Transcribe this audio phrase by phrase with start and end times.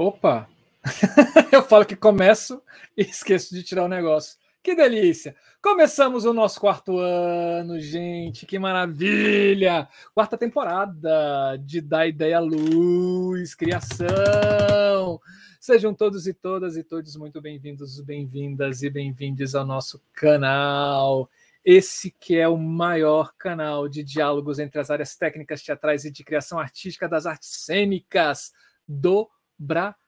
[0.00, 0.48] Opa!
[1.52, 2.62] eu falo que começo
[2.96, 4.38] e esqueço de tirar o negócio.
[4.62, 5.36] Que delícia!
[5.62, 9.86] Começamos o nosso quarto ano, gente, que maravilha!
[10.14, 15.20] Quarta temporada de Da Ideia Luz, Criação.
[15.60, 21.28] Sejam todos e todas e todos muito bem-vindos, bem-vindas e bem-vindes ao nosso canal.
[21.62, 26.24] Esse que é o maior canal de diálogos entre as áreas técnicas, teatrais e de
[26.24, 28.54] criação artística das artes cênicas
[28.88, 29.99] do Brasil.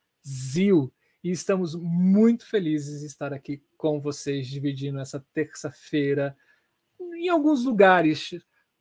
[1.25, 6.37] E estamos muito felizes de estar aqui com vocês, dividindo essa terça-feira
[7.01, 8.35] em alguns lugares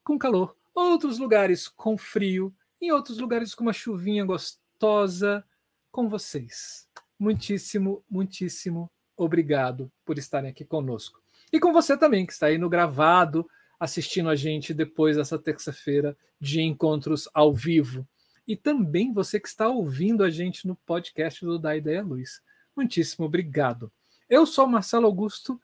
[0.04, 5.46] com calor, outros lugares com frio, em outros lugares com uma chuvinha gostosa
[5.92, 6.88] com vocês.
[7.20, 11.22] Muitíssimo, muitíssimo obrigado por estarem aqui conosco.
[11.54, 13.48] E com você também, que está aí no gravado,
[13.80, 18.08] assistindo a gente depois dessa terça-feira de encontros ao vivo
[18.48, 22.42] e também você que está ouvindo a gente no podcast do Da Ideia Luz.
[22.76, 23.92] Muitíssimo obrigado.
[24.30, 25.62] Eu sou Marcelo Augusto,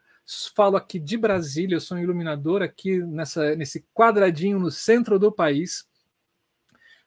[0.54, 5.32] falo aqui de Brasília, eu sou um iluminador aqui nessa, nesse quadradinho no centro do
[5.32, 5.88] país.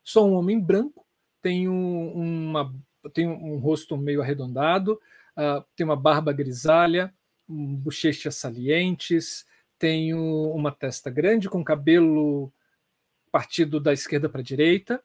[0.02, 1.06] Sou um homem branco,
[1.42, 2.74] tenho, uma,
[3.12, 5.00] tenho um rosto meio arredondado,
[5.36, 7.12] uh, tenho uma barba grisalha,
[7.48, 9.46] um, bochechas salientes,
[9.78, 12.52] tenho uma testa grande com cabelo
[13.30, 15.02] partido da esquerda para a direita,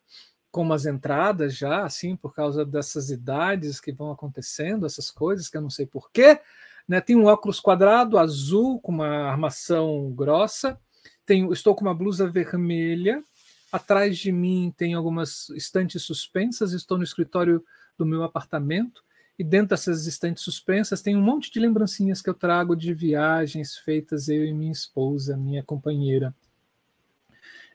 [0.56, 5.58] com umas entradas já, assim, por causa dessas idades que vão acontecendo, essas coisas que
[5.58, 6.40] eu não sei porquê.
[6.88, 7.02] Né?
[7.02, 10.80] Tem um óculos quadrado azul com uma armação grossa.
[11.26, 13.22] Tenho, estou com uma blusa vermelha.
[13.70, 16.72] Atrás de mim tem algumas estantes suspensas.
[16.72, 17.62] Estou no escritório
[17.98, 19.04] do meu apartamento.
[19.38, 23.76] E dentro dessas estantes suspensas tem um monte de lembrancinhas que eu trago de viagens
[23.76, 26.34] feitas eu e minha esposa, minha companheira.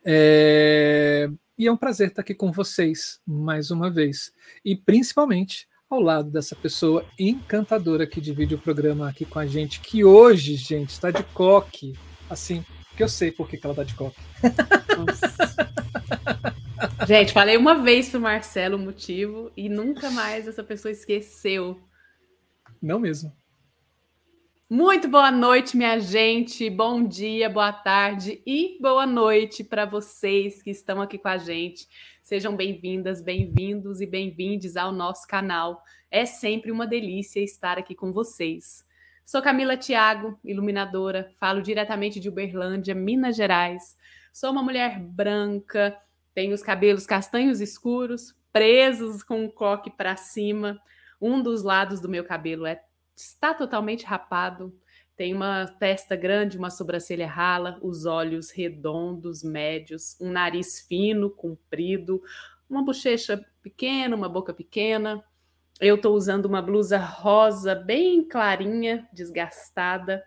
[0.02, 1.30] É...
[1.60, 4.32] E é um prazer estar aqui com vocês mais uma vez.
[4.64, 9.78] E principalmente ao lado dessa pessoa encantadora que divide o programa aqui com a gente,
[9.78, 11.92] que hoje, gente, está de coque.
[12.30, 12.64] Assim,
[12.96, 14.18] que eu sei por que, que ela está de coque.
[17.06, 21.78] gente, falei uma vez pro Marcelo o motivo e nunca mais essa pessoa esqueceu.
[22.80, 23.36] Não mesmo.
[24.72, 26.70] Muito boa noite, minha gente.
[26.70, 31.88] Bom dia, boa tarde e boa noite para vocês que estão aqui com a gente.
[32.22, 35.82] Sejam bem-vindas, bem-vindos e bem-vindes ao nosso canal.
[36.08, 38.86] É sempre uma delícia estar aqui com vocês.
[39.26, 43.96] Sou Camila Thiago, iluminadora, falo diretamente de Uberlândia, Minas Gerais.
[44.32, 45.98] Sou uma mulher branca,
[46.32, 50.80] tenho os cabelos castanhos escuros, presos com um coque para cima.
[51.20, 52.80] Um dos lados do meu cabelo é
[53.20, 54.74] está totalmente rapado,
[55.16, 62.22] tem uma testa grande, uma sobrancelha rala, os olhos redondos, médios, um nariz fino, comprido,
[62.68, 65.22] uma bochecha pequena, uma boca pequena.
[65.78, 70.24] Eu estou usando uma blusa rosa bem clarinha, desgastada.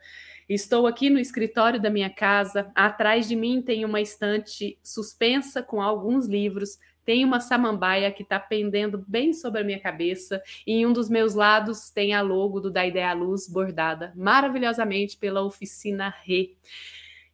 [0.48, 2.72] Estou aqui no escritório da minha casa.
[2.76, 8.40] Atrás de mim tem uma estante suspensa com alguns livros tem uma samambaia que está
[8.40, 12.59] pendendo bem sobre a minha cabeça, e em um dos meus lados tem a logo
[12.59, 16.56] do Da Ideia à Luz bordada maravilhosamente pela oficina Rê.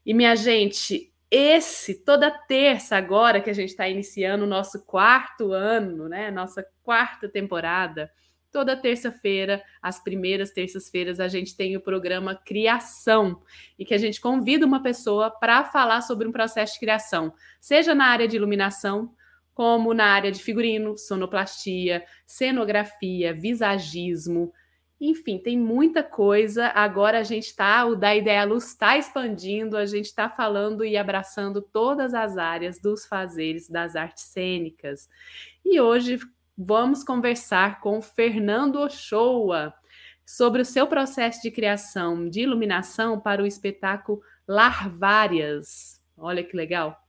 [0.06, 5.52] E minha gente, esse, toda terça agora que a gente está iniciando o nosso quarto
[5.52, 6.32] ano, né?
[6.32, 8.12] Nossa quarta temporada.
[8.52, 13.44] Toda terça-feira, as primeiras terças-feiras, a gente tem o programa Criação,
[13.78, 17.32] e que a gente convida uma pessoa para falar sobre um processo de criação,
[17.62, 19.14] seja na área de iluminação,
[19.60, 24.54] como na área de figurino, sonoplastia, cenografia, visagismo,
[25.02, 26.68] enfim, tem muita coisa.
[26.68, 30.96] Agora a gente está, o da Ideia Luz está expandindo, a gente está falando e
[30.96, 35.10] abraçando todas as áreas dos fazeres das artes cênicas.
[35.66, 36.20] E hoje
[36.58, 39.74] vamos conversar com Fernando Ochoa
[40.26, 46.02] sobre o seu processo de criação de iluminação para o espetáculo Larvárias.
[46.16, 47.09] Olha que legal!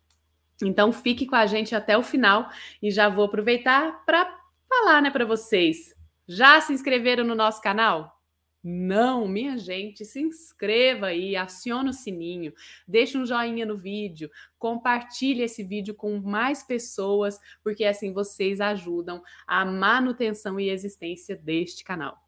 [0.67, 2.51] Então fique com a gente até o final
[2.83, 5.95] e já vou aproveitar para falar, né, para vocês.
[6.27, 8.21] Já se inscreveram no nosso canal?
[8.63, 12.53] Não, minha gente, se inscreva aí, aciona o sininho,
[12.87, 19.23] deixa um joinha no vídeo, compartilhe esse vídeo com mais pessoas, porque assim vocês ajudam
[19.47, 22.23] a manutenção e existência deste canal.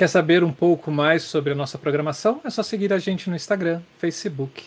[0.00, 2.40] Quer saber um pouco mais sobre a nossa programação?
[2.42, 4.64] É só seguir a gente no Instagram, Facebook.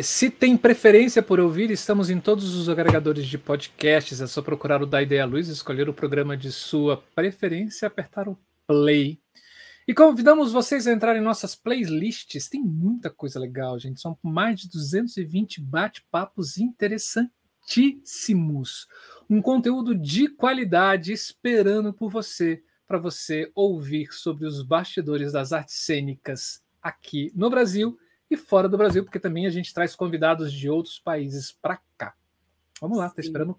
[0.00, 4.22] Se tem preferência por ouvir, estamos em todos os agregadores de podcasts.
[4.22, 8.30] É só procurar o Da Ideia Luz, escolher o programa de sua preferência e apertar
[8.30, 9.20] o play.
[9.86, 12.48] E convidamos vocês a entrar em nossas playlists.
[12.48, 14.00] Tem muita coisa legal, gente.
[14.00, 18.88] São mais de 220 bate-papos interessantíssimos.
[19.28, 25.76] Um conteúdo de qualidade esperando por você, para você ouvir sobre os bastidores das artes
[25.76, 27.96] cênicas aqui no Brasil
[28.30, 32.12] e fora do Brasil, porque também a gente traz convidados de outros países para cá.
[32.82, 33.56] Vamos lá, tá esperando.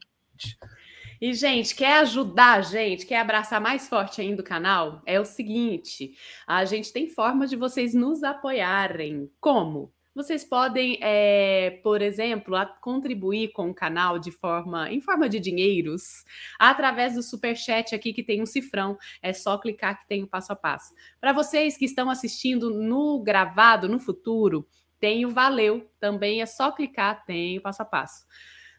[1.20, 5.02] E, gente, quer ajudar a gente, quer abraçar mais forte ainda o canal?
[5.04, 6.16] É o seguinte:
[6.46, 9.32] a gente tem formas de vocês nos apoiarem.
[9.42, 9.92] Como?
[10.16, 16.24] Vocês podem, é, por exemplo, contribuir com o canal de forma, em forma de dinheiros,
[16.60, 18.96] através do super chat aqui que tem um cifrão.
[19.24, 20.94] É só clicar que tem o passo a passo.
[21.20, 24.68] Para vocês que estão assistindo no gravado, no futuro,
[25.00, 25.90] tem o valeu.
[26.00, 28.28] Também é só clicar, tem o passo a passo.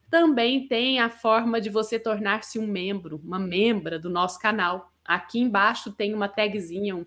[0.09, 4.93] Também tem a forma de você tornar-se um membro, uma membra do nosso canal.
[5.05, 7.05] Aqui embaixo tem uma tagzinha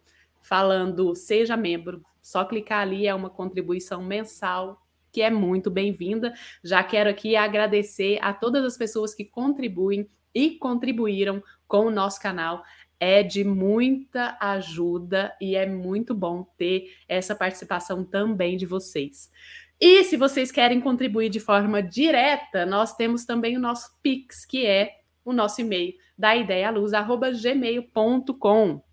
[0.47, 2.01] falando seja membro.
[2.21, 6.33] Só clicar ali é uma contribuição mensal que é muito bem-vinda.
[6.63, 12.21] Já quero aqui agradecer a todas as pessoas que contribuem e contribuíram com o nosso
[12.21, 12.63] canal.
[12.99, 19.31] É de muita ajuda e é muito bom ter essa participação também de vocês.
[19.79, 24.65] E se vocês querem contribuir de forma direta, nós temos também o nosso Pix, que
[24.65, 28.86] é o nosso e-mail da ideialuz@gmail.com.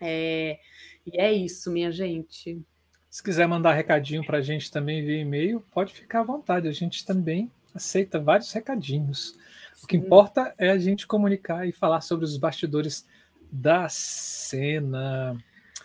[0.00, 0.58] É,
[1.06, 2.60] e é isso, minha gente.
[3.10, 6.68] Se quiser mandar recadinho para a gente também via e-mail, pode ficar à vontade.
[6.68, 9.34] A gente também aceita vários recadinhos.
[9.74, 9.84] Sim.
[9.84, 13.06] O que importa é a gente comunicar e falar sobre os bastidores
[13.50, 15.36] da cena.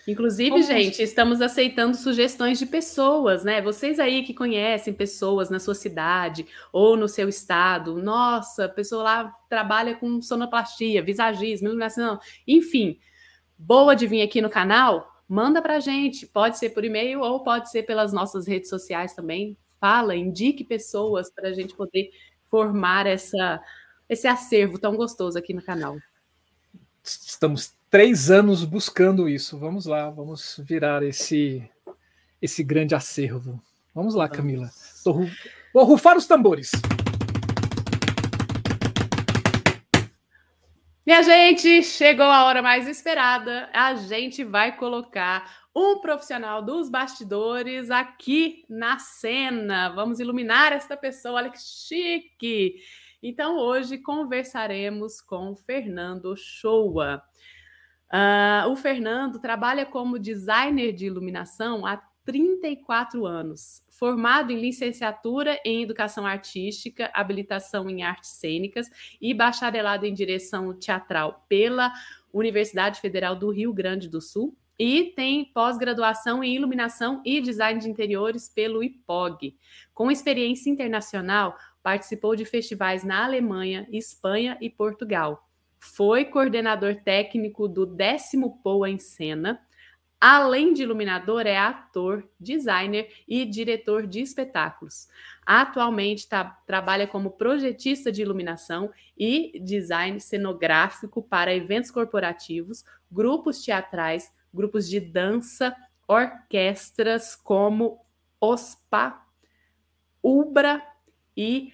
[0.06, 0.63] Inclusive, Como...
[0.63, 3.62] gente, estamos aceitando sugestões de pessoas, né?
[3.62, 7.95] Vocês aí que conhecem pessoas na sua cidade ou no seu estado.
[8.01, 13.00] Nossa, a pessoa lá trabalha com sonoplastia, visagismo, iluminação, enfim.
[13.65, 15.24] Boa de vir aqui no canal?
[15.27, 16.27] Manda pra gente.
[16.27, 19.57] Pode ser por e-mail ou pode ser pelas nossas redes sociais também.
[19.80, 22.12] Fala, indique pessoas para a gente poder
[22.50, 23.62] formar essa,
[24.10, 25.98] esse acervo tão gostoso aqui no canal.
[27.01, 29.57] Estamos três anos buscando isso.
[29.57, 31.69] Vamos lá, vamos virar esse
[32.42, 33.63] esse grande acervo.
[33.95, 34.69] Vamos lá, Camila.
[35.74, 36.71] Vou rufar os tambores.
[41.05, 43.69] Minha gente, chegou a hora mais esperada.
[43.73, 49.89] A gente vai colocar um profissional dos bastidores aqui na cena.
[49.89, 51.41] Vamos iluminar esta pessoa.
[51.41, 52.75] Olha que chique!
[53.21, 57.21] Então, hoje conversaremos com Fernando Shoa.
[58.09, 65.81] Uh, o Fernando trabalha como designer de iluminação há 34 anos, formado em licenciatura em
[65.81, 68.89] Educação Artística, habilitação em Artes Cênicas
[69.21, 71.89] e bacharelado em Direção Teatral pela
[72.33, 77.89] Universidade Federal do Rio Grande do Sul e tem pós-graduação em Iluminação e Design de
[77.89, 79.55] Interiores pelo IPOG.
[79.94, 85.47] Com experiência internacional, participou de festivais na Alemanha, Espanha e Portugal
[85.83, 89.59] foi coordenador técnico do décimo POA em cena.
[90.25, 95.10] Além de iluminador, é ator, designer e diretor de espetáculos.
[95.46, 104.34] Atualmente tá, trabalha como projetista de iluminação e design cenográfico para eventos corporativos, grupos teatrais,
[104.53, 105.75] grupos de dança,
[106.08, 108.00] orquestras como
[108.39, 109.22] OSPA,
[110.24, 110.82] UBRA
[111.36, 111.74] e.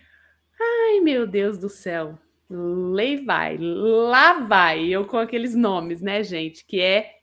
[0.60, 2.18] Ai, meu Deus do céu!
[2.50, 6.65] Lei vai, lá vai, eu com aqueles nomes, né, gente?
[6.65, 7.18] Que é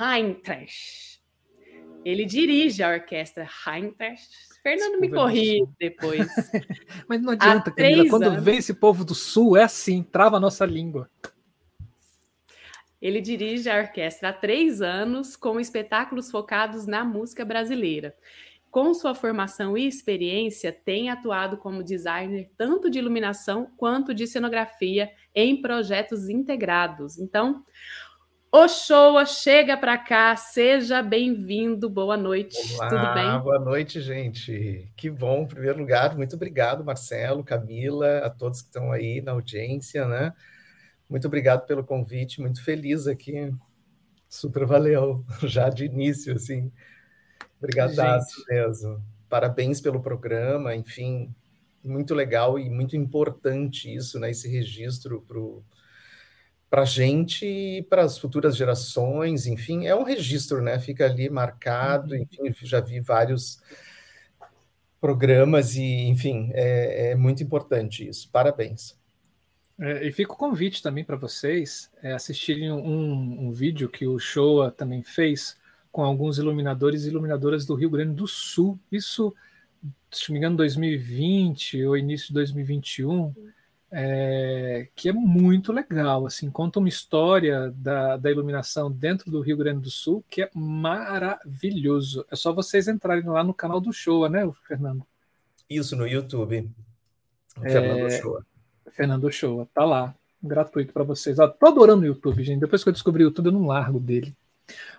[0.00, 1.20] Heintrash.
[2.04, 4.28] Ele dirige a orquestra Heintrash.
[4.62, 6.26] Fernando me corri depois.
[7.08, 8.08] Mas não adianta, Camila.
[8.08, 8.42] Quando anos.
[8.42, 11.10] vem esse povo do sul, é assim, trava a nossa língua.
[13.00, 18.14] Ele dirige a orquestra há três anos, com espetáculos focados na música brasileira
[18.74, 25.12] com sua formação e experiência, tem atuado como designer tanto de iluminação quanto de cenografia
[25.32, 27.16] em projetos integrados.
[27.16, 27.64] Então,
[28.56, 33.40] Oxoa, chega para cá, seja bem-vindo, boa noite, Olá, tudo bem?
[33.42, 34.88] Boa noite, gente.
[34.96, 39.32] Que bom, em primeiro lugar, muito obrigado, Marcelo, Camila, a todos que estão aí na
[39.32, 40.32] audiência, né?
[41.10, 43.52] Muito obrigado pelo convite, muito feliz aqui.
[44.28, 46.70] Super valeu, já de início, assim.
[47.58, 49.02] Obrigadaço mesmo.
[49.28, 51.34] Parabéns pelo programa, enfim,
[51.82, 54.30] muito legal e muito importante isso, né?
[54.30, 55.22] Esse registro
[56.74, 60.76] para a gente e para as futuras gerações, enfim, é um registro, né?
[60.80, 62.26] Fica ali marcado, uhum.
[62.40, 63.62] enfim, já vi vários
[65.00, 68.28] programas e, enfim, é, é muito importante isso.
[68.28, 68.98] Parabéns.
[69.78, 74.18] É, e fica o convite também para vocês é, assistirem um, um, vídeo que o
[74.18, 75.56] Showa também fez
[75.92, 78.80] com alguns iluminadores e iluminadoras do Rio Grande do Sul.
[78.90, 79.32] Isso
[80.10, 83.32] se não me engano, 2020 ou início de 2021,
[83.96, 86.26] é, que é muito legal.
[86.26, 90.50] Assim, conta uma história da, da iluminação dentro do Rio Grande do Sul que é
[90.52, 92.26] maravilhoso.
[92.28, 95.06] É só vocês entrarem lá no canal do Showa, né, Fernando?
[95.70, 96.68] Isso, no YouTube.
[97.62, 98.46] É, Fernando Showa.
[98.90, 100.14] Fernando Showa, tá lá.
[100.42, 101.38] Gratuito para vocês.
[101.38, 102.60] Eu tô adorando o YouTube, gente.
[102.60, 104.34] Depois que eu descobri o YouTube, eu não largo dele.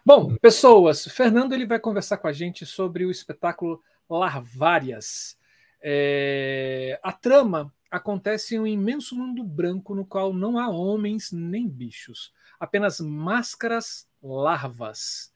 [0.05, 5.37] Bom, pessoas, Fernando ele vai conversar com a gente sobre o espetáculo Larvárias.
[5.81, 12.33] É, a trama acontece um imenso mundo branco no qual não há homens nem bichos,
[12.59, 15.31] apenas máscaras larvas,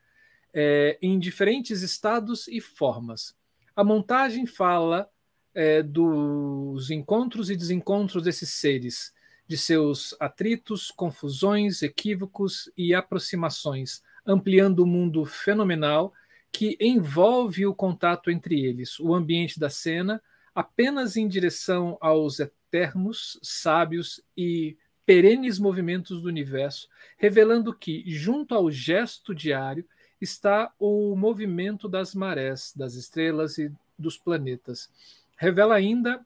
[0.54, 3.34] é, em diferentes estados e formas.
[3.74, 5.10] A montagem fala
[5.56, 9.14] é, dos encontros e desencontros desses seres,
[9.48, 16.14] de seus atritos, confusões, equívocos e aproximações, ampliando o mundo fenomenal
[16.52, 20.22] que envolve o contato entre eles, o ambiente da cena,
[20.60, 24.76] apenas em direção aos eternos, sábios e
[25.06, 29.88] perenes movimentos do universo, revelando que, junto ao gesto diário,
[30.20, 34.92] está o movimento das marés, das estrelas e dos planetas.
[35.38, 36.20] Revela ainda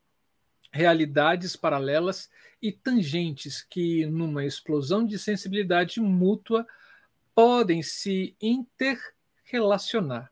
[0.72, 2.28] realidades paralelas
[2.60, 6.66] e tangentes que, numa explosão de sensibilidade mútua,
[7.36, 10.32] podem se interrelacionar.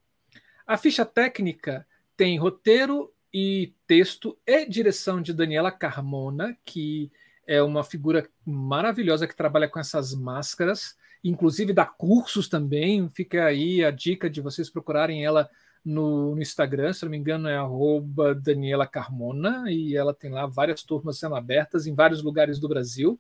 [0.65, 1.85] A ficha técnica
[2.17, 7.11] tem roteiro e texto e direção de Daniela Carmona, que
[7.47, 13.09] é uma figura maravilhosa que trabalha com essas máscaras, inclusive dá cursos também.
[13.09, 15.49] Fica aí a dica de vocês procurarem ela
[15.83, 17.57] no, no Instagram, se não me engano, é
[18.41, 23.19] Daniela Carmona, e ela tem lá várias turmas sendo abertas em vários lugares do Brasil.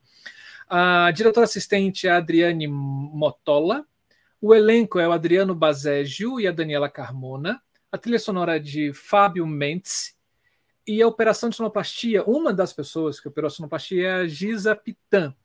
[0.69, 3.85] A diretora assistente é a Adriane Motola.
[4.39, 7.61] O elenco é o Adriano Bazégio e a Daniela Carmona.
[7.91, 10.15] A trilha sonora é de Fábio Mendes.
[10.87, 14.75] E a operação de sonoplastia, uma das pessoas que operou a sonoplastia é a Giza
[14.75, 15.35] Pitan.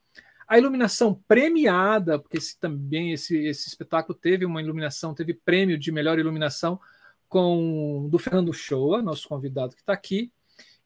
[0.47, 5.91] A iluminação premiada, porque esse, também esse, esse espetáculo teve uma iluminação, teve prêmio de
[5.91, 6.81] melhor iluminação
[7.29, 10.33] com do Fernando Shoa, nosso convidado que está aqui,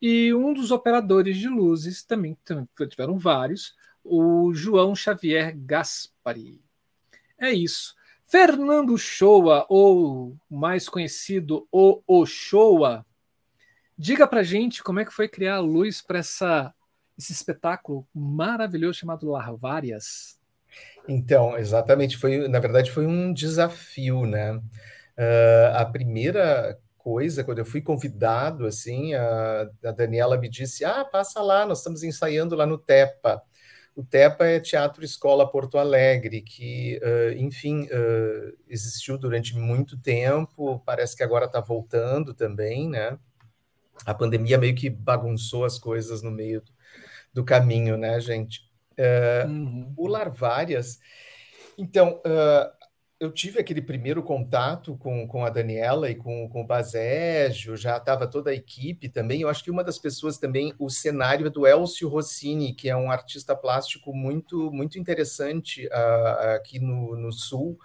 [0.00, 2.36] e um dos operadores de luzes também,
[2.88, 6.64] tiveram vários, o João Xavier Gaspari.
[7.38, 7.94] É isso.
[8.30, 13.04] Fernando Shoa, ou mais conhecido o Ochoa,
[13.98, 16.72] diga pra gente como é que foi criar a luz para essa
[17.18, 20.40] esse espetáculo maravilhoso chamado Larvárias.
[21.06, 24.52] Então, exatamente, foi, na verdade, foi um desafio, né?
[24.54, 31.04] Uh, a primeira coisa, quando eu fui convidado, assim, a, a, Daniela me disse, ah,
[31.04, 33.42] passa lá, nós estamos ensaiando lá no TEPA.
[34.00, 40.82] O TEPA é Teatro Escola Porto Alegre, que, uh, enfim, uh, existiu durante muito tempo,
[40.86, 43.18] parece que agora está voltando também, né?
[44.06, 46.62] A pandemia meio que bagunçou as coisas no meio
[47.30, 48.62] do, caminho, né, gente?
[49.46, 49.92] Uhum.
[49.94, 50.98] O Larvárias,
[51.76, 52.22] então,
[53.20, 57.98] eu tive aquele primeiro contato com, com a Daniela e com, com o Bazégio, já
[57.98, 59.42] estava toda a equipe também.
[59.42, 62.96] Eu acho que uma das pessoas também, o cenário é do Elcio Rossini, que é
[62.96, 67.78] um artista plástico muito, muito interessante uh, aqui no, no Sul,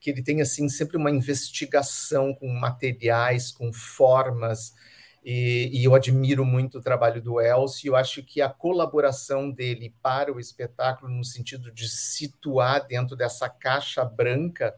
[0.00, 4.74] que ele tem assim sempre uma investigação com materiais, com formas.
[5.22, 7.90] E, e, eu admiro muito o trabalho do Elcio.
[7.90, 13.48] Eu acho que a colaboração dele para o espetáculo, no sentido de situar dentro dessa
[13.48, 14.74] caixa branca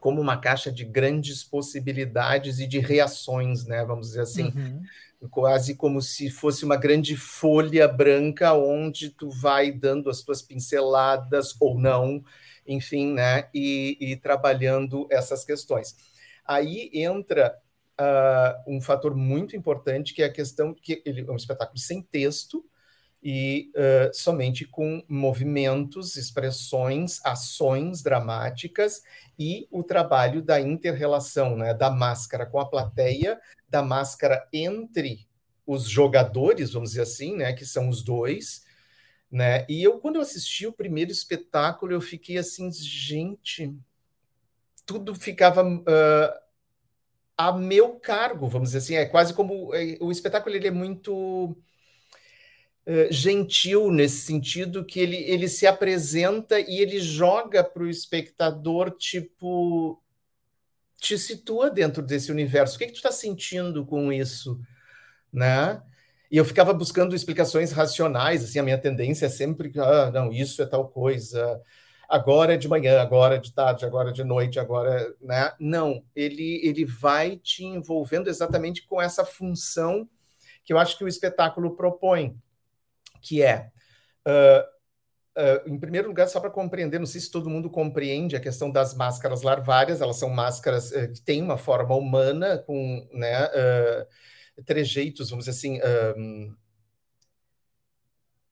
[0.00, 3.84] como uma caixa de grandes possibilidades e de reações, né?
[3.84, 5.28] Vamos dizer assim, uhum.
[5.28, 11.54] quase como se fosse uma grande folha branca onde tu vai dando as tuas pinceladas
[11.60, 12.24] ou não,
[12.66, 13.48] enfim, né?
[13.54, 15.94] E, e trabalhando essas questões.
[16.46, 17.54] Aí entra
[18.00, 22.02] uh, um fator muito importante, que é a questão que ele é um espetáculo sem
[22.02, 22.64] texto
[23.22, 29.02] e uh, somente com movimentos, expressões, ações dramáticas
[29.38, 33.38] e o trabalho da interrelação, né, da máscara com a plateia,
[33.68, 35.28] da máscara entre
[35.66, 38.64] os jogadores, vamos dizer assim, né, que são os dois,
[39.30, 39.64] né?
[39.68, 43.72] E eu quando eu assisti o primeiro espetáculo, eu fiquei assim, gente,
[44.84, 46.49] tudo ficava uh,
[47.48, 48.94] a meu cargo, vamos dizer assim.
[48.96, 51.56] É quase como é, o espetáculo ele é muito
[52.84, 58.90] é, gentil nesse sentido que ele, ele se apresenta e ele joga para o espectador
[58.90, 60.02] tipo
[60.98, 62.76] te situa dentro desse universo.
[62.76, 64.60] O que, que tu está sentindo com isso,
[65.32, 65.82] né?
[66.30, 70.62] E eu ficava buscando explicações racionais, assim, a minha tendência é sempre, ah, não, isso
[70.62, 71.60] é tal coisa,
[72.10, 75.52] agora é de manhã, agora é de tarde, agora é de noite, agora, né?
[75.58, 80.08] Não, ele ele vai te envolvendo exatamente com essa função
[80.64, 82.36] que eu acho que o espetáculo propõe,
[83.22, 83.70] que é
[84.26, 84.80] uh,
[85.38, 88.68] Uh, em primeiro lugar, só para compreender, não sei se todo mundo compreende a questão
[88.68, 94.64] das máscaras larvárias, elas são máscaras uh, que têm uma forma humana, com né, uh,
[94.64, 95.80] trejeitos, vamos dizer assim,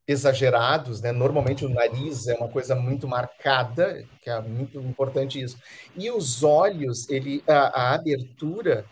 [0.09, 1.13] exagerados, né?
[1.13, 5.59] Normalmente o nariz é uma coisa muito marcada, que é muito importante isso.
[5.95, 8.87] E os olhos, ele, a, a abertura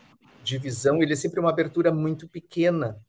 [0.44, 3.00] de visão, ele é sempre uma abertura muito pequena.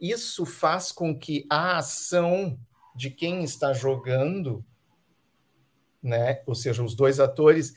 [0.00, 2.56] Isso faz com que a ação
[2.94, 4.64] de quem está jogando,
[6.00, 6.40] né?
[6.46, 7.74] Ou seja, os dois atores,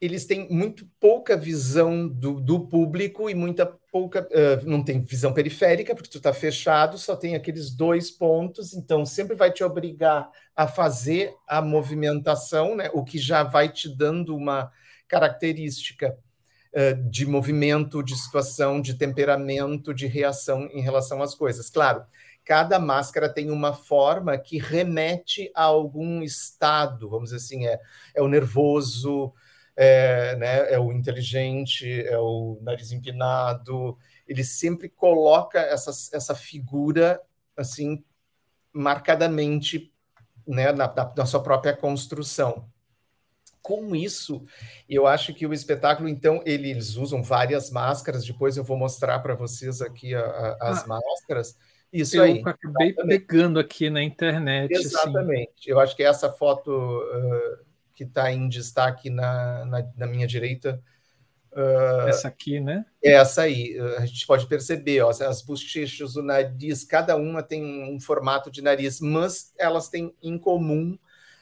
[0.00, 4.28] eles têm muito pouca visão do, do público e muita pouca.
[4.30, 9.06] Uh, não tem visão periférica, porque tu está fechado, só tem aqueles dois pontos, então
[9.06, 12.90] sempre vai te obrigar a fazer a movimentação, né?
[12.92, 14.70] O que já vai te dando uma
[15.08, 16.18] característica
[16.74, 21.70] uh, de movimento, de situação, de temperamento, de reação em relação às coisas.
[21.70, 22.04] Claro,
[22.44, 27.80] cada máscara tem uma forma que remete a algum estado, vamos dizer assim, é,
[28.14, 29.32] é o nervoso,
[29.76, 33.96] é, né, é o inteligente, é o nariz empinado.
[34.26, 37.20] Ele sempre coloca essa, essa figura
[37.56, 38.02] assim
[38.72, 39.92] marcadamente
[40.46, 42.68] né, na, na sua própria construção.
[43.62, 44.44] Com isso,
[44.88, 48.24] eu acho que o espetáculo, então, eles usam várias máscaras.
[48.24, 50.86] Depois eu vou mostrar para vocês aqui a, a, as ah.
[50.86, 51.58] máscaras
[51.92, 52.40] isso eu aí.
[52.40, 53.20] acabei Exatamente.
[53.20, 54.74] pegando aqui na internet.
[54.74, 54.84] Assim.
[54.84, 55.52] Exatamente.
[55.58, 55.70] Assim.
[55.70, 57.65] Eu acho que essa foto uh,
[57.96, 60.80] que está em destaque na, na, na minha direita.
[61.50, 62.86] Uh, essa aqui, né?
[63.02, 63.76] É essa aí.
[63.80, 68.50] Uh, a gente pode perceber, ó, as bochechas, o nariz, cada uma tem um formato
[68.50, 70.96] de nariz, mas elas têm em comum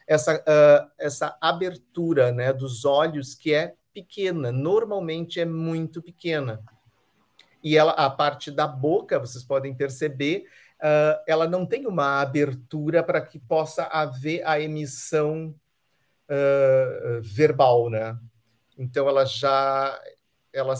[0.07, 6.63] essa, uh, essa abertura né, dos olhos que é pequena, normalmente é muito pequena
[7.65, 10.45] e ela, a parte da boca, vocês podem perceber,
[10.83, 15.55] uh, ela não tem uma abertura para que possa haver a emissão
[16.29, 18.19] uh, verbal, né?
[18.77, 20.01] Então ela já
[20.53, 20.75] ela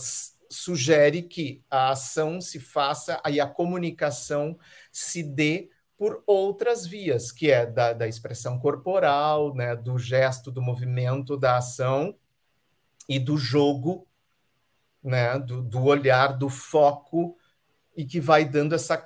[0.49, 4.57] sugere que a ação se faça e a comunicação
[4.93, 10.61] se dê por outras vias, que é da, da expressão corporal, né, do gesto, do
[10.61, 12.15] movimento, da ação
[13.09, 14.07] e do jogo
[15.05, 17.37] né, do, do olhar, do foco,
[17.95, 18.97] e que vai dando essa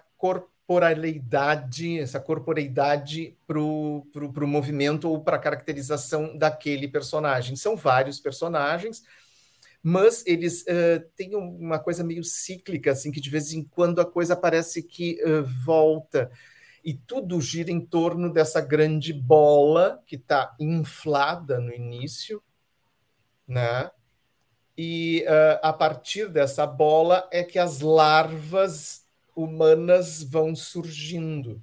[0.69, 7.57] corporalidade, essa corporeidade para o movimento ou para a caracterização daquele personagem.
[7.57, 9.03] São vários personagens,
[9.83, 14.05] mas eles uh, têm uma coisa meio cíclica, assim, que de vez em quando a
[14.05, 16.31] coisa parece que uh, volta.
[16.85, 22.43] E tudo gira em torno dessa grande bola que está inflada no início,
[23.47, 23.91] né?
[24.81, 29.08] e uh, a partir dessa bola é que as larvas
[29.39, 31.63] humanas vão surgindo.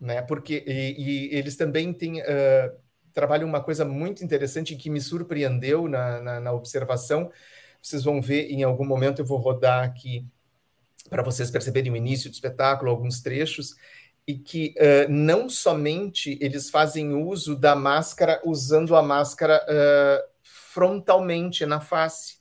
[0.00, 0.20] Né?
[0.22, 2.76] Porque e, e eles também têm, uh,
[3.12, 7.30] trabalham uma coisa muito interessante que me surpreendeu na, na, na observação.
[7.80, 10.26] Vocês vão ver em algum momento, eu vou rodar aqui
[11.08, 13.76] para vocês perceberem o início do espetáculo, alguns trechos,
[14.26, 21.64] e que uh, não somente eles fazem uso da máscara usando a máscara uh, frontalmente
[21.64, 22.37] na face.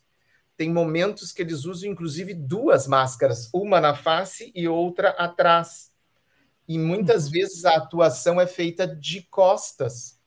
[0.58, 5.92] Tem momentos que eles usam, inclusive, duas máscaras, uma na face e outra atrás.
[6.68, 7.32] E muitas uhum.
[7.32, 10.20] vezes a atuação é feita de costas,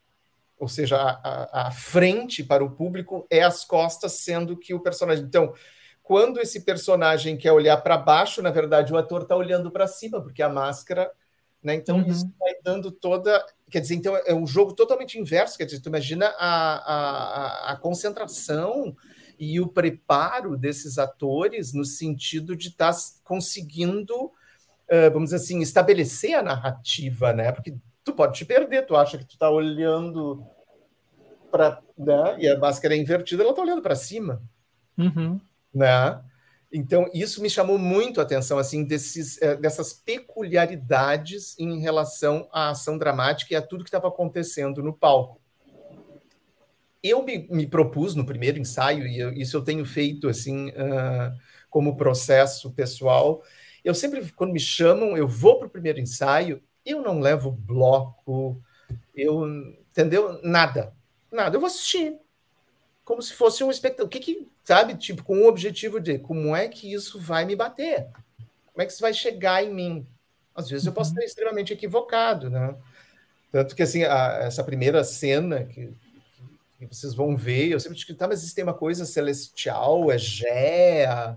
[0.56, 4.80] ou seja, a, a, a frente para o público é as costas, sendo que o
[4.80, 5.24] personagem.
[5.24, 5.52] Então,
[6.02, 10.22] quando esse personagem quer olhar para baixo, na verdade, o ator está olhando para cima,
[10.22, 11.10] porque a máscara.
[11.62, 11.74] Né?
[11.74, 12.06] Então, uhum.
[12.06, 15.56] isso vai dando toda Quer dizer, então é um jogo totalmente inverso.
[15.56, 18.96] Quer dizer, tu imagina a, a, a concentração
[19.40, 25.62] e o preparo desses atores no sentido de estar tá conseguindo, uh, vamos dizer assim,
[25.62, 27.50] estabelecer a narrativa, né?
[27.50, 27.74] Porque
[28.04, 30.44] tu pode te perder, tu acha que tu está olhando
[31.50, 32.36] para, né?
[32.38, 34.42] E a máscara é invertida, ela está olhando para cima,
[34.98, 35.40] uhum.
[35.72, 36.22] né?
[36.70, 42.70] Então, isso me chamou muito a atenção, assim, desses, eh, dessas peculiaridades em relação à
[42.70, 45.40] ação dramática e a tudo que estava acontecendo no palco.
[47.02, 51.34] Eu me, me, propus no primeiro ensaio, e eu, isso eu tenho feito, assim, uh,
[51.70, 53.42] como processo pessoal,
[53.84, 58.60] eu sempre, quando me chamam, eu vou para o primeiro ensaio, eu não levo bloco,
[59.14, 59.46] eu,
[59.90, 60.40] entendeu?
[60.42, 60.92] Nada,
[61.32, 62.18] nada, eu vou assistir,
[63.04, 64.06] como se fosse um espectador.
[64.06, 64.94] O que, que sabe?
[64.96, 68.06] Tipo, com o objetivo de como é que isso vai me bater?
[68.72, 70.06] Como é que isso vai chegar em mim?
[70.54, 71.16] Às vezes eu posso uhum.
[71.16, 72.74] estar extremamente equivocado, né?
[73.50, 75.92] Tanto que assim, a, essa primeira cena que,
[76.88, 80.18] que, vocês vão ver, eu sempre digo, tá, mas isso tem uma coisa celestial, é
[80.18, 81.36] Gé,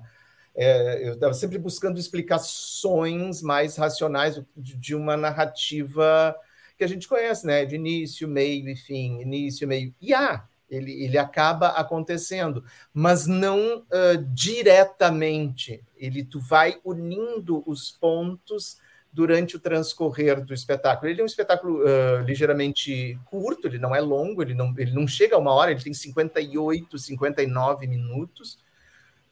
[0.56, 6.36] é, eu estava sempre buscando explicações mais racionais de, de, uma narrativa
[6.78, 7.66] que a gente conhece, né?
[7.66, 9.94] De início, meio e fim, início, meio.
[10.00, 15.84] E há, ele, ele acaba acontecendo, mas não uh, diretamente.
[15.98, 18.78] Ele tu vai unindo os pontos
[19.14, 21.10] durante o transcorrer do espetáculo.
[21.10, 25.08] Ele é um espetáculo uh, ligeiramente curto, ele não é longo, ele não, ele não
[25.08, 28.58] chega a uma hora, ele tem 58, 59 minutos,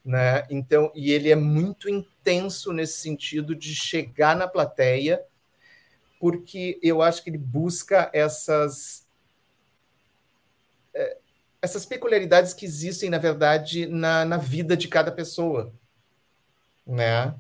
[0.06, 0.46] né?
[0.52, 5.24] Então, e ele é muito intenso nesse sentido de chegar na plateia,
[6.20, 9.08] porque eu acho que ele busca essas
[10.94, 11.18] eh,
[11.60, 15.74] essas peculiaridades que existem, na verdade, na, na vida de cada pessoa,
[16.86, 17.34] né?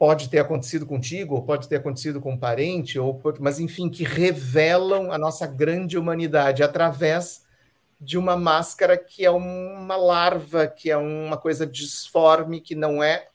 [0.00, 4.02] Pode ter acontecido contigo, ou pode ter acontecido com um parente, ou mas enfim, que
[4.02, 7.44] revelam a nossa grande humanidade através
[8.00, 13.28] de uma máscara que é uma larva, que é uma coisa disforme, que não é,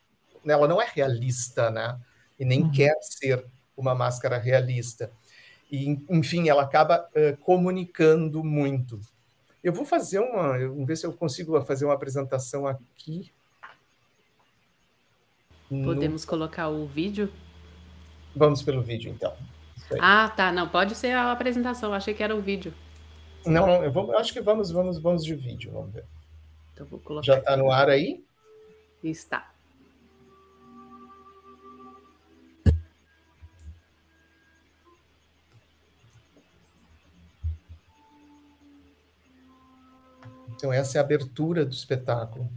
[0.43, 1.99] ela não é realista, né?
[2.39, 2.71] E nem uhum.
[2.71, 3.45] quer ser
[3.77, 5.11] uma máscara realista.
[5.71, 8.99] E, enfim, ela acaba uh, comunicando muito.
[9.63, 13.31] Eu vou fazer uma, vamos ver se eu consigo fazer uma apresentação aqui
[15.69, 16.29] Podemos no...
[16.29, 17.31] colocar o vídeo?
[18.35, 19.33] Vamos pelo vídeo, então.
[19.99, 20.51] Ah, tá.
[20.51, 21.93] Não, pode ser a apresentação.
[21.93, 22.73] Achei que era o vídeo.
[23.45, 25.71] Não, não eu, vou, eu acho que vamos, vamos, vamos de vídeo.
[25.71, 26.05] Vamos ver.
[26.73, 27.25] Então vou colocar.
[27.25, 28.23] Já está no ar aí?
[29.03, 29.51] Está.
[40.55, 42.49] Então, essa é a abertura do espetáculo.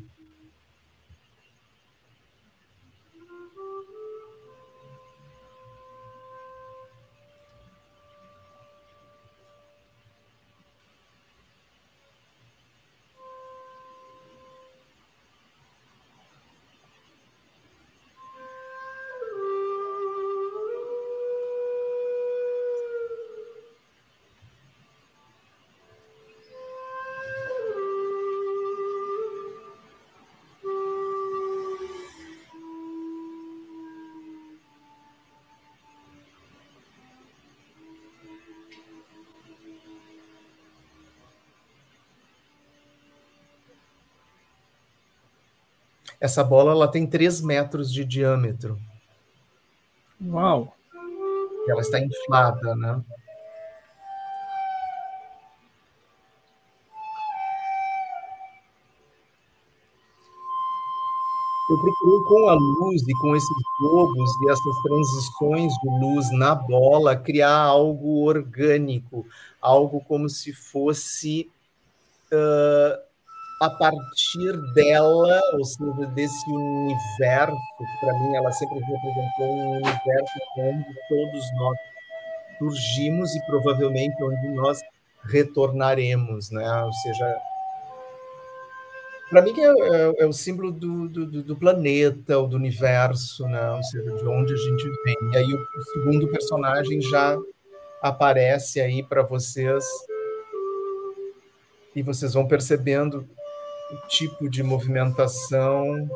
[46.29, 48.79] Essa bola ela tem 3 metros de diâmetro.
[50.23, 50.77] Uau!
[51.67, 53.03] Ela está inflada, né?
[61.71, 63.49] Eu procurei com a luz e com esses
[63.81, 69.27] globos e essas transições de luz na bola criar algo orgânico,
[69.62, 71.51] algo como se fosse
[72.31, 73.08] uh,
[73.61, 77.57] a partir dela, ou seja, desse universo,
[78.01, 81.79] para mim ela sempre representou um universo onde todos nós
[82.59, 84.81] surgimos e provavelmente onde nós
[85.25, 86.85] retornaremos, né?
[86.85, 87.37] Ou seja,
[89.29, 93.71] para mim é, é, é, o símbolo do, do, do, planeta, do universo, né?
[93.73, 95.16] Ou seja, de onde a gente vem.
[95.33, 97.37] E aí o segundo personagem já
[98.01, 99.85] aparece aí para vocês
[101.94, 103.29] e vocês vão percebendo
[103.90, 106.09] o tipo de movimentação.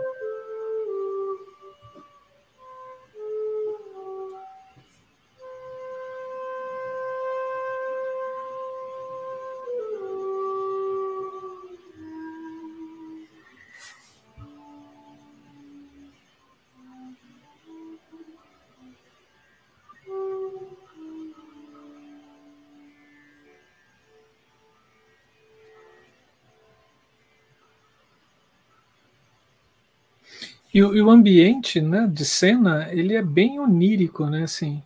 [30.72, 34.44] E, e, o ambiente né, de cena, ele é bem onírico, né?
[34.44, 34.82] Assim,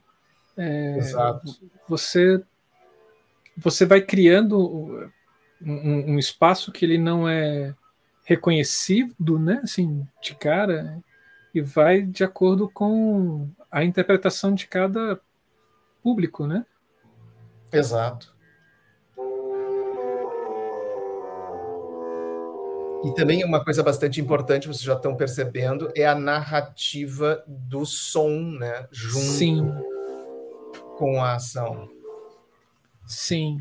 [0.57, 1.55] é, Exato.
[1.89, 2.43] Você,
[3.57, 5.11] você vai criando
[5.63, 7.75] um, um, espaço que ele não é
[8.25, 9.61] reconhecido, né?
[9.63, 10.99] Assim, de cara,
[11.55, 15.21] e vai de acordo com a interpretação de cada
[16.03, 16.67] público, né?
[17.73, 18.36] Exato.
[23.05, 28.31] E também uma coisa bastante importante, vocês já estão percebendo, é a narrativa do som,
[28.31, 28.87] né?
[28.91, 29.73] Junto Sim.
[30.97, 31.89] com a ação.
[33.07, 33.59] Sim.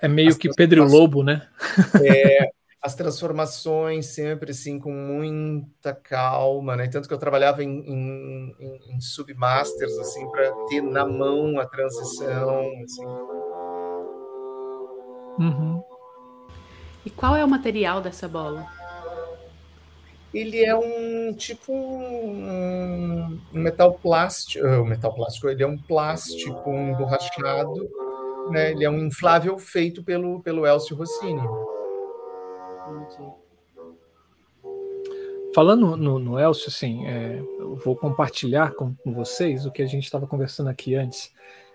[0.00, 0.84] É meio As que Pedro.
[0.84, 1.48] Lobo, né?
[2.04, 2.50] É,
[2.82, 6.88] as transformações sempre assim com muita calma, né?
[6.88, 8.56] Tanto que eu trabalhava em, em,
[8.88, 12.62] em submasters assim para ter na mão a transição.
[12.82, 13.06] Assim.
[15.38, 15.91] Uhum.
[17.04, 18.66] E qual é o material dessa bola?
[20.32, 25.48] Ele é um tipo um, um metal plástico, uh, metal plástico.
[25.48, 27.90] Ele é um plástico emborrachado,
[28.50, 28.70] né?
[28.70, 31.42] Ele é um inflável feito pelo pelo Elcio Rossini.
[35.54, 39.86] Falando no, no Elcio, assim, é, eu vou compartilhar com, com, vocês o que a
[39.86, 41.30] gente estava conversando aqui antes.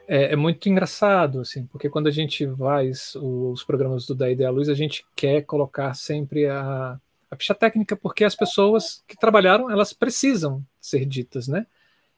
[0.07, 4.49] É, é, muito engraçado, assim, porque quando a gente faz os programas do Da Ideia
[4.49, 6.97] Luz, a gente quer colocar sempre a,
[7.29, 11.67] a ficha técnica, porque as pessoas que trabalharam, elas precisam ser ditas, né?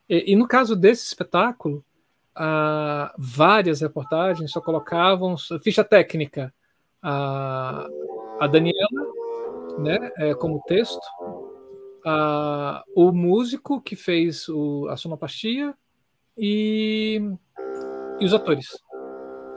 [0.08, 1.84] E, e no caso desse espetáculo,
[2.36, 6.54] a, várias reportagens só colocavam ficha técnica.
[7.02, 7.88] A,
[8.40, 9.08] a Daniela,
[9.80, 11.00] né, é, como texto,
[12.06, 15.74] a, o músico que fez o, a sonoplastia
[16.38, 17.22] e,
[18.20, 18.68] e os atores.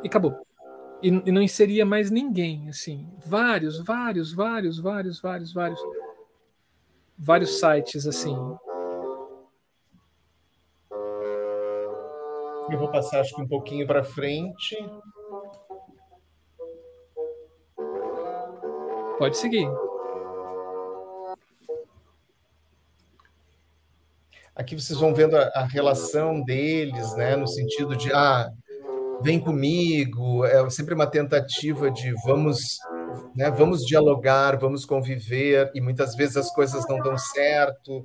[0.03, 0.35] E acabou.
[1.03, 3.09] E, e, não inseria mais ninguém, assim.
[3.25, 5.81] Vários, vários, vários, vários, vários, vários.
[7.19, 8.37] Vários sites, assim.
[12.71, 14.77] Eu vou passar, acho que um pouquinho para frente.
[19.19, 19.69] Pode seguir.
[24.55, 28.51] Aqui vocês vão vendo a, a, relação deles, né, no sentido de ah,
[29.23, 32.61] vem comigo, é sempre uma tentativa de vamos,
[33.35, 38.05] né, vamos dialogar, vamos conviver, e muitas vezes as coisas não dão certo.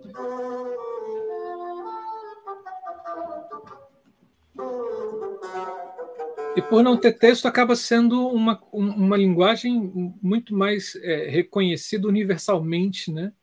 [6.55, 13.11] E por não ter texto, acaba sendo uma, uma linguagem muito mais é, reconhecida universalmente,
[13.11, 13.33] né?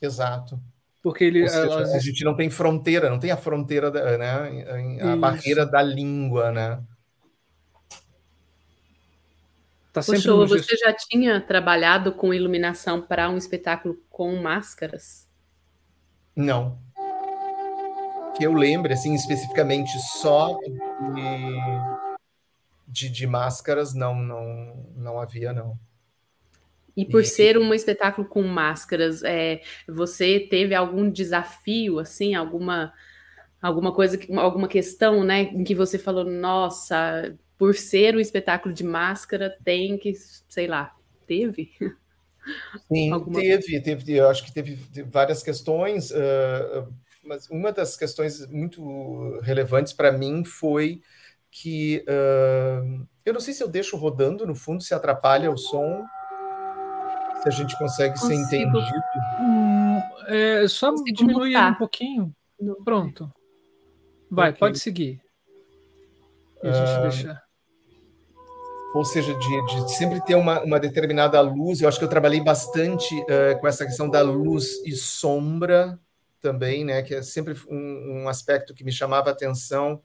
[0.00, 0.58] Exato.
[1.06, 1.94] Porque ele, seja, elas...
[1.94, 4.28] a gente não tem fronteira, não tem a fronteira, da, né?
[5.00, 5.16] A Isso.
[5.20, 6.82] barreira da língua, né?
[9.92, 15.28] Tá Poxa, você já tinha trabalhado com iluminação para um espetáculo com máscaras?
[16.34, 16.76] Não.
[18.36, 21.46] Que eu lembre, assim, especificamente só de
[22.88, 25.78] de, de máscaras não, não, não havia, não.
[26.96, 27.26] E por e...
[27.26, 32.92] ser um espetáculo com máscaras, é, você teve algum desafio, assim, alguma
[33.60, 38.84] alguma coisa, alguma questão, né, em que você falou, nossa, por ser um espetáculo de
[38.84, 40.12] máscara, tem que,
[40.48, 40.94] sei lá,
[41.26, 41.72] teve?
[42.86, 43.40] Sim, alguma...
[43.40, 46.92] teve, teve, eu acho que teve, teve várias questões, uh,
[47.24, 51.00] mas uma das questões muito relevantes para mim foi
[51.50, 56.04] que uh, eu não sei se eu deixo rodando no fundo, se atrapalha o som,
[57.52, 58.44] se a gente consegue Consigo.
[58.44, 58.78] ser entendido.
[59.40, 61.72] Hum, é só Consigo diminuir mutar.
[61.72, 62.34] um pouquinho.
[62.84, 63.32] Pronto.
[64.30, 64.58] Vai, okay.
[64.58, 65.20] pode seguir.
[66.62, 67.42] E a gente uh, deixa.
[68.94, 71.80] Ou seja, de, de, sempre ter uma, uma determinada luz.
[71.80, 75.98] Eu acho que eu trabalhei bastante uh, com essa questão da luz e sombra
[76.40, 77.02] também, né?
[77.02, 80.02] Que é sempre um, um aspecto que me chamava a atenção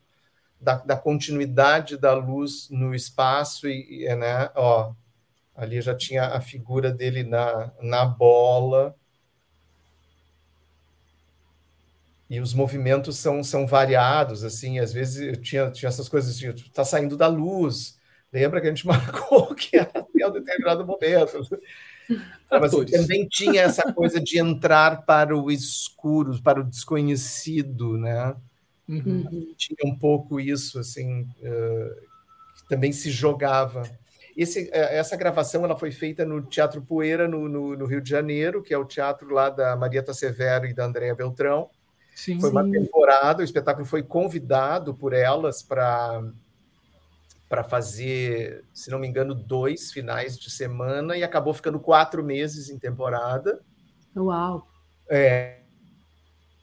[0.59, 4.93] da, da, continuidade da luz no espaço e, e, né, ó,
[5.61, 8.95] ali já tinha a figura dele na, na bola
[12.27, 16.51] e os movimentos são, são variados, assim, às vezes eu tinha, tinha essas coisas assim,
[16.73, 17.99] tá saindo da luz,
[18.31, 21.47] lembra que a gente marcou que era até um determinado momento,
[22.49, 28.35] mas também tinha essa coisa de entrar para o escuro, para o desconhecido, né?
[28.89, 29.53] Uhum.
[29.55, 31.95] Tinha um pouco isso, assim, uh,
[32.55, 33.83] que também se jogava.
[34.41, 38.09] Esse, eh, essa gravação ela foi feita no Teatro Poeira, no, no, no, Rio de
[38.09, 41.69] Janeiro, que é o teatro lá da Marieta Severo e da Andréa Beltrão.
[42.15, 46.23] Sim, foi uma temporada, o espetáculo foi convidado por elas para
[47.47, 52.69] para fazer, se não me engano, dois finais de semana e acabou ficando quatro meses
[52.69, 53.59] em temporada.
[54.15, 54.65] Uau!
[55.09, 55.60] É,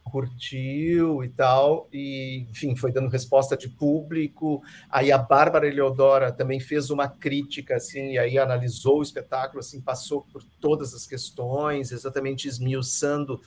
[0.09, 4.63] curtiu e tal, e enfim, foi dando resposta de público.
[4.91, 9.81] Aí a Bárbara Eleodora também fez uma crítica, assim, e aí analisou o espetáculo, assim,
[9.81, 13.41] passou por todas as questões, exatamente esmiuçando,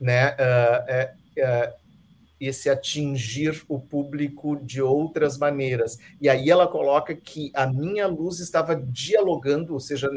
[0.00, 1.86] né, uh,
[2.38, 5.98] esse atingir o público de outras maneiras.
[6.20, 10.10] E aí ela coloca que a minha luz estava dialogando, ou seja,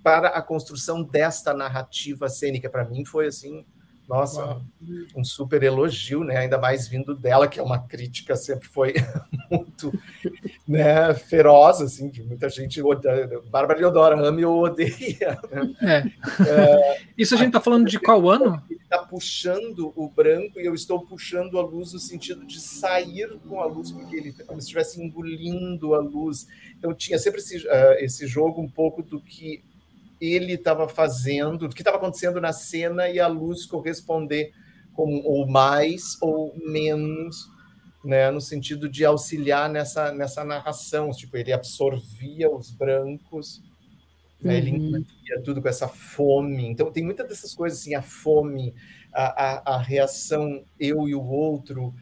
[0.00, 2.70] para a construção desta narrativa cênica.
[2.70, 3.66] Para mim foi assim
[4.08, 4.62] nossa, Uau.
[5.14, 6.38] um super elogio, né?
[6.38, 8.94] Ainda mais vindo dela, que é uma crítica, sempre foi
[9.50, 9.92] muito
[10.66, 12.80] né, feroz, assim, de muita gente,
[13.50, 15.38] Bárbara Leodora ama e odeia.
[15.50, 15.74] Né?
[15.82, 16.48] É.
[16.48, 18.62] É, Isso a gente está falando de qual ano?
[18.70, 23.38] Ele está puxando o branco e eu estou puxando a luz no sentido de sair
[23.46, 26.46] com a luz, porque ele como se estivesse engolindo a luz.
[26.78, 29.62] Então tinha sempre esse, uh, esse jogo um pouco do que
[30.20, 34.52] ele estava fazendo, do que estava acontecendo na cena e a luz corresponder
[34.94, 37.48] com ou mais ou menos
[38.04, 41.10] né, no sentido de auxiliar nessa, nessa narração.
[41.10, 43.62] Tipo, ele absorvia os brancos,
[44.40, 44.98] né, ele uhum.
[44.98, 46.66] entendia tudo com essa fome.
[46.66, 48.74] Então, tem muitas dessas coisas, assim, a fome,
[49.12, 51.94] a, a, a reação eu e o outro,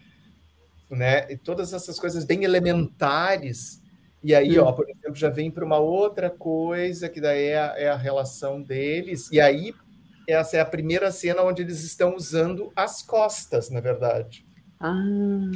[0.90, 3.83] né, e todas essas coisas bem elementares.
[4.26, 4.72] E aí, ó, uhum.
[4.72, 8.60] por exemplo, já vem para uma outra coisa, que daí é a, é a relação
[8.60, 9.30] deles.
[9.30, 9.72] E aí,
[10.26, 14.44] essa é a primeira cena onde eles estão usando as costas, na verdade.
[14.80, 14.92] Ah,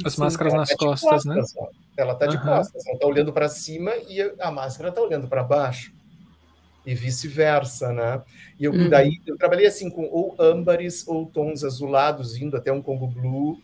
[0.05, 0.21] As sim.
[0.21, 1.35] máscaras nas tá costas, né?
[1.35, 1.67] costas, né?
[1.67, 1.81] Ó.
[1.97, 2.43] Ela está de uhum.
[2.43, 5.93] costas, ela está olhando para cima e a máscara está olhando para baixo.
[6.85, 8.21] E vice-versa, né?
[8.57, 8.89] E eu, uhum.
[8.89, 13.61] daí eu trabalhei assim com ou âmbares ou tons azulados, indo até um Congo Blue,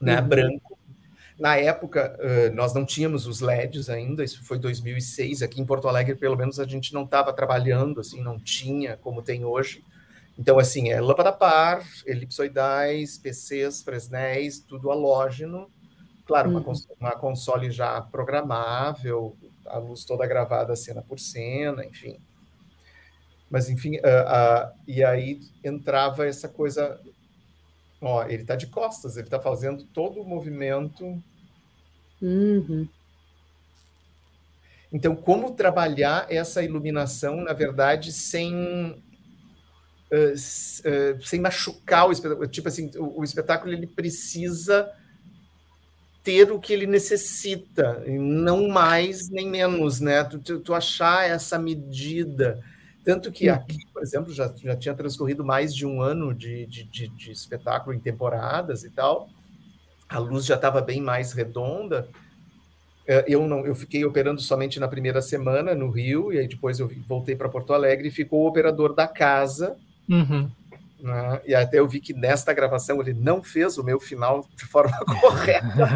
[0.00, 0.18] né?
[0.22, 0.26] Uhum.
[0.26, 0.69] Branco.
[1.40, 5.40] Na época, uh, nós não tínhamos os LEDs ainda, isso foi 2006.
[5.40, 9.22] Aqui em Porto Alegre, pelo menos, a gente não estava trabalhando, assim, não tinha como
[9.22, 9.82] tem hoje.
[10.38, 15.70] Então, assim, é lâmpada par, elipsoidais, PCs, Fresnéis, tudo halógeno.
[16.26, 16.58] Claro, uhum.
[16.58, 22.20] uma, uma, console já programável, a luz toda gravada cena por cena, enfim.
[23.50, 27.00] Mas, enfim, uh, uh, e aí entrava essa coisa.
[27.98, 31.22] Ó, ele está de costas, ele está fazendo todo o movimento.
[32.20, 32.88] Uhum.
[34.92, 39.02] Então, como trabalhar essa iluminação, na verdade, sem
[40.10, 42.48] uh, uh, sem machucar o espetáculo.
[42.48, 44.90] Tipo assim, o, o, espetáculo ele precisa
[46.22, 50.22] ter o que ele necessita, não mais nem menos, né?
[50.24, 52.62] Tu, tu, tu achar essa medida.
[53.02, 56.84] Tanto que aqui, por exemplo, já, já tinha transcorrido mais de um ano de, de,
[56.84, 59.30] de, de espetáculo em temporadas e tal.
[60.10, 62.08] A luz já estava bem mais redonda.
[63.26, 66.90] Eu não, eu fiquei operando somente na primeira semana no Rio e aí depois eu
[67.08, 69.76] voltei para Porto Alegre e ficou o operador da casa
[70.10, 70.50] Uhum.
[70.98, 71.40] Né?
[71.46, 74.98] E até eu vi que nesta gravação ele não fez o meu final de forma
[75.20, 75.88] correta.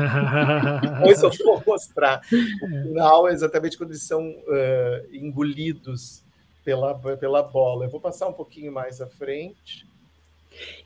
[0.80, 2.22] Depois eu vou mostrar.
[2.30, 6.22] O final é exatamente quando eles são uh, engolidos
[6.64, 7.84] pela, pela bola.
[7.84, 9.86] Eu vou passar um pouquinho mais à frente.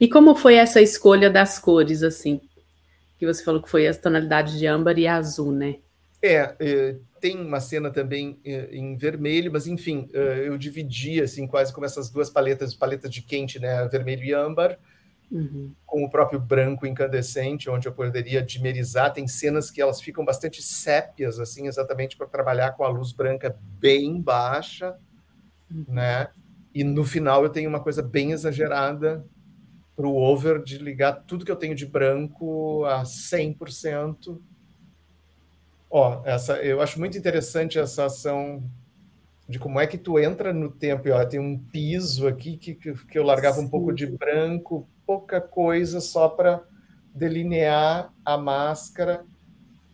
[0.01, 2.41] E como foi essa escolha das cores, assim?
[3.19, 5.77] Que você falou que foi as tonalidades de âmbar e azul, né?
[6.23, 11.47] É, é tem uma cena também eh, em vermelho, mas enfim, eh, eu dividi assim
[11.47, 14.79] quase como essas duas paletas, paleta de quente, né, vermelho e âmbar,
[15.31, 15.73] uhum.
[15.85, 19.13] com o próprio branco incandescente, onde eu poderia dimerizar.
[19.13, 23.57] Tem cenas que elas ficam bastante sépias, assim, exatamente para trabalhar com a luz branca
[23.79, 24.97] bem baixa,
[25.71, 25.85] uhum.
[25.89, 26.29] né?
[26.75, 29.25] E no final eu tenho uma coisa bem exagerada
[29.99, 34.41] para o over de ligar tudo que eu tenho de branco a 100%.
[35.91, 38.63] Ó, essa, eu acho muito interessante essa ação
[39.49, 41.09] de como é que tu entra no tempo.
[41.11, 43.65] Ó, tem um piso aqui que, que, que eu largava Sim.
[43.65, 46.63] um pouco de branco, pouca coisa só para
[47.13, 49.25] delinear a máscara,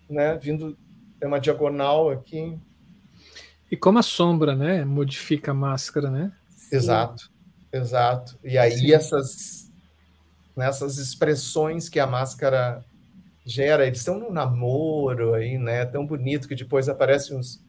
[0.06, 0.36] né?
[0.36, 0.76] Vindo
[1.18, 2.58] é uma diagonal aqui.
[3.70, 4.84] E como a sombra, né?
[4.84, 6.30] Modifica a máscara, né?
[6.70, 7.30] Exato,
[7.72, 8.38] exato.
[8.44, 8.92] E aí Sim.
[8.92, 9.63] essas
[10.56, 12.84] nessas expressões que a máscara
[13.44, 15.84] gera, eles estão num namoro aí, né?
[15.84, 17.62] Tão bonito que depois aparecem uns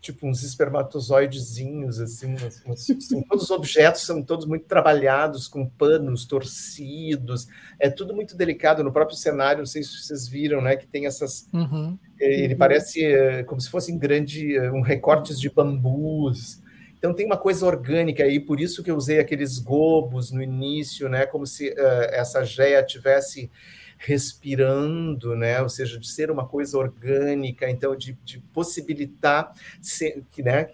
[0.00, 2.34] tipo uns espermatozoidezinhos assim,
[2.68, 7.48] assim todos os objetos são todos muito trabalhados com panos torcidos,
[7.80, 11.06] é tudo muito delicado no próprio cenário, não sei se vocês viram, né, que tem
[11.06, 11.98] essas uhum.
[12.20, 12.58] Eh, ele uhum.
[12.58, 16.62] parece eh, como se fossem grande eh, um recortes de bambus.
[17.04, 21.06] Então tem uma coisa orgânica aí, por isso que eu usei aqueles gobos no início,
[21.06, 23.50] né, como se uh, essa geia tivesse
[23.98, 25.60] respirando, né?
[25.60, 29.52] Ou seja, de ser uma coisa orgânica, então de, de possibilitar
[29.82, 30.70] ser, né?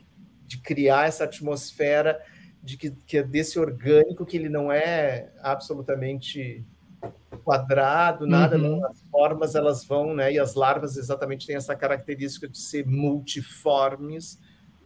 [0.47, 2.21] de criar essa atmosfera
[2.63, 6.65] de que, que é desse orgânico que ele não é absolutamente
[7.43, 8.79] quadrado, nada, uhum.
[8.79, 10.33] não, as formas elas vão, né?
[10.33, 14.39] E as larvas exatamente têm essa característica de ser multiformes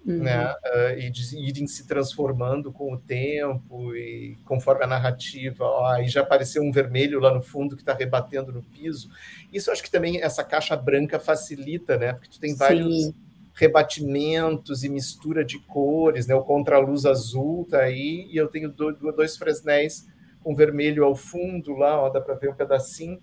[0.06, 0.22] uhum.
[0.22, 0.52] né?
[0.52, 5.64] Uh, e de irem se transformando com o tempo e conforme a narrativa.
[5.64, 9.08] Ó, aí já apareceu um vermelho lá no fundo que está rebatendo no piso.
[9.52, 12.12] Isso acho que também essa caixa branca facilita, né?
[12.12, 13.14] Porque tu tem vários Sim.
[13.54, 16.34] rebatimentos e mistura de cores, né?
[16.34, 20.06] O contraluz azul tá aí e eu tenho dois, dois fresnéis
[20.42, 23.18] com vermelho ao fundo lá, ó, dá para ver um pedacinho.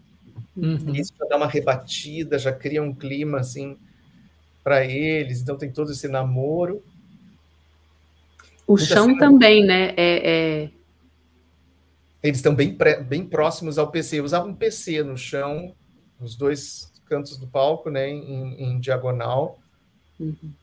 [0.58, 0.96] Uhum.
[0.96, 3.78] Isso já dá uma rebatida, já cria um clima assim
[4.64, 6.84] para eles, então tem todo esse namoro.
[8.68, 9.20] O Muita chão cena...
[9.20, 9.94] também, né?
[9.98, 10.70] É, é...
[12.24, 14.20] Eles estão bem, bem próximos ao PC.
[14.20, 15.74] Eu usava um PC no chão,
[16.20, 19.60] nos dois cantos do palco, né, em, em diagonal.
[20.20, 20.54] Uhum.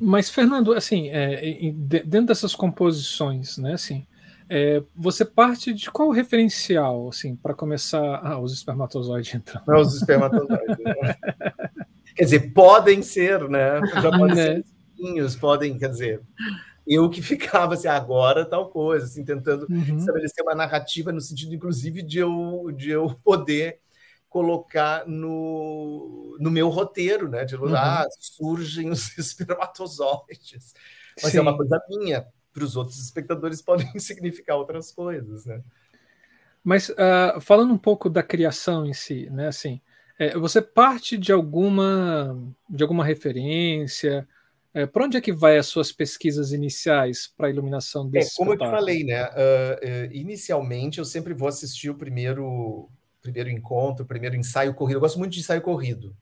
[0.00, 1.72] Mas, Fernando, assim, é,
[2.04, 4.06] dentro dessas composições, né, assim,
[4.48, 8.20] é, você parte de qual referencial, assim, para começar?
[8.22, 9.60] Ah, os espermatozoides então.
[9.66, 10.78] Não, os espermatozoides.
[10.78, 11.16] né?
[12.16, 13.80] quer dizer, podem ser, né?
[13.94, 14.56] Já podem né?
[14.56, 14.64] ser
[15.40, 16.20] podem, quer dizer.
[16.86, 19.98] Eu que ficava assim, agora tal coisa, assim, tentando uhum.
[19.98, 23.80] estabelecer uma narrativa no sentido, inclusive, de eu, de eu poder
[24.28, 27.44] colocar no, no meu roteiro, né?
[27.44, 28.08] De lá uhum.
[28.18, 30.74] surgem os espermatozoides.
[31.22, 31.38] Mas Sim.
[31.38, 32.26] é uma coisa minha.
[32.58, 35.62] Para os outros espectadores podem significar outras coisas, né?
[36.62, 39.48] Mas uh, falando um pouco da criação em si, né?
[39.48, 39.80] Assim,
[40.18, 42.36] é, você parte de alguma
[42.68, 44.26] de alguma referência?
[44.74, 48.36] É, para onde é que vai as suas pesquisas iniciais para a iluminação desse é,
[48.36, 49.24] Como eu te falei, né?
[49.24, 52.88] Uh, uh, inicialmente eu sempre vou assistir o primeiro
[53.22, 54.96] primeiro encontro, o primeiro ensaio corrido.
[54.96, 56.14] Eu gosto muito de ensaio corrido.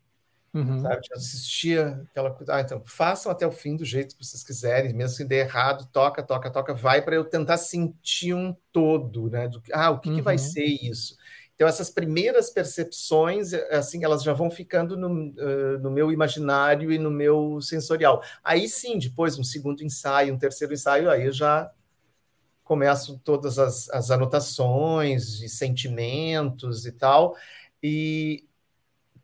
[0.56, 0.80] Uhum.
[0.80, 1.06] Sabe?
[1.10, 2.54] Eu assistia aquela coisa.
[2.54, 5.86] Ah, então, façam até o fim do jeito que vocês quiserem, mesmo se der errado,
[5.92, 9.48] toca, toca, toca, vai para eu tentar sentir um todo, né?
[9.48, 10.16] Do, ah, o que, uhum.
[10.16, 10.42] que vai uhum.
[10.42, 11.14] ser isso?
[11.54, 16.98] Então, essas primeiras percepções, assim, elas já vão ficando no, uh, no, meu imaginário e
[16.98, 18.22] no meu sensorial.
[18.42, 21.70] Aí sim, depois, um segundo ensaio, um terceiro ensaio, aí eu já
[22.64, 27.36] começo todas as, as anotações e sentimentos e tal,
[27.82, 28.45] e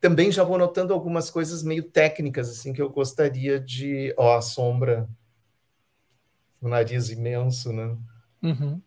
[0.03, 4.13] também já vou notando algumas coisas meio técnicas, assim, que eu gostaria de...
[4.19, 5.09] Ó, a sombra,
[6.61, 7.97] o nariz imenso, né?
[8.43, 8.83] Uhum.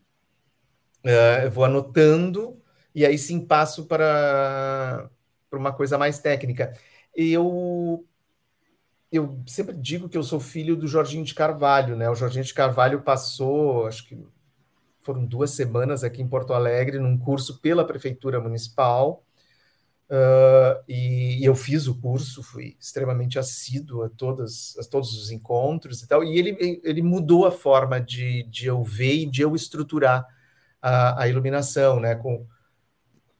[1.02, 2.62] Uh, eu vou anotando,
[2.94, 5.08] e aí sim passo para,
[5.48, 6.78] para uma coisa mais técnica.
[7.14, 8.06] Eu
[9.10, 12.10] eu sempre digo que eu sou filho do Jorginho de Carvalho, né?
[12.10, 14.18] O Jorginho de Carvalho passou, acho que
[15.00, 19.25] foram duas semanas aqui em Porto Alegre, num curso pela Prefeitura Municipal.
[20.08, 25.30] Uh, e, e, eu fiz o curso, fui extremamente assíduo a, todas, a todos os
[25.32, 26.22] encontros e tal.
[26.22, 30.24] E ele, ele mudou a forma de, de eu ver e de eu estruturar
[30.80, 32.14] a, a iluminação, né?
[32.14, 32.46] Com,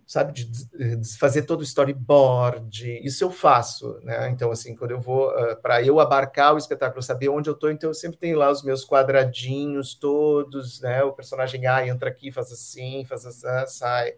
[0.07, 4.29] sabe, de, de, fazer todo o storyboard, isso eu faço, né?
[4.31, 7.55] Então, assim, quando eu vou, uh, ah, para eu abarcar o espetáculo, saber onde eu
[7.55, 11.05] estou, então eu sempre tenho lá os meus quadradinhos todos, né?
[11.05, 14.15] O personagem A entra aqui, faz assim, faz assim, sai.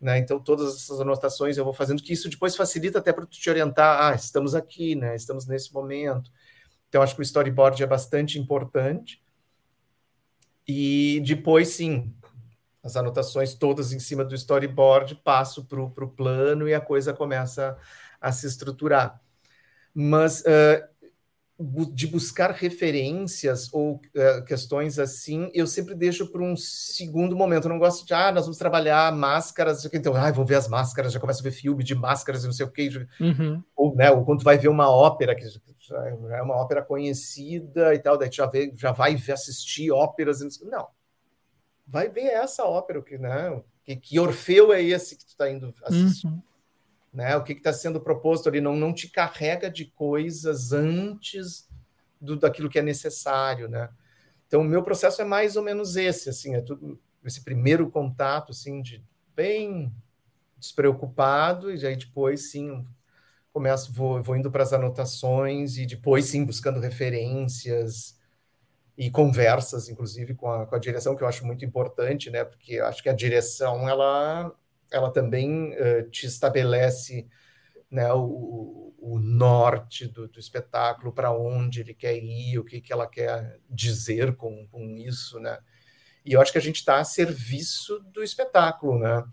[0.00, 0.18] Né?
[0.18, 4.12] Então, todas essas anotações eu vou fazendo, que isso depois facilita até para te orientar,
[4.12, 5.16] ah, estamos aqui, né?
[5.16, 6.30] Estamos nesse momento.
[6.88, 9.22] Então, acho que o storyboard é bastante importante.
[10.68, 12.14] E depois, sim,
[12.82, 17.76] as anotações todas em cima do storyboard, passo para o plano e a coisa começa
[18.20, 19.20] a se estruturar.
[19.94, 20.86] Mas uh,
[21.58, 27.64] de buscar referências ou uh, questões assim, eu sempre deixo para um segundo momento.
[27.64, 31.12] Eu não gosto de, ah, nós vamos trabalhar máscaras, então, ah, vou ver as máscaras,
[31.12, 32.90] já começo a ver filme de máscaras e não sei o quê.
[33.18, 33.62] Uhum.
[33.74, 35.46] Ou, né, ou quando tu vai ver uma ópera, que
[35.78, 40.40] já é uma ópera conhecida e tal, daí tu já, vê, já vai assistir óperas.
[40.62, 40.88] Não,
[41.86, 43.62] vai ver essa ópera, que, né?
[43.82, 46.26] Que, que Orfeu é esse que tu está indo assistir?
[46.26, 46.42] Uhum.
[47.16, 47.34] Né?
[47.34, 48.60] O que está sendo proposto ali?
[48.60, 51.66] Não, não te carrega de coisas antes
[52.20, 53.88] do, daquilo que é necessário, né?
[54.46, 58.50] Então, o meu processo é mais ou menos esse, assim, é tudo esse primeiro contato,
[58.52, 59.02] assim, de
[59.34, 59.90] bem
[60.58, 62.84] despreocupado, e aí depois, sim,
[63.50, 68.20] começo, vou, vou indo para as anotações, e depois, sim, buscando referências,
[68.96, 72.44] e conversas, inclusive, com a, com a direção, que eu acho muito importante, né?
[72.44, 74.54] Porque acho que a direção, ela,
[74.90, 77.28] ela também uh, te estabelece
[77.90, 82.92] né, o, o norte do, do espetáculo, para onde ele quer ir, o que, que
[82.92, 85.58] ela quer dizer com, com isso, né?
[86.24, 89.24] E eu acho que a gente está a serviço do espetáculo, né?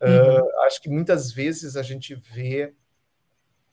[0.00, 0.40] Uhum.
[0.40, 2.72] Uh, acho que muitas vezes a gente vê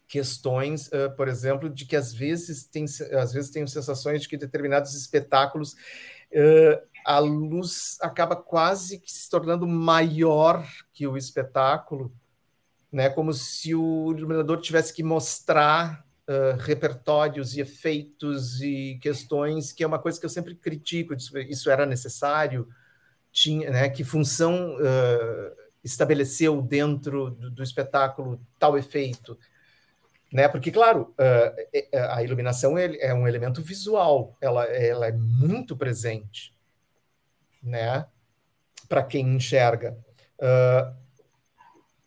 [0.07, 4.37] questões, uh, por exemplo, de que às vezes tem às vezes tenho sensações de que
[4.37, 12.11] determinados espetáculos uh, a luz acaba quase que se tornando maior que o espetáculo,
[12.91, 13.09] né?
[13.09, 19.87] Como se o iluminador tivesse que mostrar uh, repertórios e efeitos e questões, que é
[19.87, 21.13] uma coisa que eu sempre critico.
[21.13, 22.67] Isso era necessário,
[23.31, 23.89] tinha, né?
[23.89, 24.77] Que função
[25.83, 29.37] estabeleceu dentro do, do espetáculo tal efeito?
[30.35, 30.47] né?
[30.47, 36.54] Porque, claro, uh, a iluminação é um elemento visual, ela, ela é muito presente,
[37.65, 38.05] né?
[38.87, 39.97] Para quem enxerga.
[40.39, 40.95] Uh,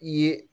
[0.00, 0.48] e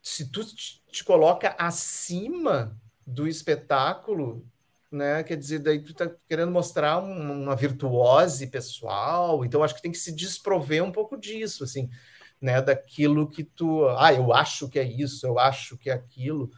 [0.00, 4.46] se tu te coloca acima do espetáculo,
[4.90, 5.22] né?
[5.24, 9.98] Quer dizer, daí tu tá querendo mostrar uma virtuose pessoal, então acho que tem que
[9.98, 11.90] se desprover um pouco disso, assim,
[12.40, 12.62] né?
[12.62, 16.50] Daquilo que tu, ah, eu acho que é isso, eu acho que é aquilo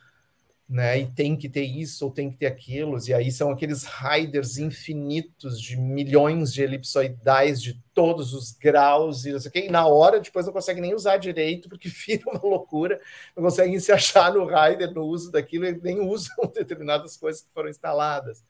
[0.69, 0.99] né?
[0.99, 4.59] E tem que ter isso ou tem que ter aquilo, e aí são aqueles riders
[4.59, 9.87] infinitos de milhões de elipsoidais de todos os graus e não sei o e na
[9.87, 13.01] hora depois não consegue nem usar direito, porque vira uma loucura,
[13.37, 17.53] não conseguem se achar no rider, no uso daquilo, e nem usam determinadas coisas que
[17.53, 18.45] foram instaladas.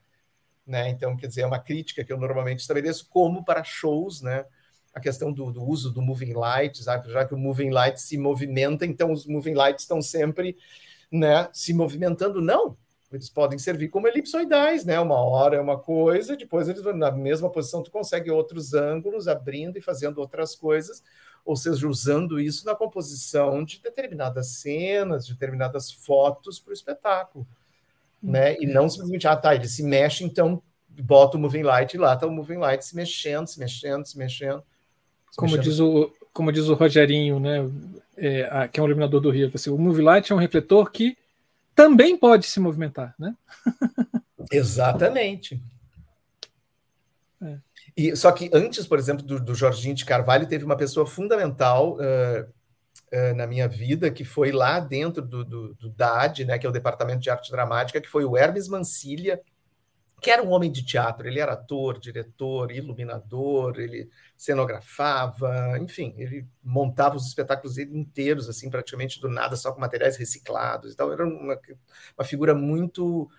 [0.66, 0.88] Né?
[0.88, 4.44] Então, quer dizer, é uma crítica que eu normalmente estabeleço como para shows, né?
[4.92, 8.84] A questão do, do uso do moving light, já que o moving light se movimenta,
[8.84, 10.56] então os moving lights estão sempre
[11.10, 12.76] né, se movimentando, não.
[13.12, 14.98] Eles podem servir como elipsoidais, né?
[14.98, 19.78] Uma hora é uma coisa, depois eles na mesma posição tu consegue outros ângulos, abrindo
[19.78, 21.02] e fazendo outras coisas,
[21.44, 27.46] ou seja, usando isso na composição de determinadas cenas, de determinadas fotos para o espetáculo,
[28.20, 28.56] né?
[28.60, 32.14] E não simplesmente, ah, tá, ele se mexe, então bota o moving light e lá
[32.14, 34.64] está o moving light se mexendo, se mexendo, se mexendo.
[35.30, 35.70] Se como mexendo.
[35.70, 37.66] diz o como diz o Rogerinho, né?
[38.16, 39.50] é, que é um iluminador do Rio.
[39.54, 41.16] Assim, o Movie Light é um refletor que
[41.74, 43.34] também pode se movimentar, né?
[44.52, 45.60] Exatamente.
[47.42, 47.56] É.
[47.96, 51.96] E, só que antes, por exemplo, do, do, Jorginho de Carvalho, teve uma pessoa fundamental
[51.96, 52.42] uh,
[53.12, 56.68] uh, na minha vida, que foi lá dentro do, do, do, DAD, né, que é
[56.68, 59.40] o Departamento de Arte Dramática, que foi o Hermes Mancilha,
[60.26, 66.44] que era um homem de teatro, ele era ator, diretor, iluminador, ele cenografava, enfim, ele
[66.64, 70.96] montava os espetáculos inteiros, assim, praticamente do nada, só com materiais reciclados.
[70.98, 71.56] Era uma,
[72.18, 73.30] uma figura muito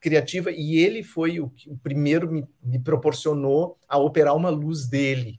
[0.00, 5.38] criativa e ele foi o, o primeiro me, me proporcionou a operar uma luz dele,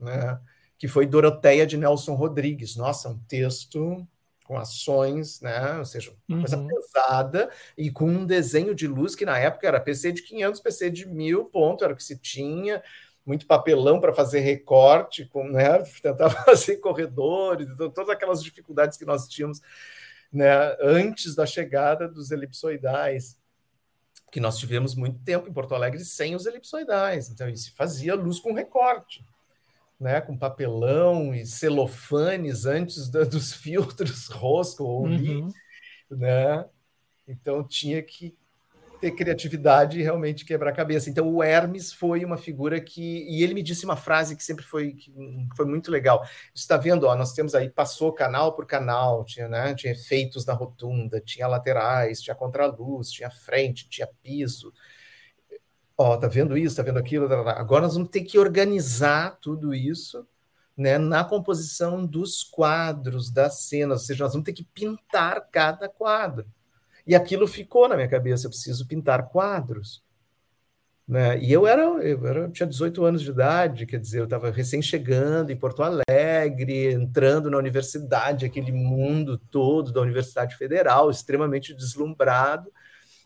[0.00, 0.40] né?
[0.78, 2.74] Que foi Doroteia de Nelson Rodrigues.
[2.74, 4.08] Nossa, um texto
[4.48, 5.76] com ações, né?
[5.76, 6.66] Ou seja, uma coisa uhum.
[6.66, 10.90] pesada e com um desenho de luz que na época era PC de 500, PC
[10.90, 12.82] de 1000, ponto, era o que se tinha,
[13.26, 15.82] muito papelão para fazer recorte, com, né?
[16.00, 19.60] Tentar fazer corredores, então, todas aquelas dificuldades que nós tínhamos,
[20.32, 20.74] né?
[20.80, 23.38] Antes da chegada dos elipsoidais
[24.32, 28.40] que nós tivemos muito tempo em Porto Alegre sem os elipsoidais, então se fazia luz
[28.40, 29.22] com recorte
[29.98, 35.48] né, com papelão e celofanes antes da, dos filtros rosco ou uhum.
[36.10, 36.64] né?
[37.26, 38.36] Então tinha que
[39.00, 41.08] ter criatividade e realmente quebrar a cabeça.
[41.08, 44.64] Então o Hermes foi uma figura que e ele me disse uma frase que sempre
[44.64, 45.12] foi que
[45.56, 46.24] foi muito legal.
[46.54, 47.04] Está vendo?
[47.04, 51.46] Ó, nós temos aí passou canal por canal, tinha, né, tinha efeitos na rotunda, tinha
[51.46, 54.72] laterais, tinha contraluz, tinha frente, tinha piso
[55.98, 57.60] ó, tá vendo isso, tá vendo aquilo, tá, tá.
[57.60, 60.24] agora nós vamos ter que organizar tudo isso
[60.76, 65.88] né, na composição dos quadros, das cenas, ou seja, nós vamos ter que pintar cada
[65.88, 66.46] quadro.
[67.04, 70.04] E aquilo ficou na minha cabeça, eu preciso pintar quadros.
[71.06, 71.38] Né?
[71.40, 74.50] E eu era, eu era, eu tinha 18 anos de idade, quer dizer, eu estava
[74.50, 81.74] recém chegando em Porto Alegre, entrando na universidade, aquele mundo todo da Universidade Federal, extremamente
[81.74, 82.70] deslumbrado,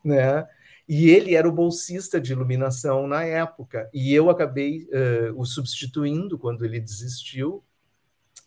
[0.03, 0.47] né?
[0.89, 3.89] E ele era o bolsista de iluminação na época.
[3.93, 7.65] E eu acabei uh, o substituindo quando ele desistiu,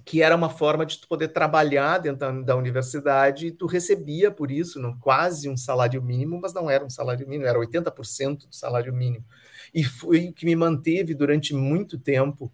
[0.05, 4.29] que era uma forma de tu poder trabalhar dentro da, da universidade e tu recebia
[4.29, 8.47] por isso não, quase um salário mínimo, mas não era um salário mínimo, era 80%
[8.47, 9.25] do salário mínimo.
[9.73, 12.53] E foi o que me manteve durante muito tempo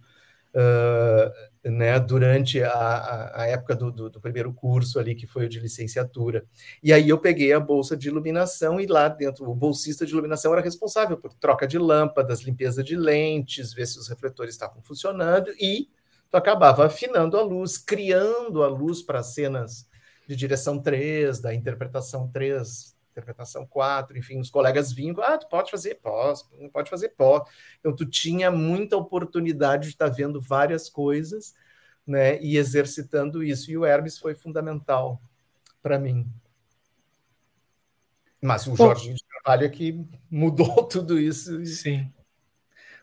[0.56, 5.50] uh, né, durante a, a época do, do, do, primeiro curso ali, que foi o
[5.50, 6.44] de licenciatura.
[6.82, 10.52] E aí eu peguei a bolsa de iluminação e lá dentro, o bolsista de iluminação
[10.54, 15.52] era responsável por troca de lâmpadas, limpeza de lentes, ver se os refletores estavam funcionando
[15.60, 15.88] e
[16.32, 19.88] tu acabava afinando a luz, criando a luz para cenas
[20.28, 25.70] de direção 3, da interpretação 3, interpretação 4, enfim, os colegas vinham, ah, tu pode
[25.70, 27.44] fazer pós, pode fazer pós.
[27.80, 31.54] Então, tu tinha muita oportunidade de estar tá vendo várias coisas,
[32.08, 33.70] né, e exercitando isso.
[33.70, 35.22] E o Hermes foi fundamental
[35.82, 36.28] para mim.
[38.42, 41.64] Mas o Jorginho de Carvalho é que mudou tudo isso.
[41.66, 42.12] Sim.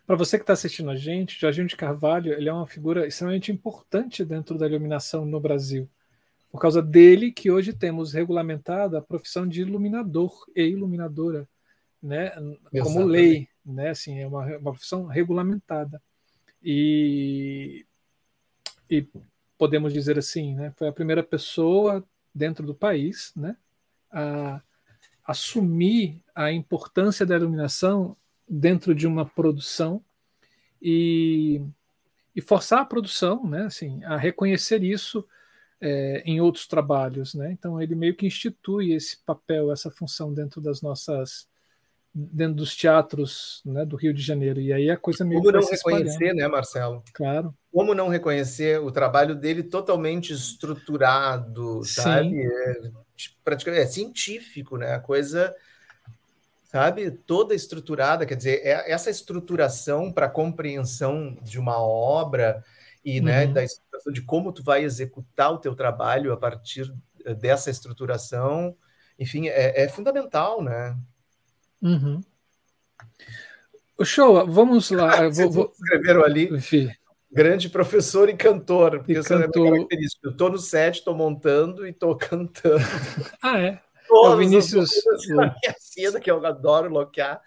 [0.05, 3.51] Para você que está assistindo a gente, Jorginho de Carvalho ele é uma figura extremamente
[3.51, 5.89] importante dentro da iluminação no Brasil
[6.51, 11.47] por causa dele que hoje temos regulamentada a profissão de iluminador e iluminadora,
[12.01, 12.31] né,
[12.81, 16.01] como lei, né, assim, é uma, uma profissão regulamentada.
[16.63, 17.85] E,
[18.89, 19.07] e
[19.57, 23.55] podemos dizer assim, né, foi a primeira pessoa dentro do país, né,
[24.11, 24.61] a
[25.23, 30.03] assumir a importância da iluminação dentro de uma produção
[30.81, 31.61] e,
[32.35, 35.23] e forçar a produção, né, assim, a reconhecer isso
[35.81, 37.51] é, em outros trabalhos, né?
[37.51, 41.47] Então ele meio que institui esse papel, essa função dentro das nossas
[42.13, 44.59] dentro dos teatros né, do Rio de Janeiro.
[44.59, 47.03] E aí a coisa meio Como não reconhecer, né, Marcelo?
[47.13, 47.53] Claro.
[47.71, 52.01] Como não reconhecer o trabalho dele totalmente estruturado, Sim.
[52.01, 52.45] sabe?
[52.45, 52.91] É,
[53.43, 54.93] praticamente é científico, né?
[54.95, 55.55] A coisa,
[56.65, 62.63] sabe, toda estruturada, quer dizer, é essa estruturação para compreensão de uma obra
[63.03, 63.47] e, né, uhum.
[63.47, 66.91] né, da estruturação de como tu vai executar o teu trabalho a partir
[67.39, 68.75] dessa estruturação,
[69.17, 70.97] enfim, é, é fundamental, né?
[71.81, 72.21] Uhum.
[73.97, 75.27] O show, vamos lá.
[75.29, 75.73] vou, vou...
[75.73, 76.53] Escreveram ali.
[76.53, 76.89] Enfim.
[77.31, 79.67] Grande professor e cantor, porque e cantor...
[79.67, 80.27] é característico.
[80.27, 82.83] Eu estou no set, estou montando e estou cantando.
[83.43, 83.81] ah, é?
[84.07, 84.89] Todos o Vinícius.
[85.27, 87.39] Minha cena, que eu adoro loquear.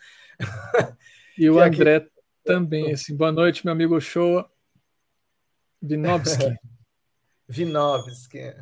[1.36, 2.10] E o André aqui...
[2.44, 2.92] também.
[2.92, 4.44] Assim, boa noite, meu amigo Show.
[5.82, 6.56] Vinovski.
[7.48, 8.54] Vinovski.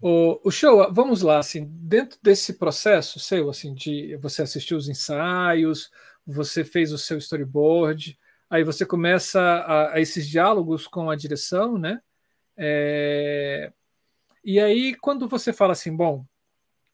[0.00, 4.88] O, o show, vamos lá, assim, dentro desse processo seu, assim, de você assistir os
[4.88, 5.90] ensaios,
[6.26, 8.18] você fez o seu storyboard,
[8.50, 12.02] aí você começa a, a esses diálogos com a direção, né?
[12.56, 13.72] É,
[14.44, 16.24] e aí, quando você fala assim, bom,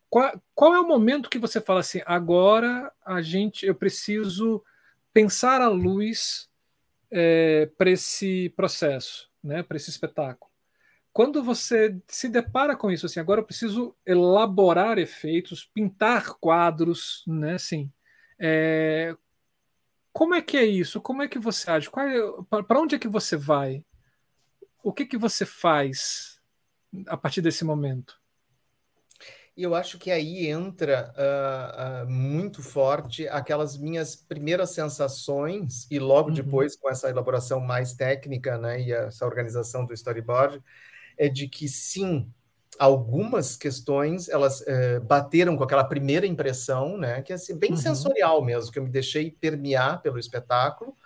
[0.08, 4.62] qual, qual é o momento que você fala assim, agora a gente, eu preciso
[5.12, 6.48] pensar a luz
[7.10, 9.62] é, para esse processo, né?
[9.62, 10.50] Para esse espetáculo
[11.12, 17.54] quando você se depara com isso, assim, agora eu preciso elaborar efeitos, pintar quadros, né,
[17.54, 17.90] assim,
[18.38, 19.16] é,
[20.12, 21.00] como é que é isso?
[21.00, 21.88] Como é que você age?
[21.88, 23.84] É, Para onde é que você vai?
[24.82, 26.40] O que que você faz
[27.06, 28.19] a partir desse momento?
[29.60, 35.98] E eu acho que aí entra uh, uh, muito forte aquelas minhas primeiras sensações, e
[35.98, 36.34] logo uhum.
[36.34, 40.62] depois, com essa elaboração mais técnica né, e essa organização do storyboard,
[41.18, 42.26] é de que sim,
[42.78, 47.76] algumas questões elas é, bateram com aquela primeira impressão, né, que é assim, bem uhum.
[47.76, 50.96] sensorial mesmo, que eu me deixei permear pelo espetáculo,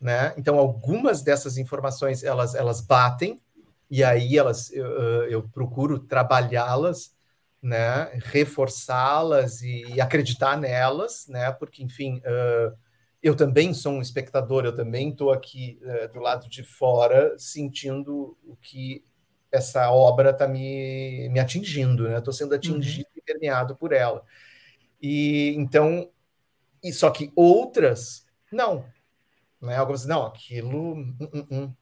[0.00, 0.34] né?
[0.36, 3.40] Então algumas dessas informações elas elas batem
[3.88, 4.86] e aí elas eu,
[5.30, 7.14] eu procuro trabalhá-las,
[7.62, 11.52] né, reforçá-las e, acreditar nelas, né?
[11.52, 12.76] Porque enfim, uh,
[13.22, 18.36] eu também sou um espectador, eu também estou aqui uh, do lado de fora sentindo
[18.44, 19.04] o que
[19.52, 22.18] essa obra está me, me atingindo, né?
[22.18, 23.18] Estou sendo atingido uhum.
[23.18, 24.24] e permeado por ela.
[25.00, 26.10] E então,
[26.82, 28.84] e só que outras não,
[29.60, 29.76] né?
[29.76, 31.76] Algumas não, aquilo, uh,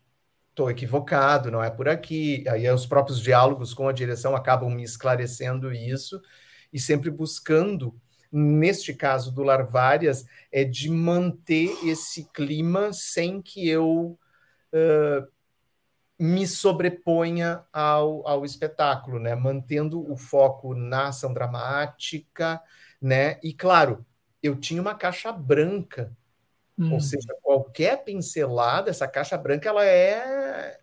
[0.64, 2.44] uh, equivocado, não é por aqui.
[2.48, 6.20] Aí os próprios diálogos com a direção acabam me esclarecendo isso
[6.72, 7.94] e sempre buscando
[8.30, 14.18] neste caso do Larvárias, é de manter esse clima sem que eu
[14.72, 15.28] uh,
[16.18, 19.34] me sobreponha ao, ao espetáculo, né?
[19.34, 22.62] Mantendo o foco na ação dramática,
[23.00, 23.40] né?
[23.42, 24.04] E claro,
[24.42, 26.16] eu tinha uma caixa branca,
[26.80, 26.94] hum.
[26.94, 30.78] ou seja, qualquer pincelada, essa caixa branca, ela é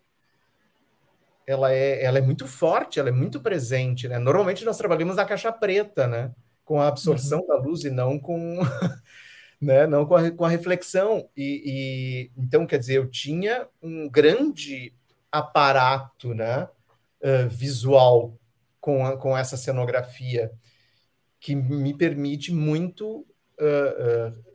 [1.46, 4.18] ela é, ela é muito forte, ela é muito presente, né?
[4.18, 6.30] Normalmente nós trabalhamos na caixa preta, né?
[6.62, 7.46] Com a absorção uhum.
[7.46, 8.58] da luz e não com,
[9.58, 9.86] né?
[9.86, 11.26] Não com a, com a reflexão.
[11.34, 14.92] E, e, então, quer dizer, eu tinha um grande
[15.32, 16.68] aparato né,
[17.22, 18.38] uh, visual
[18.78, 20.52] com, a, com essa cenografia
[21.40, 23.26] que me permite muito
[23.58, 24.47] uh, uh,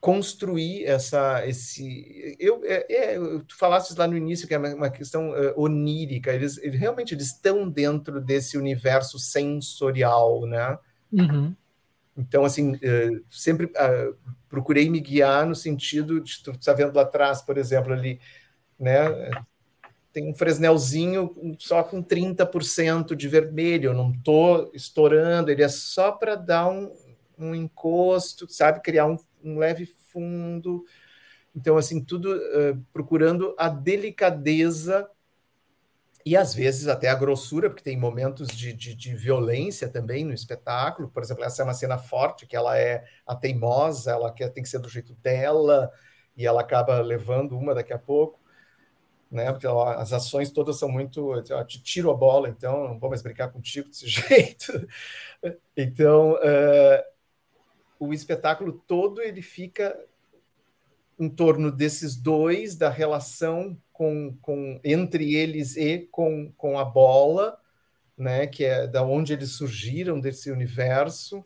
[0.00, 4.90] construir essa esse eu é, é, tu falasses lá no início que é uma, uma
[4.90, 10.78] questão onírica eles, eles, realmente eles estão dentro desse universo sensorial né
[11.12, 11.52] uhum.
[12.16, 12.78] então assim
[13.28, 13.72] sempre
[14.48, 18.20] procurei me guiar no sentido de tu está vendo lá atrás por exemplo ali
[18.78, 19.32] né
[20.12, 26.10] tem um Fresnelzinho só com 30% de vermelho, eu não estou estourando, ele é só
[26.10, 26.92] para dar um,
[27.38, 28.80] um encosto, sabe?
[28.80, 30.84] Criar um, um leve fundo.
[31.54, 35.08] Então, assim, tudo uh, procurando a delicadeza
[36.24, 40.34] e às vezes até a grossura, porque tem momentos de, de, de, violência também no
[40.34, 41.08] espetáculo.
[41.08, 44.62] Por exemplo, essa é uma cena forte, que ela é a teimosa, ela quer, tem
[44.62, 45.90] que ser do jeito dela,
[46.36, 48.38] e ela acaba levando uma daqui a pouco
[49.30, 49.52] né?
[49.52, 51.30] Porque as ações todas são muito.
[51.30, 54.88] Ó, te tiro a bola, então não vou mais brincar contigo desse jeito.
[55.76, 57.02] então, uh,
[57.98, 59.98] o espetáculo todo ele fica
[61.18, 67.58] em torno desses dois, da relação com, com entre eles e com, com a bola,
[68.16, 68.46] né?
[68.46, 71.44] Que é da onde eles surgiram desse universo.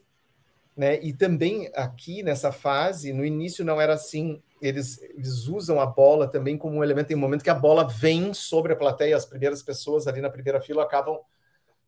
[0.76, 1.02] Né?
[1.02, 6.28] E também aqui nessa fase, no início não era assim eles, eles usam a bola
[6.28, 7.08] também como um elemento.
[7.08, 10.30] Tem um momento que a bola vem sobre a plateia, as primeiras pessoas ali na
[10.30, 11.18] primeira fila acabam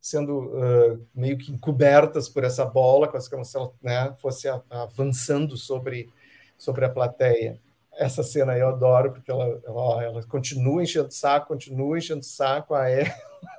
[0.01, 6.09] sendo uh, meio que encobertas por essa bola, como se ela né, fosse avançando sobre,
[6.57, 7.59] sobre a plateia.
[7.93, 12.23] Essa cena eu adoro, porque ela, ela, ela continua enchendo o saco, continua enchendo o
[12.23, 13.05] saco, a é...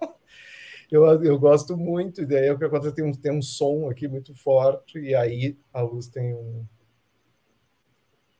[0.91, 3.89] eu, eu gosto muito, e daí é o que acontece, tem um, tem um som
[3.91, 6.65] aqui muito forte, e aí a luz tem um,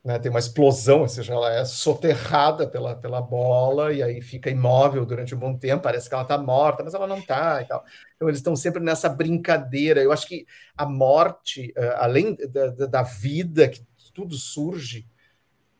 [0.07, 4.49] né, tem uma explosão, ou seja, ela é soterrada pela, pela bola e aí fica
[4.49, 7.65] imóvel durante um bom tempo, parece que ela está morta, mas ela não está e
[7.65, 7.85] tal.
[8.15, 10.01] Então eles estão sempre nessa brincadeira.
[10.01, 10.47] Eu acho que
[10.77, 13.85] a morte, uh, além da, da, vida, que
[14.15, 15.09] tudo surge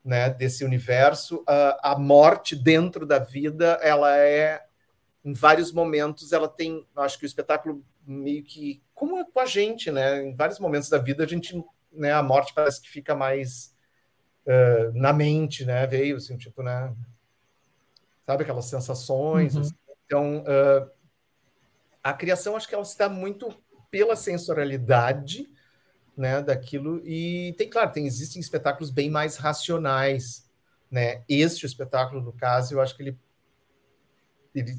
[0.03, 4.61] né, desse universo, uh, a morte dentro da vida, ela é,
[5.23, 9.89] em vários momentos, ela tem, acho que o espetáculo meio que, como com a gente,
[9.89, 11.63] né, em vários momentos da vida, a gente,
[11.93, 13.76] né, a morte parece que fica mais
[14.47, 15.85] uh, na mente, né?
[15.85, 16.93] Veio assim, tipo, né?
[18.25, 19.55] Sabe aquelas sensações?
[19.55, 19.61] Uhum.
[19.61, 19.75] Assim.
[20.05, 20.89] Então, uh,
[22.03, 23.53] a criação acho que ela está muito
[23.91, 25.49] pela sensorialidade,
[26.15, 26.41] né?
[26.41, 30.49] Daquilo e tem, claro, tem existem espetáculos bem mais racionais,
[30.89, 31.23] né?
[31.27, 33.19] Este espetáculo, no caso, eu acho que ele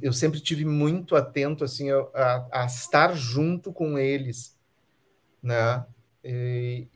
[0.03, 4.59] eu sempre tive muito atento assim a, a, estar junto com eles,
[5.41, 5.87] né?
[6.25, 6.89] E,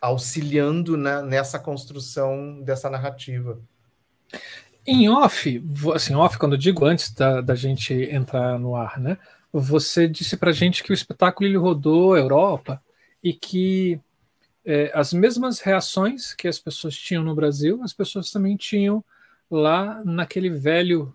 [0.00, 3.60] auxiliando na, nessa construção dessa narrativa.
[4.86, 5.62] Em off,
[5.94, 9.18] assim, off, quando eu digo antes da, da gente entrar no ar, né?
[9.52, 12.82] Você disse para gente que o espetáculo ele rodou a Europa
[13.22, 14.00] e que
[14.64, 19.02] é, as mesmas reações que as pessoas tinham no Brasil, as pessoas também tinham
[19.50, 21.14] lá naquele velho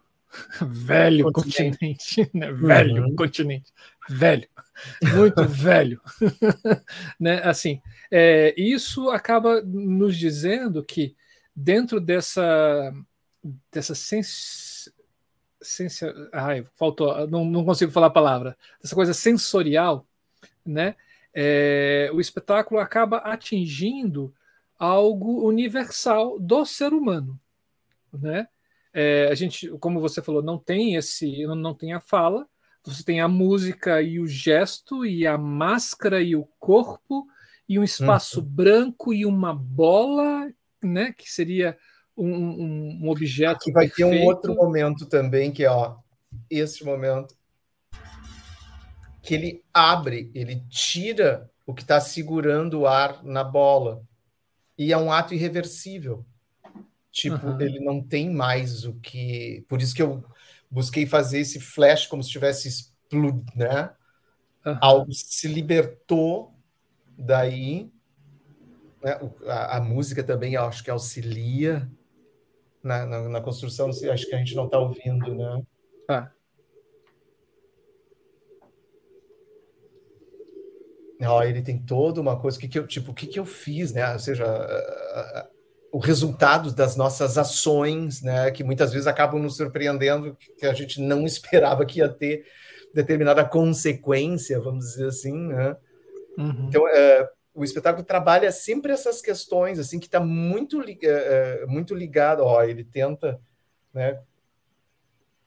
[0.62, 2.52] velho continente, continente né?
[2.52, 3.16] velho uhum.
[3.16, 3.72] continente,
[4.10, 4.48] velho,
[5.16, 6.02] muito velho,
[7.20, 7.42] né?
[7.44, 7.82] Assim,
[8.12, 11.16] é, isso acaba nos dizendo que
[11.56, 12.94] dentro dessa
[13.72, 14.92] dessa sens,
[15.62, 16.00] sens,
[16.32, 20.06] ai, faltou, não, não consigo falar a palavra, dessa coisa sensorial,
[20.66, 20.96] né?
[21.34, 24.34] É, o espetáculo acaba atingindo
[24.78, 27.40] algo universal do ser humano,
[28.14, 28.48] né?
[28.94, 32.48] É, a gente, como você falou, não tem esse, não tem a fala,
[32.86, 37.26] você tem a música e o gesto e a máscara e o corpo
[37.68, 38.46] e um espaço uhum.
[38.46, 40.52] branco e uma bola,
[40.84, 41.78] né, que seria
[42.16, 43.56] um, um, um objeto.
[43.56, 44.12] Aqui vai perfeito.
[44.12, 45.96] ter um outro momento também que é, ó,
[46.50, 47.36] esse momento
[49.22, 54.04] que ele abre, ele tira o que está segurando o ar na bola
[54.78, 56.26] e é um ato irreversível.
[57.14, 57.62] Tipo, uhum.
[57.62, 59.64] ele não tem mais o que.
[59.70, 60.26] Por isso que eu
[60.70, 63.94] busquei fazer esse flash como se tivesse explodido, né?
[64.66, 64.78] Uhum.
[64.82, 66.56] Algo se libertou
[67.16, 67.92] daí.
[69.04, 69.12] Né?
[69.46, 71.88] A, a, música também acho que auxilia
[72.82, 73.92] na, na, na construção.
[73.92, 75.62] Acho que a gente não está ouvindo, né?
[76.10, 76.32] Ah.
[81.22, 83.94] Ó, ele tem toda uma coisa, que, que eu, tipo, o que, que eu fiz,
[83.94, 84.12] né?
[84.12, 84.44] Ou seja,
[85.94, 91.00] o resultado das nossas ações, né, que muitas vezes acabam nos surpreendendo, que a gente
[91.00, 92.48] não esperava que ia ter
[92.92, 95.78] determinada consequência, vamos dizer assim, né?
[96.36, 96.66] Uhum.
[96.68, 102.42] Então, é, o espetáculo trabalha sempre essas questões, assim, que está muito, é, muito ligado,
[102.42, 103.40] ó, ele tenta,
[103.94, 104.20] né,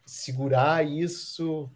[0.05, 1.69] segurar isso,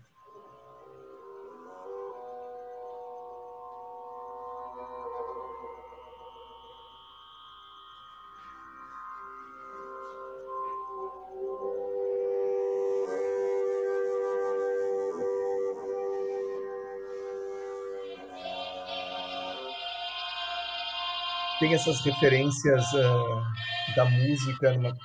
[21.60, 24.96] tem essas referências uh, da música numa...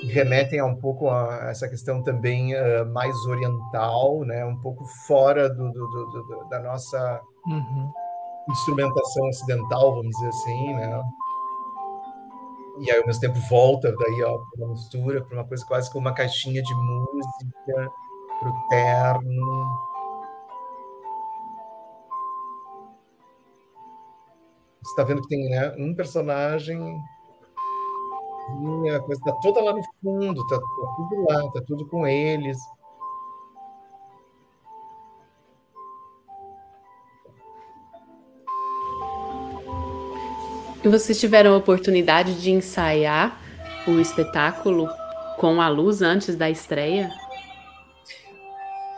[0.00, 4.44] que remetem a um pouco a essa questão também uh, mais oriental, né?
[4.44, 7.92] um pouco fora do, do, do, do da nossa uhum.
[8.48, 11.02] instrumentação ocidental, vamos dizer assim, né?
[12.78, 15.92] E aí, ao mesmo tempo, volta daí ó, para uma mistura, para uma coisa quase
[15.92, 17.92] como uma caixinha de música,
[18.40, 19.91] para o terno.
[24.82, 27.00] Você está vendo que tem né, um personagem.
[28.94, 30.66] A coisa está toda lá no fundo, está tá
[30.96, 32.58] tudo lá, está tudo com eles.
[40.84, 43.40] E vocês tiveram a oportunidade de ensaiar
[43.86, 44.88] o espetáculo
[45.38, 47.08] com a luz antes da estreia?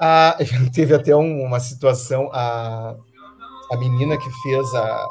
[0.00, 0.38] Ah,
[0.72, 2.96] teve até um, uma situação, a,
[3.70, 5.06] a menina que fez a,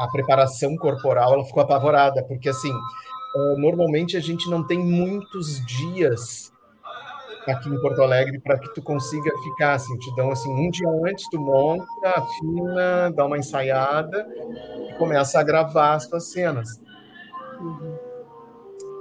[0.00, 5.64] a preparação corporal, ela ficou apavorada, porque assim, uh, normalmente a gente não tem muitos
[5.64, 6.52] dias
[7.46, 10.88] aqui em Porto Alegre para que tu consiga ficar assim, te dão assim um dia
[11.06, 14.26] antes tu monta, afina, dá uma ensaiada
[14.88, 16.80] e começa a gravar as tuas cenas.
[17.60, 17.98] Uhum.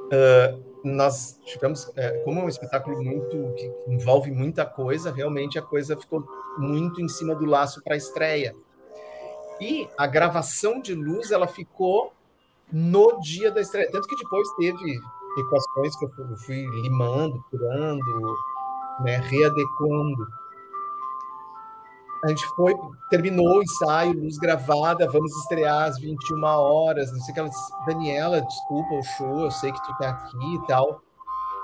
[0.08, 5.62] Uh, nós tivemos, é, como é um espetáculo muito que envolve muita coisa, realmente a
[5.62, 6.26] coisa ficou
[6.58, 8.54] muito em cima do laço para a estreia.
[9.98, 12.14] A gravação de luz ela ficou
[12.72, 15.00] no dia da estreia, tanto que depois teve
[15.38, 18.36] equações que eu fui limando, curando,
[19.02, 20.28] né, readequando.
[22.24, 22.74] A gente foi,
[23.10, 27.40] terminou o ensaio, luz gravada, vamos estrear às 21 horas, não sei o que.
[27.42, 31.02] Ela disse, Daniela, desculpa o show, eu sei que tu tá aqui e tal,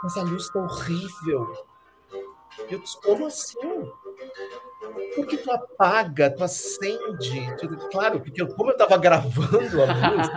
[0.04, 1.66] mas a luz tá horrível.
[2.70, 3.89] Eu disse, como assim?
[5.16, 10.28] Porque tu apaga, tu acende, tu, claro, porque eu, como eu estava gravando a luz,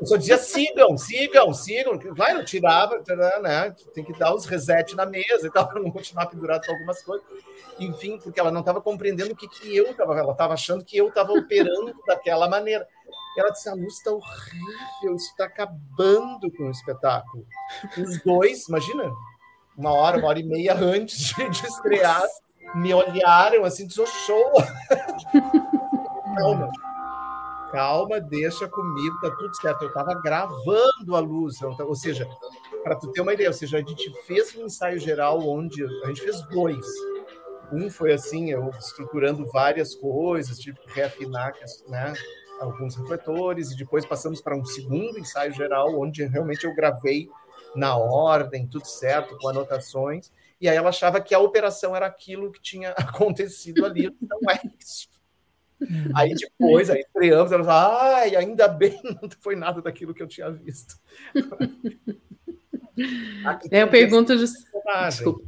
[0.00, 1.98] eu só dizia sigam, sigam, sigam.
[2.14, 3.02] Vai, eu tirava,
[3.40, 3.74] né?
[3.94, 7.02] Tem que dar os reset na mesa e tal, para não continuar pendurado com algumas
[7.02, 7.26] coisas.
[7.78, 10.96] Enfim, porque ela não estava compreendendo o que, que eu estava, ela estava achando que
[10.96, 12.86] eu estava operando daquela maneira.
[13.36, 17.46] Ela disse: a luz está horrível, isso está acabando com o espetáculo.
[17.98, 19.10] Os dois, imagina,
[19.76, 22.22] uma hora, uma hora e meia antes de, de estrear,
[22.74, 24.52] me olharam assim, show.
[26.36, 26.70] calma,
[27.70, 29.82] calma, deixa comigo, tá tudo certo.
[29.82, 32.28] Eu estava gravando a luz, então, ou seja,
[32.82, 36.06] para tu ter uma ideia, ou seja, a gente fez um ensaio geral onde a
[36.08, 36.86] gente fez dois.
[37.72, 41.54] Um foi assim, eu estruturando várias coisas, tipo reafinar,
[41.88, 42.12] né?
[42.60, 47.28] alguns refletores, e depois passamos para um segundo ensaio geral, onde realmente eu gravei
[47.74, 50.30] na ordem, tudo certo, com anotações,
[50.62, 54.60] e aí ela achava que a operação era aquilo que tinha acontecido ali, não é
[54.78, 55.08] isso.
[56.14, 60.28] Aí depois, aí estreamos, ela falou, ai, ainda bem, não foi nada daquilo que eu
[60.28, 60.96] tinha visto.
[63.68, 64.38] eu pergunto...
[64.38, 64.64] Just...
[65.08, 65.44] Desculpa.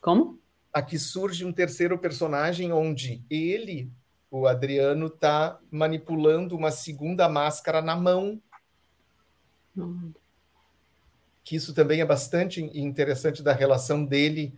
[0.00, 0.38] Como?
[0.72, 3.90] Aqui surge um terceiro personagem onde ele,
[4.30, 8.40] o Adriano, está manipulando uma segunda máscara na mão.
[9.76, 10.12] Hum
[11.46, 14.52] que isso também é bastante interessante da relação dele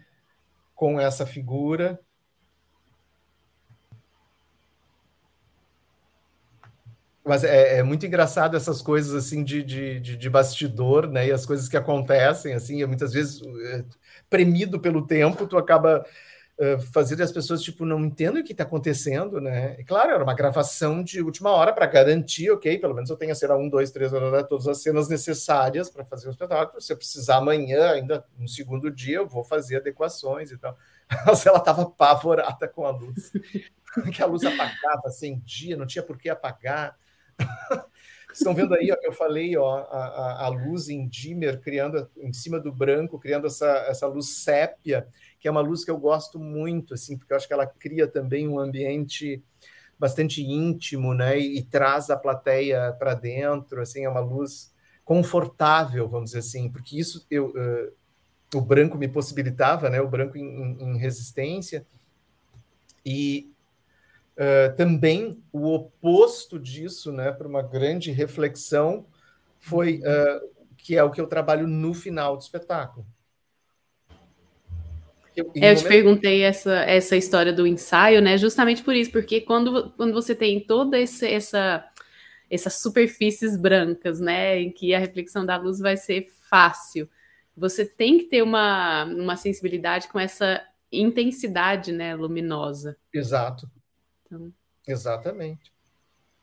[0.75, 2.01] com essa figura.
[7.23, 11.27] Mas é, é, muito engraçado essas coisas assim de, de, de, bastidor, né?
[11.27, 13.85] E as coisas que acontecem, assim, muitas vezes é,
[14.31, 16.07] premido pelo tempo, tu acaba
[16.93, 19.77] fazer as pessoas tipo não entendem o que está acontecendo, né?
[19.79, 23.31] E, claro, era uma gravação de última hora para garantir, ok, pelo menos eu tenho
[23.31, 24.11] a cena 1, 2, 3,
[24.49, 26.81] todas as cenas necessárias para fazer o espetáculo.
[26.81, 30.77] Se eu precisar amanhã, ainda no segundo dia, eu vou fazer adequações e tal.
[31.25, 33.31] Mas ela estava apavorada com a luz,
[34.13, 36.97] que a luz apagava, acendia, não tinha por que apagar.
[38.33, 42.61] Estão vendo aí, ó, eu falei, ó, a, a, luz em dimmer criando em cima
[42.61, 45.09] do branco, criando essa, essa luz sépia
[45.41, 48.07] que é uma luz que eu gosto muito, assim, porque eu acho que ela cria
[48.07, 49.43] também um ambiente
[49.99, 51.39] bastante íntimo, né?
[51.39, 54.73] E, e traz a plateia para dentro, assim, é uma luz
[55.05, 60.01] confortável, vamos dizer assim, porque isso eu, uh, o branco me possibilitava, né?
[60.01, 61.87] O branco em, em resistência
[63.05, 63.51] e
[64.37, 67.33] uh, também o oposto disso, né?
[67.33, 69.07] Para uma grande reflexão
[69.59, 73.07] foi uh, que é o que eu trabalho no final do espetáculo.
[75.39, 78.37] Eu, eu te perguntei essa, essa história do ensaio, né?
[78.37, 81.89] Justamente por isso, porque quando, quando você tem toda esse, essa
[82.51, 87.09] essas superfícies brancas, né, em que a reflexão da luz vai ser fácil,
[87.57, 92.97] você tem que ter uma, uma sensibilidade com essa intensidade, né, luminosa.
[93.13, 93.71] Exato.
[94.25, 94.53] Então...
[94.87, 95.71] Exatamente.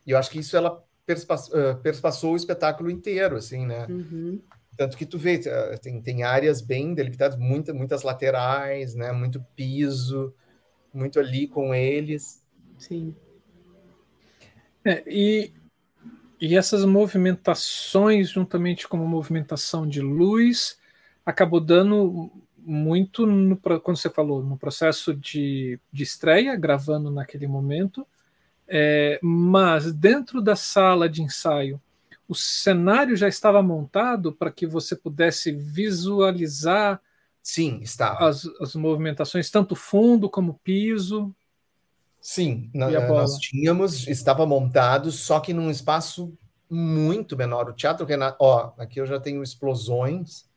[0.05, 3.87] E eu acho que isso ela perspassou, perspassou o espetáculo inteiro, assim, né?
[3.89, 4.39] Uhum.
[4.77, 9.11] Tanto que tu vê, eh, tem, tem áreas bem delimitadas, muita, muitas laterais, né?
[9.11, 10.33] Muito piso,
[10.93, 12.43] muito ali com eles.
[12.77, 13.15] Sim.
[14.83, 15.53] É, e,
[16.39, 20.77] e essas movimentações, juntamente com a movimentação de luz,
[21.25, 28.05] acabou dando muito, no, quando você falou, no processo de, de estreia, gravando naquele momento,
[28.67, 31.79] é, mas dentro da sala de ensaio,
[32.27, 37.01] o cenário já estava montado para que você pudesse visualizar
[37.45, 38.27] Sim, estava.
[38.27, 41.31] As, as movimentações, tanto fundo como piso.
[42.19, 46.35] Sim, na, nós tínhamos, estava montado, só que num espaço
[46.67, 47.69] muito menor.
[47.69, 50.49] O Teatro Renato, ó, aqui eu já tenho explosões,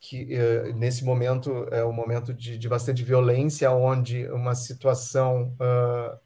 [0.00, 6.18] que uh, nesse momento é um momento de, de bastante violência, onde uma situação uh,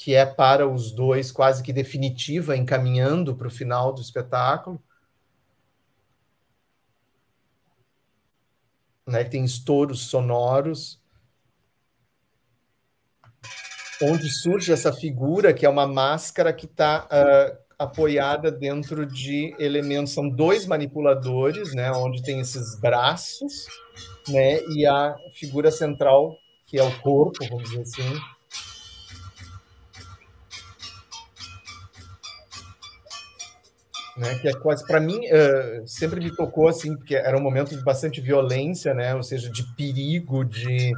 [0.00, 4.82] que é para os dois quase que definitiva, encaminhando para o final do espetáculo.
[9.06, 10.98] Né, tem estouros sonoros,
[14.02, 19.54] onde surge essa figura que é uma máscara que está uh, ah, apoiada dentro de
[19.58, 20.14] elementos.
[20.14, 23.66] São dois manipuladores, né, onde tem esses braços,
[24.28, 26.34] né, e a figura central
[26.64, 28.39] que é o corpo, vamos dizer assim.
[34.20, 37.74] Né, que é quase para mim uh, sempre me tocou assim porque era um momento
[37.74, 40.92] de bastante violência né ou seja de perigo de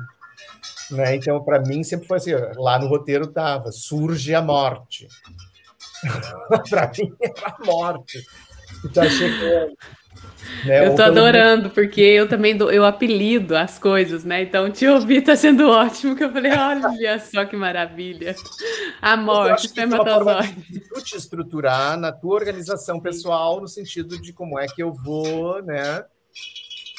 [0.93, 1.17] né?
[1.17, 5.09] Então, para mim, sempre foi assim: lá no roteiro estava, surge a morte.
[6.69, 8.23] para mim, era a morte.
[8.85, 9.77] Então, achei que.
[10.65, 14.43] Né, eu tô adorando, porque eu também dou, eu apelido as coisas, né?
[14.43, 18.35] Então, te ouvir tá sendo ótimo, que eu falei, olha só que maravilha.
[19.01, 20.81] A morte, espermatozoide.
[20.93, 25.63] Tu te estruturar na tua organização pessoal, no sentido de como é que eu vou,
[25.63, 26.05] né?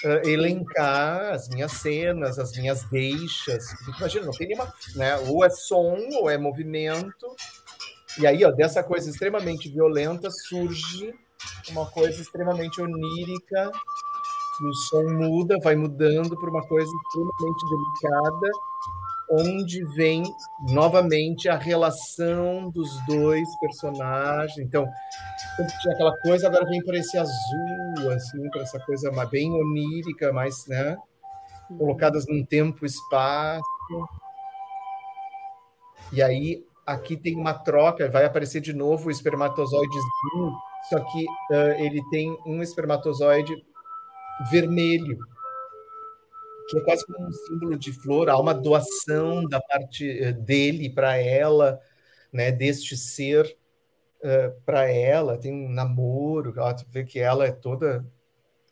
[0.04, 3.66] uh, elencar as minhas cenas, as minhas deixas.
[3.98, 4.74] Imagina, não tem nenhuma.
[4.96, 5.18] Né?
[5.28, 7.36] Ou é som, ou é movimento.
[8.20, 11.14] E aí, ó, dessa coisa extremamente violenta surge
[11.72, 13.72] uma coisa extremamente onírica.
[14.62, 18.52] E o som muda, vai mudando para uma coisa extremamente delicada
[19.30, 20.24] onde vem
[20.70, 24.58] novamente a relação dos dois personagens.
[24.60, 24.86] Então,
[25.82, 30.66] tinha aquela coisa, agora vem para esse azul, assim, para essa coisa bem onírica, mais,
[30.68, 30.96] né?
[31.78, 33.64] Colocadas num tempo, espaço.
[36.12, 40.54] E aí, aqui tem uma troca, vai aparecer de novo o espermatozoidezinho,
[40.90, 43.54] só que uh, ele tem um espermatozoide
[44.52, 45.18] vermelho
[46.68, 50.90] que é quase como um símbolo de flor, há uma doação da parte eh, dele
[50.90, 51.80] para ela,
[52.32, 53.46] né, deste ser
[54.24, 58.06] uh, eh, para ela, tem um namoro, ela vê que ela é toda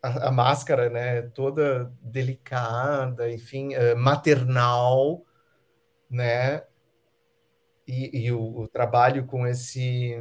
[0.02, 5.24] a, a máscara, né, toda delicada, enfim, uh, maternal,
[6.10, 6.64] né,
[7.88, 10.18] e, e o, o trabalho com esse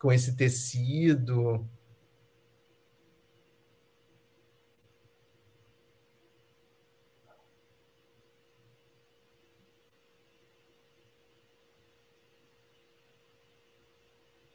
[0.00, 1.64] com esse tecido,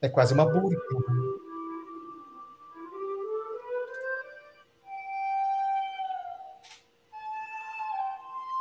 [0.06, 0.78] É quase uma burca.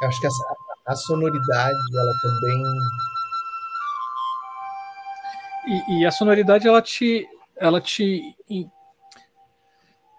[0.01, 0.57] Eu acho que essa,
[0.87, 2.63] a sonoridade, ela também.
[5.67, 8.23] E, e a sonoridade, ela te, ela te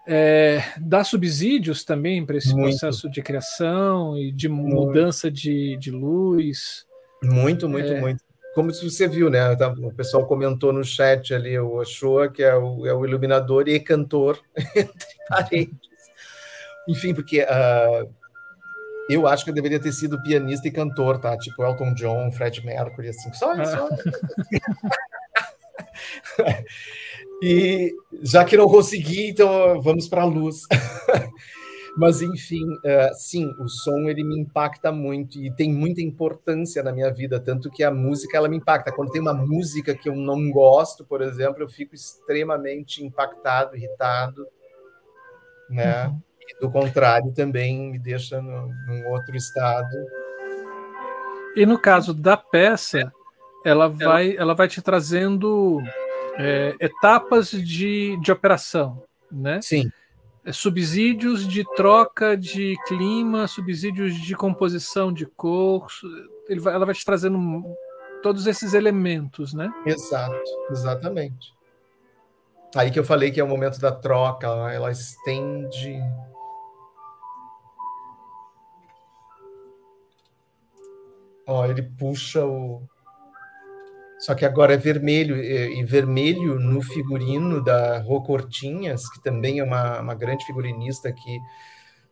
[0.06, 2.78] é, dá subsídios também para esse muito.
[2.78, 6.86] processo de criação e de mudança de, de luz.
[7.22, 8.26] Muito, muito, é, muito
[8.56, 9.52] como você viu, né?
[9.82, 13.78] O pessoal comentou no chat ali, o Ochoa, que é o, é o iluminador e
[13.78, 14.40] cantor,
[14.74, 15.78] entre parênteses.
[16.88, 18.10] Enfim, porque uh,
[19.10, 21.36] eu acho que eu deveria ter sido pianista e cantor, tá?
[21.36, 23.30] Tipo Elton John, Fred Mercury, assim.
[23.34, 23.76] Só isso.
[27.42, 27.92] e
[28.22, 30.62] já que não consegui, então vamos para a luz.
[31.96, 36.92] Mas, enfim, uh, sim, o som ele me impacta muito e tem muita importância na
[36.92, 38.92] minha vida, tanto que a música ela me impacta.
[38.92, 44.46] Quando tem uma música que eu não gosto, por exemplo, eu fico extremamente impactado, irritado,
[45.70, 46.08] né?
[46.08, 46.20] Uhum.
[46.48, 49.96] E do contrário, também me deixa no, num outro estado.
[51.56, 53.10] E no caso da peça,
[53.66, 55.82] ela vai, ela vai te trazendo
[56.38, 59.60] é, etapas de, de operação, né?
[59.60, 59.90] Sim.
[60.44, 65.88] É, subsídios de troca de clima, subsídios de composição de cor,
[66.60, 67.64] vai, ela vai te trazendo
[68.22, 69.68] todos esses elementos, né?
[69.84, 70.40] Exato,
[70.70, 71.52] exatamente.
[72.76, 75.98] Aí que eu falei que é o momento da troca, ela estende.
[81.48, 82.82] Ó, ele puxa o,
[84.18, 89.64] só que agora é vermelho, e vermelho no figurino da Rô Cortinhas, que também é
[89.64, 91.38] uma, uma grande figurinista aqui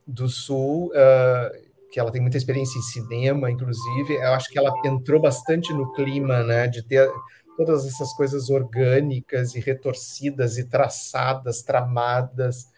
[0.06, 4.14] do Sul, uh, que ela tem muita experiência em cinema, inclusive.
[4.14, 7.10] Eu acho que ela entrou bastante no clima, né, de ter
[7.56, 12.68] todas essas coisas orgânicas e retorcidas e traçadas, tramadas,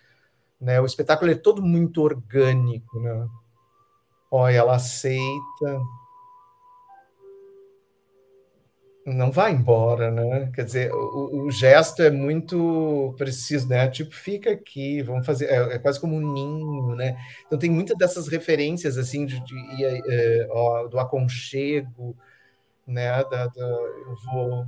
[0.60, 0.80] né?
[0.80, 3.26] O espetáculo é todo muito orgânico, né?
[4.30, 5.80] Olha, ela aceita,
[9.06, 10.50] não vai embora, né?
[10.52, 13.88] Quer dizer, o, o, gesto é muito preciso, né?
[13.88, 15.46] Tipo, fica aqui, vamos fazer.
[15.46, 17.16] É, é quase como um ninho, né?
[17.46, 22.16] Então tem muitas dessas referências assim de, de, de, é, ó, do aconchego,
[22.86, 23.08] né?
[23.24, 24.66] Da, da, eu vou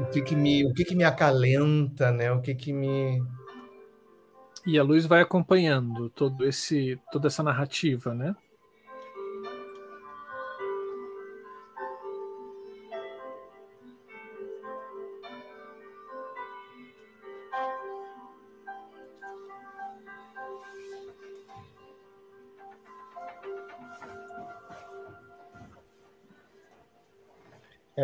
[0.00, 2.30] o que que me o que que me acalenta, né?
[2.32, 3.22] O que que me
[4.66, 8.36] e a luz vai acompanhando todo esse toda essa narrativa, né?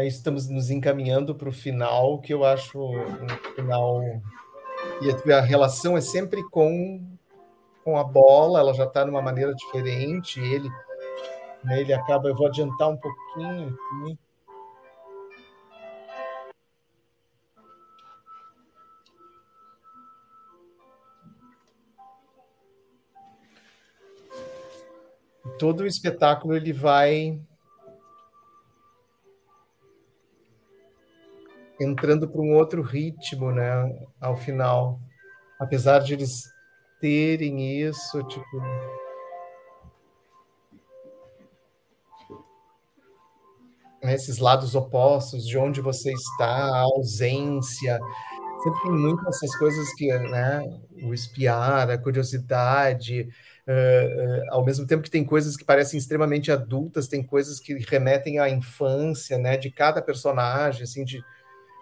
[0.06, 4.00] Estamos nos encaminhando para o final, que eu acho um final.
[5.00, 7.02] E a relação é sempre com,
[7.82, 10.40] com a bola, ela já está de uma maneira diferente.
[10.40, 10.68] Ele,
[11.64, 12.28] né, ele acaba.
[12.28, 14.18] Eu vou adiantar um pouquinho aqui.
[25.58, 27.38] Todo o espetáculo ele vai
[31.80, 33.72] entrando para um outro ritmo, né?
[34.20, 35.00] Ao final,
[35.58, 36.42] apesar de eles
[37.00, 38.60] terem isso, tipo
[44.04, 47.98] né, esses lados opostos, de onde você está, a ausência,
[48.62, 50.62] sempre tem muito essas coisas que, né,
[51.02, 53.28] o espiar, a curiosidade,
[53.66, 57.74] uh, uh, ao mesmo tempo que tem coisas que parecem extremamente adultas, tem coisas que
[57.78, 61.22] remetem à infância, né, de cada personagem, assim, de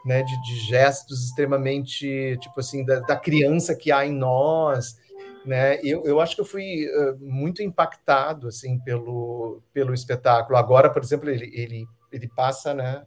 [0.05, 4.97] né, de, de gestos extremamente, tipo assim, da, da, criança que há em nós,
[5.45, 5.79] né?
[5.83, 10.57] Eu, eu acho que eu fui uh, muito impactado, assim, pelo, pelo espetáculo.
[10.57, 13.05] Agora, por exemplo, ele, ele, ele passa, né?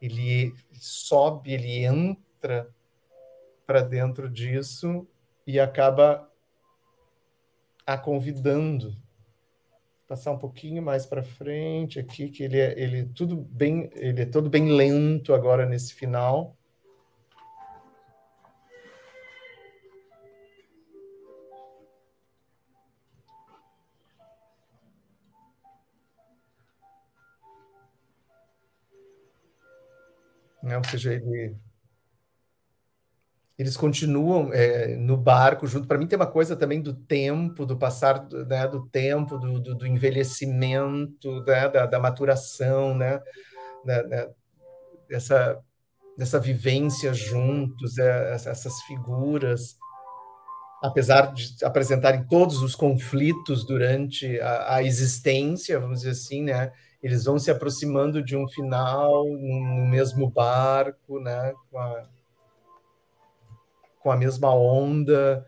[0.00, 2.68] Ele sobe, ele entra
[3.66, 5.06] para dentro disso
[5.46, 6.30] e acaba
[7.86, 8.96] a convidando
[10.06, 14.22] passar um pouquinho mais para frente aqui, que ele é, ele é tudo bem, ele
[14.22, 16.56] é todo bem lento agora nesse final.
[30.62, 30.76] Né?
[30.76, 31.56] Ou seja, ele
[33.58, 35.88] eles continuam é, no barco junto.
[35.88, 39.74] Para mim tem uma coisa também do tempo, do passar né, do tempo, do, do,
[39.74, 43.18] do envelhecimento, né, da, da, maturação, né,
[43.84, 44.28] né, né,
[45.08, 45.58] dessa,
[46.18, 49.76] dessa vivência juntos, é, essas figuras,
[50.82, 57.24] apesar de apresentarem todos os conflitos durante a, a, existência, vamos dizer assim, né, eles
[57.24, 62.15] vão se aproximando de um final no mesmo barco, né, com a
[64.06, 65.44] com a mesma onda.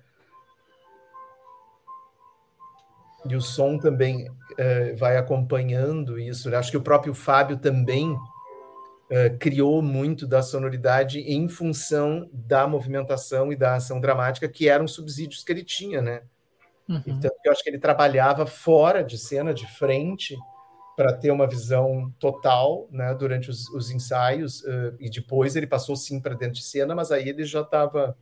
[3.25, 6.53] E o som também uh, vai acompanhando isso.
[6.53, 13.53] Acho que o próprio Fábio também uh, criou muito da sonoridade em função da movimentação
[13.53, 16.23] e da ação dramática, que eram subsídios que ele tinha, né?
[16.89, 17.01] Uhum.
[17.07, 20.37] Então, eu acho que ele trabalhava fora de cena, de frente,
[20.97, 25.95] para ter uma visão total né, durante os, os ensaios, uh, e depois ele passou
[25.95, 28.17] sim para dentro de cena, mas aí ele já estava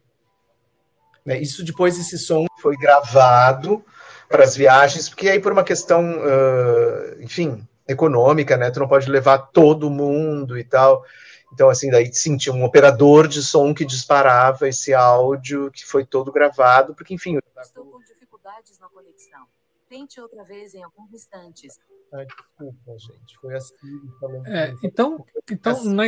[1.27, 1.39] né?
[1.41, 3.85] Isso depois esse som foi gravado
[4.29, 8.71] para as viagens, porque aí por uma questão, uh, enfim, econômica, né?
[8.71, 11.05] Tu não pode levar todo mundo e tal.
[11.53, 16.05] Então, assim, daí sim, tinha um operador de som que disparava esse áudio que foi
[16.05, 17.39] todo gravado, porque, enfim.
[17.61, 19.47] Estou com dificuldades na conexão.
[19.89, 21.79] Tente outra vez em alguns instantes.
[22.13, 23.39] Ai, desculpa, gente.
[23.41, 24.47] Foi assim falando.
[24.47, 25.95] É, então, então assim.
[25.95, 26.05] na,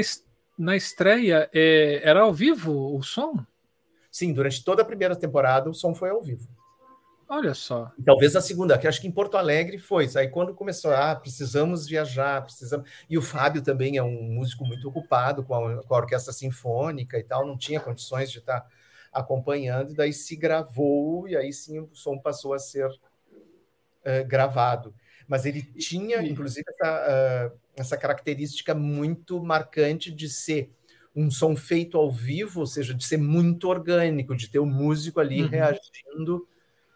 [0.59, 3.45] na estreia, é, era ao vivo o som?
[4.19, 6.49] Sim, durante toda a primeira temporada o som foi ao vivo.
[7.29, 7.93] Olha só.
[7.97, 10.09] E talvez a segunda, que acho que em Porto Alegre foi.
[10.17, 12.91] Aí quando começou, ah, precisamos viajar, precisamos.
[13.09, 17.17] E o Fábio também é um músico muito ocupado com a, com a orquestra sinfônica
[17.17, 18.67] e tal, não tinha condições de estar
[19.13, 24.93] acompanhando, e daí se gravou, e aí sim o som passou a ser uh, gravado.
[25.29, 30.73] Mas ele tinha, inclusive, essa, uh, essa característica muito marcante de ser
[31.19, 35.19] um som feito ao vivo, ou seja, de ser muito orgânico, de ter o músico
[35.19, 35.49] ali uhum.
[35.49, 36.47] reagindo,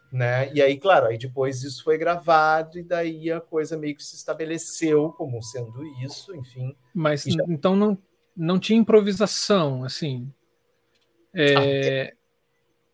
[0.09, 0.49] né?
[0.53, 4.15] E aí, claro, aí depois isso foi gravado e daí a coisa meio que se
[4.15, 6.73] estabeleceu como sendo isso, enfim.
[6.93, 7.43] Mas já...
[7.49, 7.97] então não,
[8.35, 10.31] não tinha improvisação, assim.
[11.33, 12.13] É...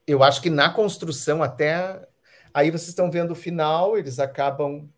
[0.08, 2.08] Eu acho que na construção até
[2.52, 4.90] aí vocês estão vendo o final, eles acabam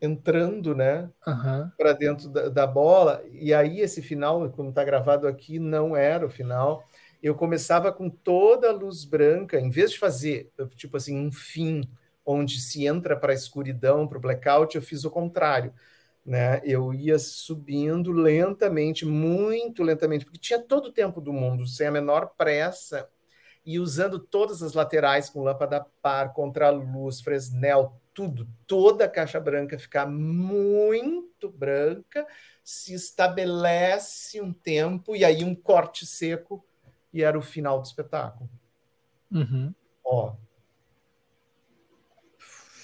[0.00, 1.70] entrando, né, uhum.
[1.76, 3.22] para dentro da, da, bola.
[3.30, 6.84] E aí esse final, como está gravado aqui, não era o final.
[7.22, 11.82] Eu começava com toda a luz branca, em vez de fazer tipo assim um fim
[12.24, 15.72] onde se entra para a escuridão, para o blackout, eu fiz o contrário.
[16.24, 16.60] né?
[16.64, 21.90] Eu ia subindo lentamente, muito lentamente, porque tinha todo o tempo do mundo, sem a
[21.90, 23.08] menor pressa,
[23.64, 29.78] e usando todas as laterais com lâmpada par, contra-luz, Fresnel, tudo, toda a caixa branca
[29.78, 32.26] ficar muito branca,
[32.62, 36.64] se estabelece um tempo e aí um corte seco
[37.12, 38.48] e era o final do espetáculo.
[39.30, 39.74] Uhum.
[40.04, 40.34] Ó,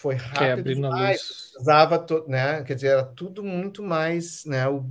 [0.01, 2.62] foi rápido demais, precisava, to, né?
[2.65, 4.66] Quer dizer, era tudo muito mais, né?
[4.66, 4.82] O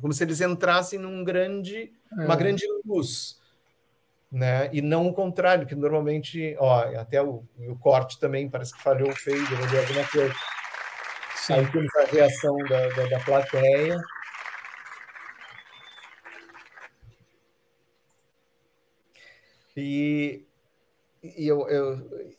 [0.00, 2.24] como se eles entrassem num grande, é.
[2.24, 3.38] uma grande luz,
[4.34, 4.68] né?
[4.72, 9.12] E não o contrário, que normalmente, ó, até o, o corte também parece que falhou
[9.12, 10.34] feio, de alguma coisa.
[11.36, 11.52] Sim.
[11.52, 13.96] Aí temos a reação da, da, da plateia.
[19.76, 20.44] E,
[21.22, 22.36] e eu, eu,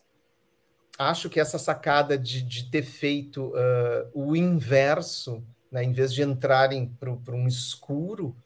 [0.98, 5.42] acho que essa sacada de, de ter feito uh, o inverso,
[5.72, 8.36] né, em vez de entrarem para um escuro,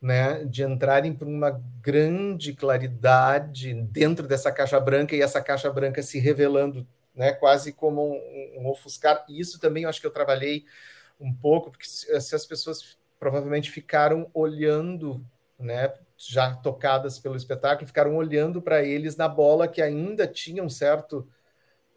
[0.00, 6.02] né, de entrarem para uma grande claridade dentro dessa caixa branca e essa caixa branca
[6.02, 9.24] se revelando né, quase como um, um ofuscar.
[9.28, 10.64] Isso também eu acho que eu trabalhei
[11.20, 15.22] um pouco, porque se, se as pessoas provavelmente ficaram olhando,
[15.58, 20.70] né, já tocadas pelo espetáculo, ficaram olhando para eles na bola que ainda tinha um
[20.70, 21.28] certo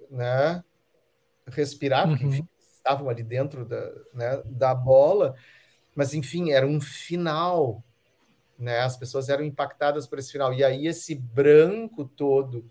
[0.09, 0.61] né,
[1.47, 2.31] respirar, porque uhum.
[2.31, 5.35] enfim, estavam ali dentro da, né, da bola,
[5.95, 7.81] mas enfim, era um final,
[8.63, 8.79] né?
[8.79, 10.53] As pessoas eram impactadas por esse final.
[10.53, 12.69] E aí esse branco todo,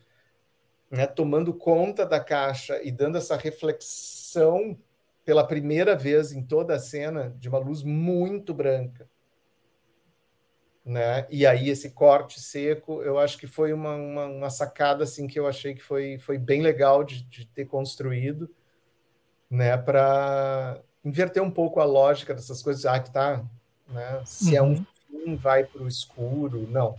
[0.91, 4.79] né, tomando conta da caixa e dando essa reflexão
[5.25, 9.09] pela primeira vez em toda a cena de uma luz muito branca
[10.85, 11.27] né?
[11.31, 15.39] E aí esse corte seco, eu acho que foi uma, uma, uma, sacada assim que
[15.39, 18.51] eu achei que foi, foi bem legal de, de ter construído,
[19.49, 19.77] né?
[19.77, 23.45] Para inverter um pouco a lógica dessas coisas, ah, que tá,
[23.89, 24.23] né?
[24.25, 24.57] Se uhum.
[24.57, 24.87] é um
[25.23, 26.97] fim, vai para o escuro, não,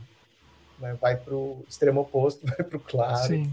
[0.79, 0.97] né?
[0.99, 3.27] vai para o extremo oposto, vai para o claro.
[3.27, 3.51] Sim.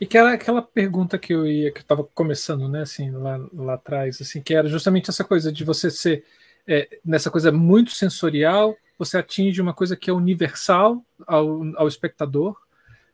[0.00, 3.74] E que era aquela pergunta que eu ia, que estava começando, né, assim, lá, lá
[3.74, 6.22] atrás, assim, que era justamente essa coisa de você ser
[6.66, 12.58] é, nessa coisa muito sensorial, você atinge uma coisa que é universal ao, ao espectador,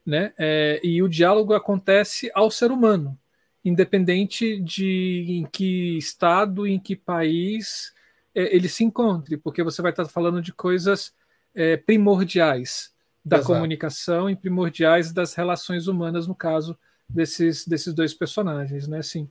[0.05, 0.32] né?
[0.39, 3.16] É, e o diálogo acontece ao ser humano,
[3.65, 7.93] independente de em que estado, em que país
[8.35, 11.15] é, ele se encontre, porque você vai estar falando de coisas
[11.55, 12.93] é, primordiais
[13.25, 13.53] da Exato.
[13.53, 16.77] comunicação e primordiais das relações humanas, no caso
[17.09, 18.99] desses, desses dois personagens, né?
[18.99, 19.29] Assim,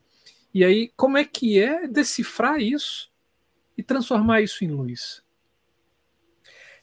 [0.54, 3.12] e aí, como é que é decifrar isso
[3.78, 5.24] e transformar isso em luz?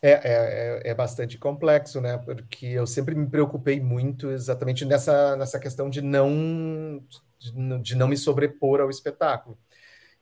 [0.01, 2.19] É, é, é, é bastante complexo, né?
[2.19, 7.03] Porque eu sempre me preocupei muito exatamente nessa, nessa questão de não,
[7.39, 9.59] de, de não me sobrepor ao espetáculo.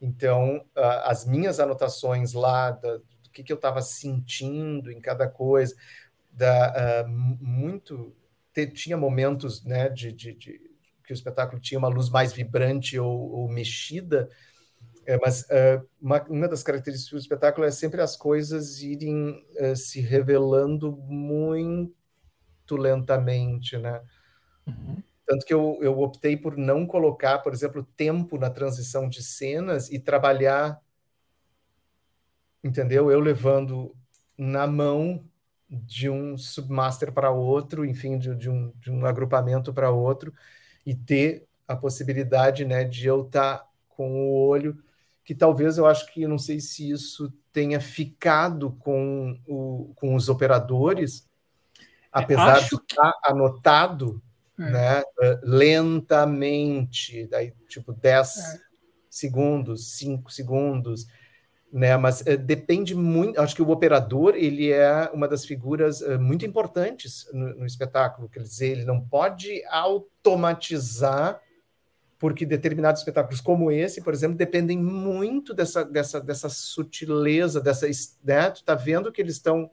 [0.01, 0.65] Então,
[1.05, 5.75] as minhas anotações lá da, do que, que eu estava sentindo em cada coisa,
[6.31, 8.15] da, uh, muito
[8.53, 10.61] te, tinha momentos né, de, de, de,
[11.05, 14.29] que o espetáculo tinha uma luz mais vibrante ou, ou mexida,
[15.07, 19.77] é, mas uh, uma, uma, das características do espetáculo é sempre as coisas irem uh,
[19.77, 21.95] se revelando muito
[22.73, 24.03] lentamente, né?
[24.67, 25.03] Uhum.
[25.27, 29.91] Tanto que eu, eu optei por não colocar, por exemplo, tempo na transição de cenas
[29.91, 30.81] e trabalhar,
[32.63, 33.11] entendeu?
[33.11, 33.95] Eu levando
[34.39, 35.25] na mão
[35.69, 40.33] de um submaster para outro, enfim, de, de, um, de um agrupamento para outro,
[40.85, 44.81] e ter a possibilidade né, de eu estar tá com o olho
[45.27, 50.29] que talvez eu acho que não sei se isso tenha ficado com, o, com os
[50.29, 51.29] operadores,
[52.13, 53.29] apesar acho de estar que...
[53.29, 54.23] anotado
[54.59, 54.71] é.
[54.71, 55.03] né,
[55.43, 58.59] lentamente, daí tipo 10 é.
[59.11, 61.07] segundos, 5 segundos,
[61.73, 61.97] né?
[61.97, 63.41] Mas uh, depende muito.
[63.41, 68.29] Acho que o operador ele é uma das figuras uh, muito importantes no, no, espetáculo.
[68.29, 71.41] Quer dizer, ele não pode automatizar
[72.19, 77.87] porque determinados espetáculos como esse, por exemplo, dependem muito dessa, dessa, dessa sutileza, dessa,
[78.25, 78.51] né?
[78.51, 79.71] Tu tá vendo que eles estão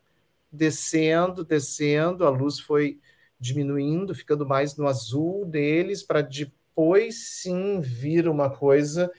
[0.51, 2.99] descendo, descendo, a luz foi
[3.44, 9.11] diminuindo, ficando mais no azul deles, para depois sim vir uma coisa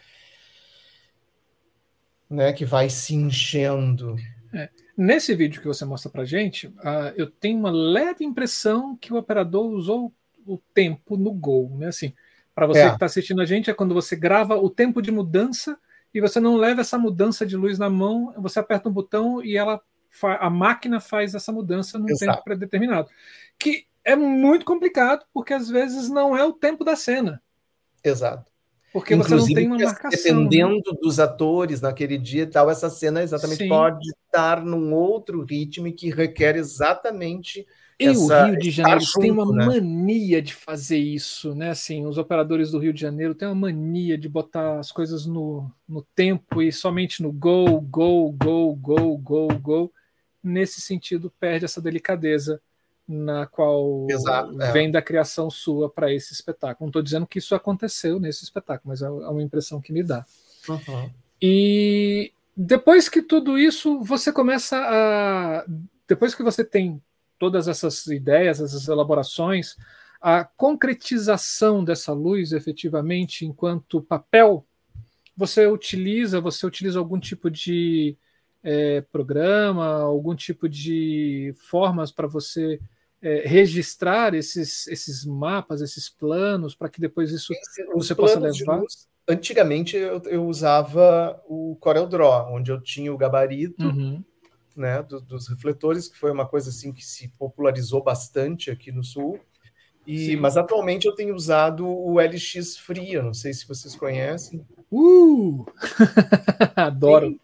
[2.28, 4.16] né, que vai se enchendo.
[4.52, 4.70] É.
[4.96, 9.16] Nesse vídeo que você mostra para gente, uh, eu tenho uma leve impressão que o
[9.16, 10.12] operador usou
[10.46, 11.88] o tempo no gol, né?
[11.88, 12.14] Assim,
[12.54, 12.88] para você é.
[12.88, 15.78] que está assistindo a gente, é quando você grava o tempo de mudança
[16.14, 19.56] e você não leva essa mudança de luz na mão, você aperta um botão e
[19.56, 19.80] ela
[20.22, 22.32] a máquina faz essa mudança num Exato.
[22.32, 23.08] tempo predeterminado.
[23.58, 27.42] Que é muito complicado, porque às vezes não é o tempo da cena.
[28.02, 28.52] Exato.
[28.92, 30.10] Porque Inclusive, você não tem uma marcação.
[30.10, 30.16] Né?
[30.16, 33.68] Dependendo dos atores naquele dia e tal, essa cena exatamente Sim.
[33.68, 37.66] pode estar num outro ritmo que requer exatamente.
[37.98, 39.66] E essa, o Rio de Janeiro junto, tem uma né?
[39.66, 41.70] mania de fazer isso, né?
[41.70, 45.68] Assim, os operadores do Rio de Janeiro têm uma mania de botar as coisas no,
[45.88, 49.92] no tempo e somente no go, go, go, go, go, go.
[50.40, 52.60] Nesse sentido, perde essa delicadeza
[53.06, 54.72] na qual Exato, é.
[54.72, 56.86] vem da criação sua para esse espetáculo.
[56.86, 60.02] Não estou dizendo que isso aconteceu nesse espetáculo, mas é, é uma impressão que me
[60.02, 60.24] dá.
[60.68, 61.10] Uhum.
[61.40, 65.64] E depois que tudo isso, você começa a.
[66.08, 67.02] Depois que você tem
[67.38, 69.76] todas essas ideias, essas elaborações,
[70.20, 74.64] a concretização dessa luz efetivamente enquanto papel,
[75.36, 78.16] você utiliza, você utiliza algum tipo de
[78.62, 82.80] é, programa, algum tipo de formas para você
[83.24, 88.80] é, registrar esses, esses mapas, esses planos, para que depois isso Esse, você possa levar?
[88.80, 94.22] Luz, antigamente eu, eu, usava o CorelDRAW, onde eu tinha o gabarito uhum.
[94.76, 99.02] né, do, dos refletores, que foi uma coisa assim que se popularizou bastante aqui no
[99.02, 99.40] Sul.
[100.06, 104.62] E, mas atualmente eu tenho usado o LX Fria, não sei se vocês conhecem.
[104.92, 105.64] Uh!
[106.76, 107.40] Adoro.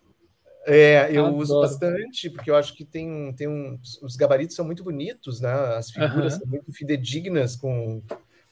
[0.67, 1.43] É, eu Adoro.
[1.43, 5.53] uso bastante, porque eu acho que tem, tem um, os gabaritos são muito bonitos, né?
[5.53, 6.41] As figuras uhum.
[6.41, 8.03] são muito fidedignas com,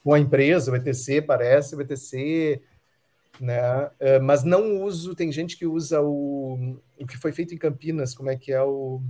[0.02, 2.62] com a empresa, o ETC parece, o ETC,
[3.39, 3.90] né?
[4.01, 8.14] É, mas não uso, tem gente que usa o, o que foi feito em Campinas,
[8.14, 9.02] como é que é o...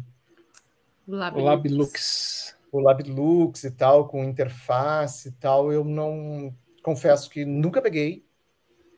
[1.06, 1.40] Labilux.
[1.40, 2.56] O Labilux.
[2.70, 6.54] O Labilux e tal, com interface e tal, eu não...
[6.82, 8.24] Confesso que nunca peguei.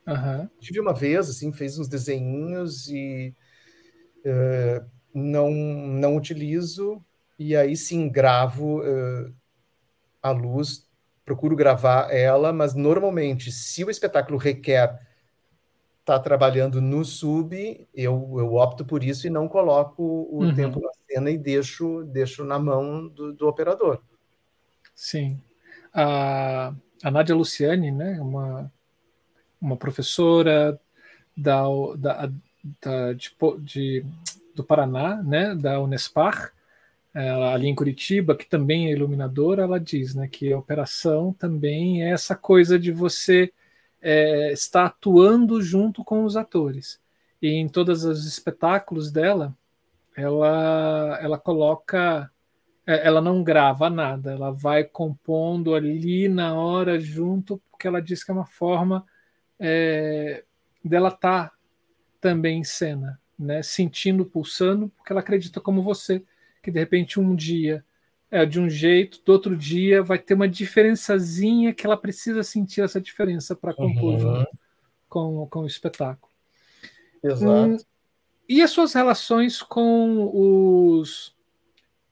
[0.07, 0.49] Uhum.
[0.59, 3.35] Tive uma vez, assim, fez uns desenhinhos e
[4.25, 4.85] uh,
[5.15, 7.05] não, não utilizo,
[7.39, 9.33] e aí sim gravo uh,
[10.23, 10.89] a luz,
[11.25, 14.99] procuro gravar ela, mas normalmente, se o espetáculo requer
[16.01, 20.55] estar tá trabalhando no sub, eu, eu opto por isso e não coloco o uhum.
[20.55, 24.03] tempo na cena e deixo, deixo na mão do, do operador.
[24.95, 25.41] Sim.
[25.95, 28.73] A, a Nádia Luciani, né, uma,
[29.61, 30.79] uma professora
[31.37, 31.63] da,
[31.97, 32.33] da,
[32.81, 33.31] da, de,
[33.61, 34.05] de,
[34.55, 36.53] do Paraná, né, da Unespar,
[37.13, 42.05] ela, ali em Curitiba, que também é iluminadora, ela diz né, que a operação também
[42.05, 43.53] é essa coisa de você
[44.01, 47.01] é, estar atuando junto com os atores.
[47.43, 49.57] E em todos os espetáculos dela,
[50.17, 52.31] ela, ela coloca.
[52.87, 58.25] É, ela não grava nada, ela vai compondo ali na hora junto, porque ela diz
[58.25, 59.05] que é uma forma
[59.59, 60.45] é,
[60.85, 61.53] dela estar tá
[62.21, 63.63] também em cena, né?
[63.63, 66.23] Sentindo, pulsando, porque ela acredita como você,
[66.63, 67.85] que de repente um dia
[68.31, 72.81] é de um jeito, do outro dia vai ter uma diferençazinha que ela precisa sentir
[72.83, 74.19] essa diferença para compor uhum.
[74.21, 74.59] junto
[75.09, 76.33] com, com o espetáculo.
[77.23, 77.73] Exato.
[77.73, 77.77] Hum,
[78.49, 81.35] e as suas relações com os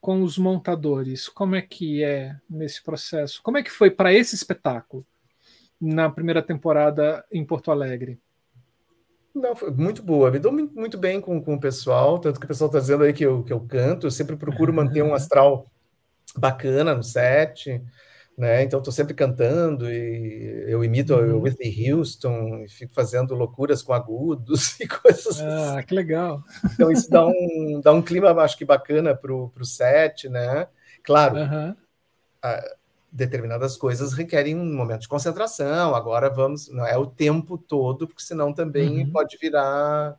[0.00, 1.28] com os montadores?
[1.28, 3.42] Como é que é nesse processo?
[3.42, 5.04] Como é que foi para esse espetáculo
[5.80, 8.20] na primeira temporada em Porto Alegre?
[9.38, 10.30] Não, foi muito boa.
[10.30, 13.12] Me dou muito bem com, com o pessoal, tanto que o pessoal está dizendo aí
[13.12, 15.70] que eu, que eu canto, eu sempre procuro manter um astral
[16.36, 17.82] bacana no set,
[18.36, 18.62] né?
[18.62, 21.40] Então estou sempre cantando e eu imito uhum.
[21.40, 25.86] Whitney Houston e fico fazendo loucuras com agudos e coisas ah, assim.
[25.86, 26.42] que legal.
[26.72, 30.68] Então isso dá um, dá um clima, acho que bacana para o set, né?
[31.02, 31.76] Claro, uhum.
[32.42, 32.77] a,
[33.10, 35.94] determinadas coisas requerem um momento de concentração.
[35.94, 39.10] Agora vamos, não é o tempo todo, porque senão também uhum.
[39.10, 40.18] pode virar.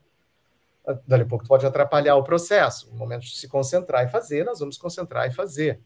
[1.08, 2.90] Dali a pouco pode atrapalhar o processo.
[2.92, 5.80] O momento de se concentrar e fazer, nós vamos concentrar e fazer.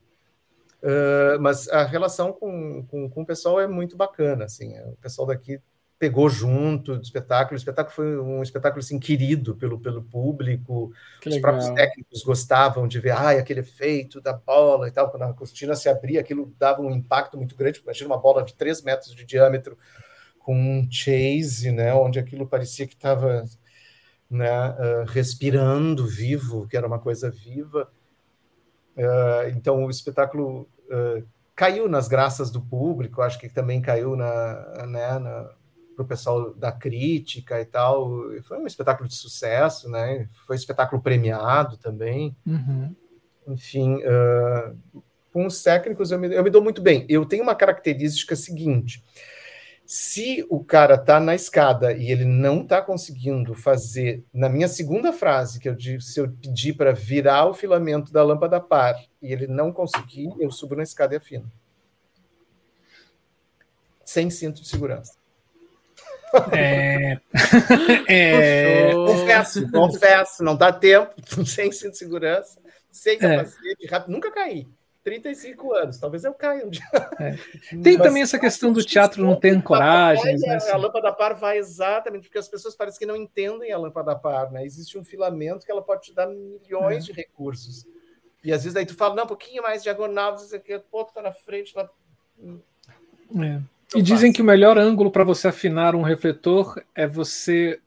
[0.82, 4.46] Uh, mas a relação com, com, com, o pessoal é muito bacana.
[4.46, 5.62] Assim, o pessoal daqui
[6.04, 7.56] pegou junto do espetáculo.
[7.56, 10.92] O espetáculo foi um espetáculo assim, querido pelo, pelo público.
[11.22, 11.54] Que Os legal.
[11.54, 15.10] próprios técnicos gostavam de ver ai, aquele efeito da bola e tal.
[15.10, 17.80] Quando a cortina se abria, aquilo dava um impacto muito grande.
[17.82, 19.78] Imagina uma bola de 3 metros de diâmetro
[20.40, 23.46] com um chase, né, onde aquilo parecia que estava
[24.30, 27.90] né, uh, respirando vivo, que era uma coisa viva.
[28.98, 31.26] Uh, então o espetáculo uh,
[31.56, 35.50] caiu nas graças do público, acho que também caiu na, né, na
[35.96, 38.24] para o pessoal da crítica e tal.
[38.44, 40.28] Foi um espetáculo de sucesso, né?
[40.46, 42.36] Foi um espetáculo premiado também.
[42.46, 42.96] Uhum.
[43.48, 45.02] Enfim, uh,
[45.32, 47.06] com os técnicos eu me, eu me dou muito bem.
[47.10, 49.04] Eu tenho uma característica seguinte:
[49.86, 55.12] se o cara está na escada e ele não está conseguindo fazer, na minha segunda
[55.12, 59.32] frase, que eu disse, se eu pedir para virar o filamento da lâmpada par e
[59.32, 61.52] ele não conseguir, eu subo na escada e afino.
[64.06, 65.23] Sem cinto de segurança.
[66.52, 67.20] É...
[68.08, 68.92] é...
[68.94, 71.14] Confesso, confesso, não dá tempo,
[71.46, 72.60] sem cinto de segurança,
[72.92, 73.20] sem é.
[73.20, 73.90] capacete, é.
[73.90, 74.68] rápido, nunca caí.
[75.04, 76.84] 35 anos, talvez eu caia um dia.
[77.20, 77.32] É.
[77.84, 80.38] Tem Mas, também essa questão do teatro não ter ancoragem.
[80.38, 80.58] Né?
[80.72, 84.50] A lâmpada par vai exatamente porque as pessoas parecem que não entendem a lâmpada par,
[84.50, 84.66] né?
[84.66, 87.08] Existe um filamento que ela pode te dar milhões é.
[87.08, 87.86] de recursos.
[88.44, 91.14] E às vezes daí tu fala, não, um pouquinho mais diagonal, você aqui, pô, tu
[91.14, 91.90] tá na frente, lá.
[93.42, 93.62] É.
[93.96, 97.80] E dizem que o melhor ângulo para você afinar um refletor é você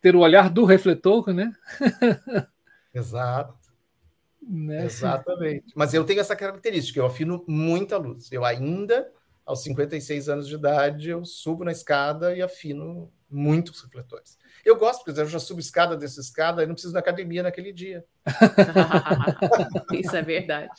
[0.00, 1.52] ter o olhar do refletor, né?
[2.94, 3.58] Exato.
[4.42, 4.84] Né?
[4.84, 5.72] Exatamente.
[5.76, 8.32] Mas eu tenho essa característica, eu afino muita luz.
[8.32, 9.10] Eu ainda,
[9.44, 14.38] aos 56 anos de idade, eu subo na escada e afino muitos refletores.
[14.64, 17.72] Eu gosto, porque eu já subo escada dessa escada e não preciso da academia naquele
[17.72, 18.04] dia.
[19.92, 20.70] Isso é verdade.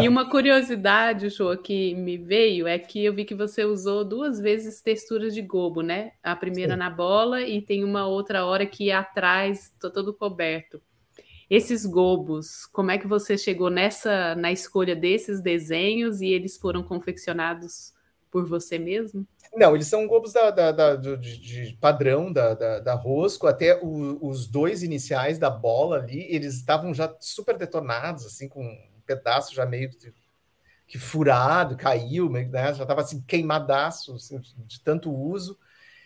[0.00, 4.40] E uma curiosidade, show que me veio é que eu vi que você usou duas
[4.40, 6.12] vezes texturas de gobo, né?
[6.22, 6.78] A primeira Sim.
[6.78, 10.82] na bola e tem uma outra hora que atrás, tô todo coberto.
[11.48, 16.82] Esses gobos, como é que você chegou nessa na escolha desses desenhos e eles foram
[16.82, 17.92] confeccionados
[18.30, 19.26] por você mesmo?
[19.56, 23.78] Não, eles são gobos da, da, da de, de, padrão da, da, da Rosco, até
[23.82, 29.00] o, os dois iniciais da bola ali, eles estavam já super detonados, assim, com um
[29.06, 30.12] pedaço já meio que,
[30.86, 32.48] que furado, caiu, né?
[32.74, 35.58] já estava assim queimadaço assim, de tanto uso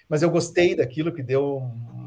[0.09, 1.59] mas eu gostei daquilo que deu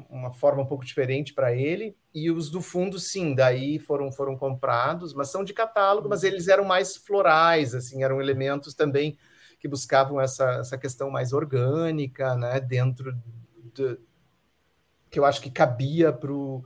[0.09, 1.95] uma forma um pouco diferente para ele.
[2.13, 6.47] E os do fundo, sim, daí foram foram comprados, mas são de catálogo, mas eles
[6.47, 9.17] eram mais florais, assim, eram elementos também
[9.61, 13.15] que buscavam essa, essa questão mais orgânica, né, dentro
[13.73, 13.97] do,
[15.09, 16.65] que eu acho que cabia para o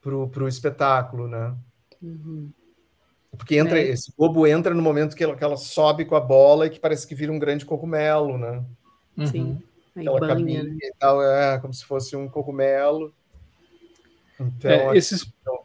[0.00, 1.54] pro, pro espetáculo, né?
[2.02, 2.52] Uhum.
[3.36, 3.88] Porque entra, é.
[3.88, 6.80] esse bobo entra no momento que ela, que ela sobe com a bola e que
[6.80, 8.64] parece que vira um grande cogumelo, né?
[9.26, 9.42] Sim.
[9.42, 9.68] Uhum
[10.00, 10.78] aquela banha, cabine né?
[10.82, 13.12] e tal, é como se fosse um cogumelo.
[14.38, 15.60] Então, é, esse, então...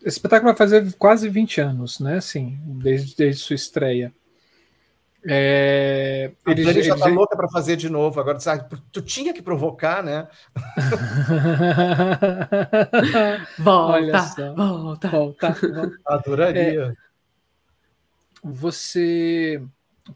[0.00, 2.16] esse espetáculo vai fazer quase 20 anos, né?
[2.18, 4.12] Assim, desde, desde sua estreia.
[5.26, 8.20] É, a já está louca para fazer de novo.
[8.20, 10.28] Agora, sabe, tu tinha que provocar, né?
[13.58, 15.56] volta, volta, volta, volta.
[16.06, 16.90] Adoraria.
[16.90, 16.94] É,
[18.42, 19.60] você.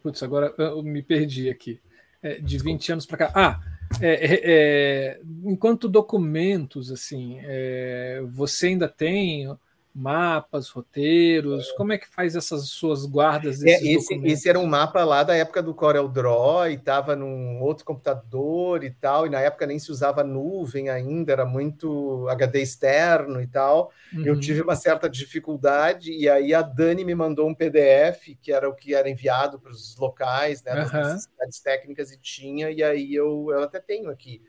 [0.02, 1.80] Putz, agora eu me perdi aqui
[2.22, 3.32] é, de 20 anos para cá.
[3.34, 3.60] Ah,
[4.00, 9.54] é, é, é, enquanto documentos, assim, é, você ainda tem
[9.94, 11.70] mapas, roteiros?
[11.73, 13.62] Como é que faz essas suas guardas?
[13.62, 17.60] É, esse, esse, era um mapa lá da época do Corel Draw e estava num
[17.60, 22.62] outro computador e tal, e na época nem se usava nuvem ainda, era muito HD
[22.62, 23.93] externo e tal.
[24.12, 24.27] Uhum.
[24.27, 28.69] Eu tive uma certa dificuldade, e aí a Dani me mandou um PDF, que era
[28.69, 30.98] o que era enviado para os locais, né, das uhum.
[31.01, 34.43] necessidades técnicas, e tinha, e aí eu, eu até tenho aqui.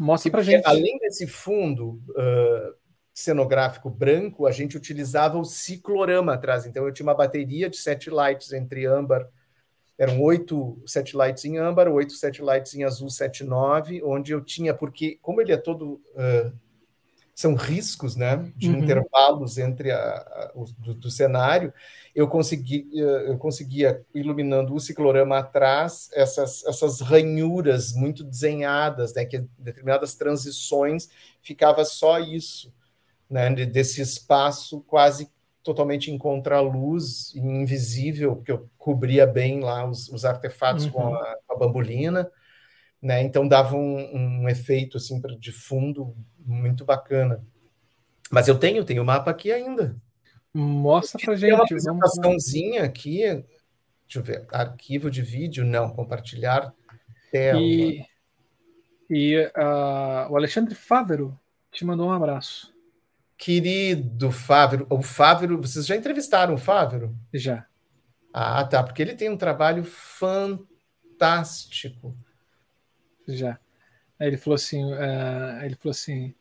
[0.00, 0.64] Mostra para gente.
[0.64, 2.74] Além desse fundo, uh,
[3.20, 6.66] cenográfico branco, a gente utilizava o ciclorama atrás.
[6.66, 9.28] Então, eu tinha uma bateria de sete lights entre âmbar,
[9.98, 14.72] eram oito sete lights em âmbar, oito sete lights em azul 79, onde eu tinha,
[14.72, 16.00] porque como ele é todo.
[16.14, 16.52] Uh,
[17.34, 18.80] são riscos né, de uhum.
[18.80, 21.72] intervalos entre a, a o, do, do, cenário,
[22.14, 29.38] eu, consegui, eu conseguia, iluminando o ciclorama atrás, essas, essas ranhuras muito desenhadas, né, que
[29.38, 31.08] em determinadas transições
[31.40, 32.70] ficava só isso
[33.30, 35.30] né, desse espaço quase
[35.62, 40.90] totalmente em contraluz, invisível, porque eu cobria bem lá os, os artefatos uhum.
[40.90, 42.30] com, a, a, bambolina,
[43.00, 43.22] né?
[43.22, 47.44] Então dava um, um efeito assim de fundo muito bacana.
[48.30, 49.96] Mas eu tenho, tenho o mapa aqui ainda.
[50.52, 51.52] Mostra pra gente.
[51.52, 53.20] Uma apresentaçãozinha aqui.
[53.22, 54.46] Deixa eu ver.
[54.50, 55.90] Arquivo de vídeo, não.
[55.90, 56.72] Compartilhar
[57.30, 57.60] tela.
[57.60, 58.04] E,
[59.08, 61.38] e uh, o Alexandre Fávero
[61.70, 62.69] te mandou um abraço.
[63.40, 67.16] Querido Fávero, o Fávero, vocês já entrevistaram o Fávero?
[67.32, 67.64] Já.
[68.34, 70.64] Ah, tá, porque ele tem um trabalho fantástico.
[73.26, 73.58] Já.
[74.18, 76.34] Aí ele falou assim, uh, ele falou assim,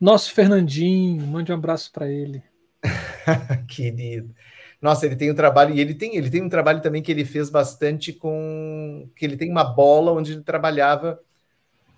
[0.00, 2.42] nosso Fernandinho, mande um abraço para ele.
[3.68, 4.34] Querido.
[4.80, 7.26] Nossa, ele tem um trabalho e ele tem, ele tem um trabalho também que ele
[7.26, 11.20] fez bastante com que ele tem uma bola onde ele trabalhava,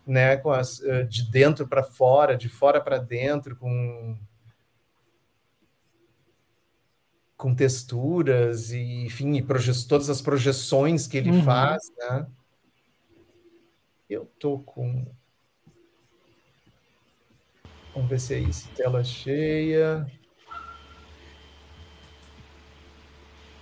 [0.04, 4.18] né, com as uh, de dentro para fora, de fora para dentro, com
[7.38, 9.42] com texturas e, enfim, e
[9.86, 11.44] todas as projeções que ele uhum.
[11.44, 12.26] faz, né?
[14.10, 15.06] Eu tô com.
[17.94, 18.68] Vamos ver se é isso.
[18.74, 20.04] Tela cheia.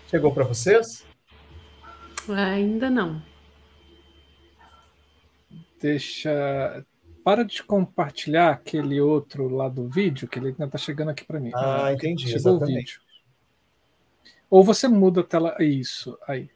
[0.09, 1.05] Chegou para vocês?
[2.28, 3.23] Ainda não.
[5.81, 6.86] Deixa.
[7.23, 11.40] Para de compartilhar aquele outro lá do vídeo, que ele ainda está chegando aqui para
[11.40, 11.51] mim.
[11.55, 12.28] Ah, entendi.
[12.28, 12.62] Chegou exatamente.
[12.62, 13.06] o vídeo.
[14.51, 15.56] Ou você muda a tela.
[15.60, 16.48] Isso, aí.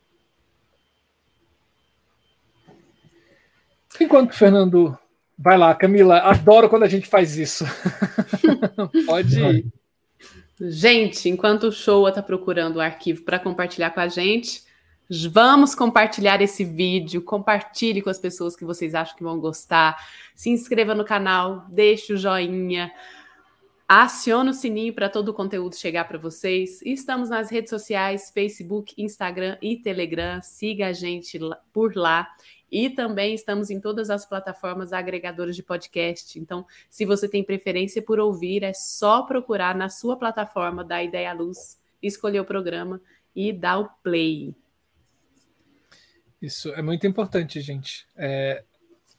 [4.00, 4.98] Enquanto o Fernando.
[5.42, 6.18] Vai lá, Camila.
[6.18, 7.64] Adoro quando a gente faz isso.
[9.06, 9.66] Pode ir.
[10.60, 14.62] Gente, enquanto o Show está procurando o arquivo para compartilhar com a gente,
[15.30, 17.22] vamos compartilhar esse vídeo.
[17.22, 19.96] Compartilhe com as pessoas que vocês acham que vão gostar.
[20.34, 22.92] Se inscreva no canal, deixe o joinha.
[23.92, 26.80] Acione o sininho para todo o conteúdo chegar para vocês.
[26.82, 30.40] Estamos nas redes sociais, Facebook, Instagram e Telegram.
[30.40, 31.40] Siga a gente
[31.72, 32.28] por lá.
[32.70, 36.38] E também estamos em todas as plataformas agregadoras de podcast.
[36.38, 41.32] Então, se você tem preferência por ouvir, é só procurar na sua plataforma da Ideia
[41.32, 43.00] Luz, escolher o programa
[43.34, 44.54] e dar o play.
[46.40, 48.06] Isso é muito importante, gente.
[48.16, 48.62] É,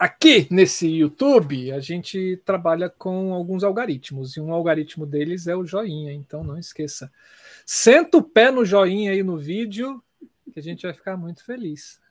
[0.02, 5.64] aqui nesse YouTube, a gente trabalha com alguns algoritmos, e um algoritmo deles é o
[5.64, 7.12] joinha, então não esqueça.
[7.64, 10.04] Senta o pé no joinha aí no vídeo,
[10.52, 12.02] que a gente vai ficar muito feliz.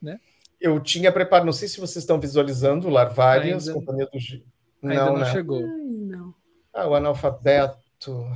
[0.00, 0.18] Né?
[0.58, 4.42] Eu tinha preparado, não sei se vocês estão visualizando, Larvárias, ainda, companhia do G.
[4.80, 5.30] Não, ainda não né?
[5.30, 5.62] chegou.
[5.62, 6.34] Ai, não.
[6.72, 8.26] Ah, o analfabeto.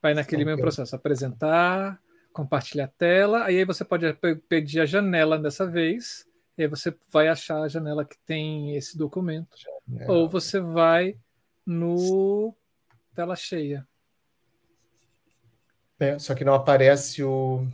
[0.00, 2.00] Vai naquele mesmo processo, apresentar,
[2.32, 4.10] compartilhar a tela, aí você pode
[4.48, 6.24] pedir a janela dessa vez,
[6.60, 9.56] e aí você vai achar a janela que tem esse documento.
[9.88, 10.12] Janela.
[10.12, 11.18] Ou você vai
[11.64, 12.54] no
[13.14, 13.88] tela cheia.
[15.98, 17.66] É, só que não aparece o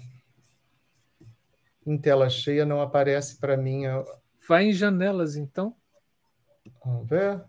[1.85, 3.87] em tela cheia não aparece para mim.
[3.87, 4.05] A...
[4.49, 5.75] Vai em janelas, então.
[6.85, 7.45] Vamos ver.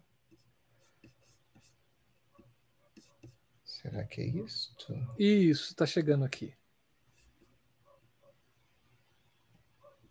[3.63, 4.91] Será que é isto?
[5.19, 6.51] Isso, está chegando aqui.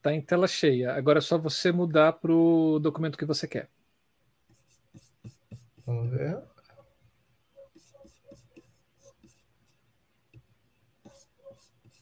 [0.07, 0.95] Está em tela cheia.
[0.95, 3.69] Agora é só você mudar para o documento que você quer.
[5.85, 6.41] Vamos ver.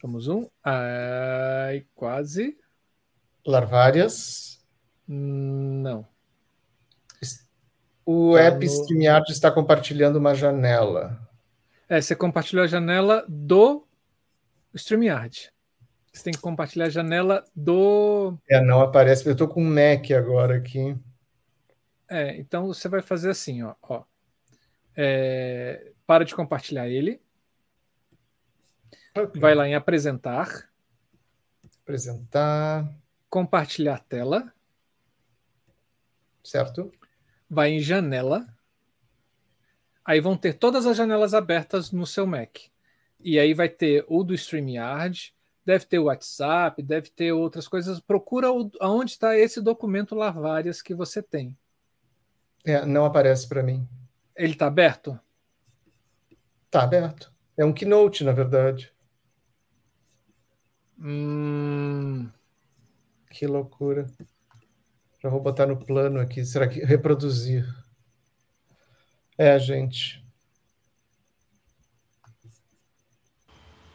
[0.02, 0.46] Vamos um.
[0.62, 2.58] Ai, quase.
[3.46, 4.62] Larvárias.
[5.08, 6.06] Não.
[8.04, 8.70] O tá app no...
[8.70, 11.26] StreamYard está compartilhando uma janela.
[11.88, 13.88] É, você compartilhou a janela do
[14.74, 15.53] StreamYard.
[16.14, 18.38] Você tem que compartilhar a janela do.
[18.48, 19.26] É, não aparece.
[19.26, 20.96] Eu estou com um Mac agora aqui.
[22.08, 23.74] É, então você vai fazer assim, ó.
[23.82, 24.04] ó.
[24.96, 27.20] É, para de compartilhar ele.
[29.12, 29.40] Okay.
[29.40, 30.70] Vai lá em apresentar.
[31.82, 32.88] Apresentar.
[33.28, 34.54] Compartilhar tela.
[36.44, 36.92] Certo.
[37.50, 38.46] Vai em janela.
[40.04, 42.56] Aí vão ter todas as janelas abertas no seu Mac.
[43.18, 45.34] E aí vai ter o do StreamYard,
[45.64, 48.00] deve ter o WhatsApp, deve ter outras coisas.
[48.00, 51.56] Procura o, aonde está esse documento lá várias que você tem.
[52.64, 53.86] É, não aparece para mim.
[54.36, 55.18] Ele está aberto?
[56.66, 57.32] Está aberto.
[57.56, 58.92] É um Keynote, na verdade.
[60.98, 62.28] Hum...
[63.34, 64.06] Que loucura.
[65.20, 66.44] Já vou botar no plano aqui.
[66.44, 67.66] Será que reproduzir?
[69.36, 70.24] É, gente.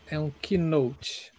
[0.08, 1.32] É um keynote.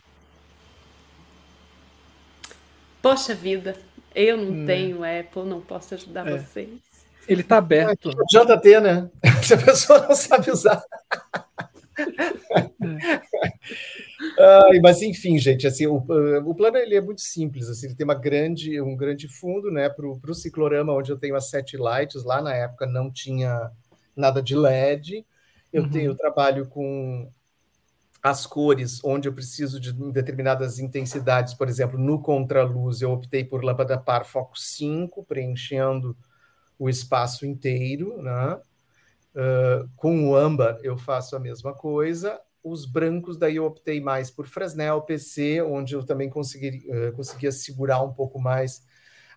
[3.03, 3.77] Poxa vida,
[4.15, 4.67] eu não, não.
[4.67, 6.37] tenho Apple, não posso ajudar é.
[6.37, 6.69] vocês.
[7.29, 8.11] Ele está aberto.
[8.11, 9.11] É, JT, né?
[9.43, 10.83] Se a pessoa não sabe usar.
[14.83, 16.05] mas enfim, gente, assim, o,
[16.45, 19.89] o plano ele é muito simples, assim, ele tem uma grande, um grande fundo, né,
[19.89, 23.71] para o ciclorama, onde eu tenho as sete lights, lá na época não tinha
[24.17, 25.27] nada de LED,
[25.73, 25.91] eu uhum.
[25.91, 27.31] tenho eu trabalho com
[28.23, 33.65] as cores, onde eu preciso de determinadas intensidades, por exemplo, no contraluz eu optei por
[33.65, 36.17] lâmpada par foco 5, preenchendo
[36.79, 38.61] o espaço inteiro, né?
[39.33, 42.41] Uh, com o âmbar eu faço a mesma coisa.
[42.63, 47.53] Os brancos, daí eu optei mais por Fresnel, PC, onde eu também consegui, uh, conseguia
[47.53, 48.85] segurar um pouco mais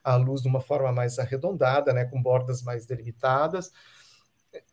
[0.04, 3.72] a luz de uma forma mais arredondada, né, com bordas mais delimitadas.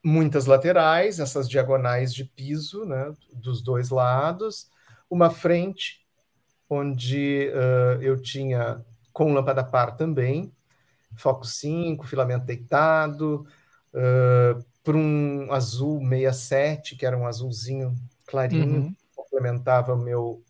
[0.02, 4.69] Muitas laterais, essas diagonais de piso, né, dos dois lados.
[5.09, 6.07] Uma frente,
[6.69, 10.52] onde uh, eu tinha com lâmpada par também,
[11.16, 13.47] foco 5, filamento deitado,
[13.93, 17.94] uh, por um azul 67, que era um azulzinho
[18.27, 18.97] clarinho, uhum.
[19.15, 20.43] complementava o meu,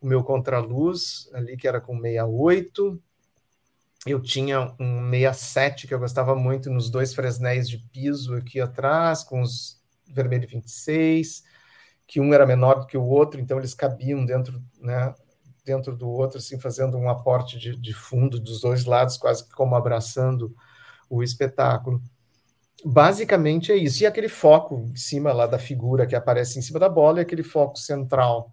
[0.00, 3.00] o meu contraluz ali, que era com 68.
[4.06, 9.24] Eu tinha um 67 que eu gostava muito nos dois fresnéis de piso aqui atrás,
[9.24, 11.42] com os vermelho 26,
[12.06, 15.14] que um era menor do que o outro, então eles cabiam dentro, né,
[15.64, 19.74] dentro do outro, assim, fazendo um aporte de, de fundo dos dois lados, quase como
[19.74, 20.54] abraçando
[21.08, 22.02] o espetáculo.
[22.84, 24.02] Basicamente é isso.
[24.02, 27.22] E aquele foco em cima lá da figura que aparece em cima da bola e
[27.22, 28.52] aquele foco central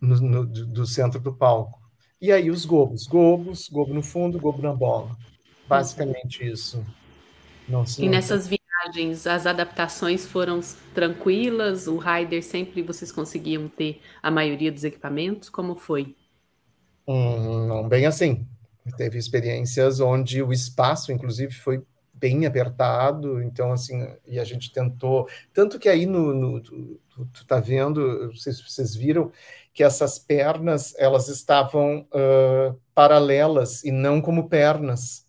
[0.00, 1.81] no, no, do centro do palco.
[2.22, 5.10] E aí os gobos, gobos, gobo no fundo, gobo na bola.
[5.68, 6.86] Basicamente isso.
[7.68, 10.60] Não, e nessas viagens, as adaptações foram
[10.94, 11.88] tranquilas?
[11.88, 15.50] O rider sempre vocês conseguiam ter a maioria dos equipamentos?
[15.50, 16.14] Como foi?
[17.08, 18.46] Hum, não bem assim.
[18.96, 21.82] Teve experiências onde o espaço, inclusive, foi
[22.22, 27.00] bem apertado, então assim, e a gente tentou, tanto que aí no, no tu,
[27.32, 29.32] tu, tá vendo, se vocês viram,
[29.72, 35.26] que essas pernas, elas estavam uh, paralelas e não como pernas,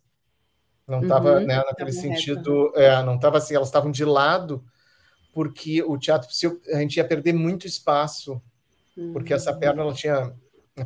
[0.86, 4.62] não estava uhum, né, naquele sentido, é, não estava assim, elas estavam de lado,
[5.32, 6.28] porque o teatro,
[6.72, 8.40] a gente ia perder muito espaço,
[8.96, 9.12] uhum.
[9.14, 10.34] porque essa perna, ela tinha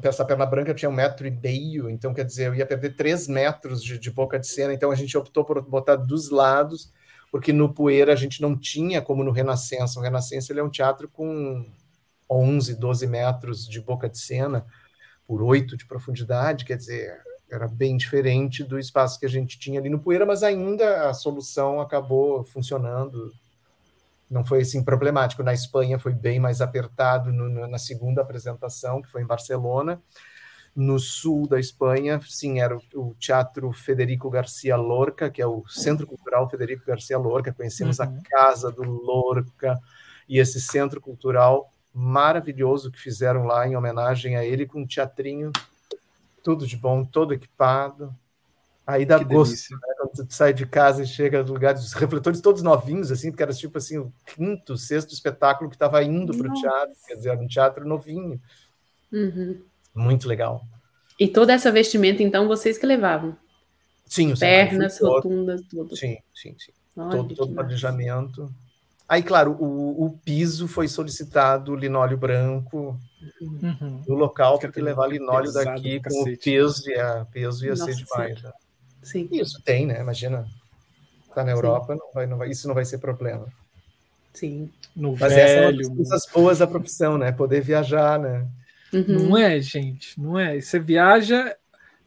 [0.02, 3.26] essa perna branca tinha um metro e meio, então quer dizer, eu ia perder três
[3.26, 6.93] metros de, de boca de cena, então a gente optou por botar dos lados,
[7.32, 9.98] porque no Poeira a gente não tinha como no Renascença.
[9.98, 11.66] O Renascença ele é um teatro com
[12.30, 14.66] 11, 12 metros de boca de cena,
[15.26, 19.80] por 8 de profundidade, quer dizer, era bem diferente do espaço que a gente tinha
[19.80, 23.32] ali no Poeira, mas ainda a solução acabou funcionando
[24.30, 25.42] não foi assim problemático.
[25.42, 30.02] Na Espanha foi bem mais apertado no, no, na segunda apresentação, que foi em Barcelona.
[30.76, 35.66] No sul da Espanha, sim, era o, o, Teatro Federico Garcia Lorca, que é o
[35.66, 37.52] Centro Cultural Federico Garcia Lorca.
[37.52, 38.05] Conhecemos uhum.
[38.05, 39.78] a Casa do Lorca
[40.28, 45.51] e esse centro cultural maravilhoso que fizeram lá em homenagem a ele, com um teatrinho,
[46.45, 48.15] tudo de bom, todo equipado.
[48.87, 49.95] Aí dá que gosto, né?
[49.99, 53.43] Quando você sai de casa e chega nos lugares, os refletores todos novinhos, assim, porque
[53.43, 57.31] era tipo assim, o quinto, sexto espetáculo que estava indo para o teatro, quer dizer,
[57.31, 58.41] era um teatro novinho.
[59.12, 59.61] Uhum.
[59.93, 60.65] Muito legal.
[61.19, 63.37] E toda essa vestimenta, então, vocês que levavam?
[64.07, 65.97] Sim, os Pernas, rotundas, tudo.
[65.97, 66.73] Sim, sim, sim.
[66.97, 68.49] Olha, todo todo planejamento.
[69.09, 73.01] Aí, claro, o, o, piso foi solicitado linóleo branco
[73.40, 74.02] uhum.
[74.06, 78.43] no local, porque levar linóleo daqui com o peso, é, peso ia Nossa, ser demais.
[78.43, 78.52] Né?
[79.02, 79.28] Sim.
[79.32, 80.01] Isso tem, né?
[80.01, 80.47] Imagina.
[81.35, 83.47] Tá na Europa, não vai, não vai, isso não vai ser problema.
[84.35, 84.70] Sim.
[84.94, 87.32] No Mas velho, essa é uma das coisas boas da profissão, né?
[87.32, 88.47] Poder viajar, né?
[88.93, 89.28] Uhum.
[89.28, 90.60] Não é, gente, não é.
[90.60, 91.56] Você viaja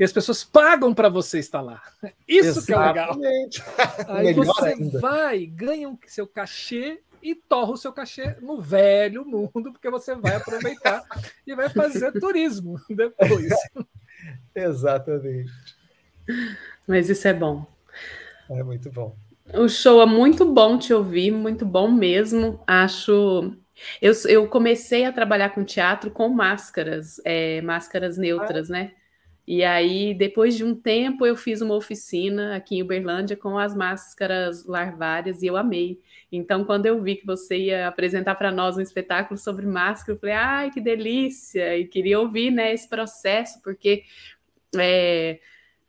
[0.02, 1.80] e as pessoas pagam para você estar lá.
[2.28, 2.66] Isso Exatamente.
[2.66, 4.18] que é legal.
[4.18, 5.00] Aí você ainda.
[5.00, 10.16] vai, ganha o seu cachê e torra o seu cachê no velho mundo, porque você
[10.16, 11.04] vai aproveitar
[11.46, 13.54] e vai fazer turismo depois.
[14.56, 15.52] Exatamente.
[16.88, 17.64] Mas isso é bom.
[18.50, 19.16] É muito bom.
[19.54, 22.60] O show é muito bom te ouvir, muito bom mesmo.
[22.66, 23.56] Acho.
[24.02, 28.74] Eu, eu comecei a trabalhar com teatro com máscaras, é, máscaras neutras, ah.
[28.74, 28.92] né?
[29.48, 33.76] E aí, depois de um tempo, eu fiz uma oficina aqui em Uberlândia com as
[33.76, 36.00] máscaras larvárias e eu amei.
[36.32, 40.20] Então, quando eu vi que você ia apresentar para nós um espetáculo sobre máscara, eu
[40.20, 41.78] falei, ai, que delícia!
[41.78, 44.04] E queria ouvir né, esse processo, porque
[44.78, 45.40] é,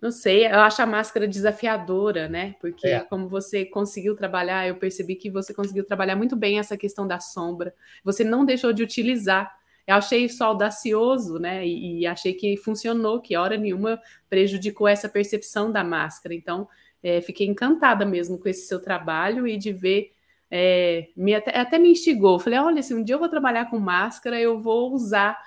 [0.03, 2.57] não sei, eu acho a máscara desafiadora, né?
[2.61, 3.01] Porque é.
[3.01, 7.21] como você conseguiu trabalhar, eu percebi que você conseguiu trabalhar muito bem essa questão da
[7.21, 7.73] sombra.
[8.03, 9.57] Você não deixou de utilizar.
[9.87, 11.67] Eu achei isso audacioso, né?
[11.67, 16.35] E, e achei que funcionou, que hora nenhuma prejudicou essa percepção da máscara.
[16.35, 16.69] Então,
[17.03, 20.13] é, fiquei encantada mesmo com esse seu trabalho e de ver.
[20.51, 22.39] É, me, até, até me instigou.
[22.39, 25.39] Falei, olha, se um dia eu vou trabalhar com máscara, eu vou usar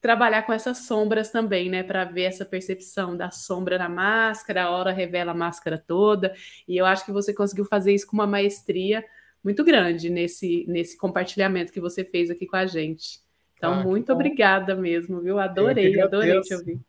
[0.00, 4.70] trabalhar com essas sombras também, né, para ver essa percepção da sombra na máscara, a
[4.70, 6.32] hora revela a máscara toda,
[6.68, 9.04] e eu acho que você conseguiu fazer isso com uma maestria
[9.42, 13.25] muito grande nesse, nesse compartilhamento que você fez aqui com a gente.
[13.56, 15.38] Então, ah, muito obrigada mesmo, viu?
[15.38, 16.80] Adorei, adorei te ouvir.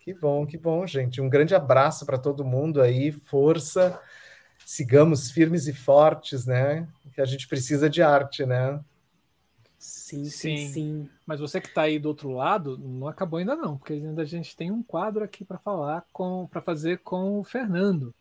[0.00, 1.20] Que bom, que bom, gente.
[1.20, 4.00] Um grande abraço para todo mundo aí, força,
[4.64, 6.88] sigamos firmes e fortes, né?
[7.14, 8.80] Que a gente precisa de arte, né?
[9.78, 11.08] Sim, sim, sim.
[11.26, 14.24] Mas você que está aí do outro lado, não acabou ainda não, porque ainda a
[14.24, 18.14] gente tem um quadro aqui para falar com, para fazer com o Fernando.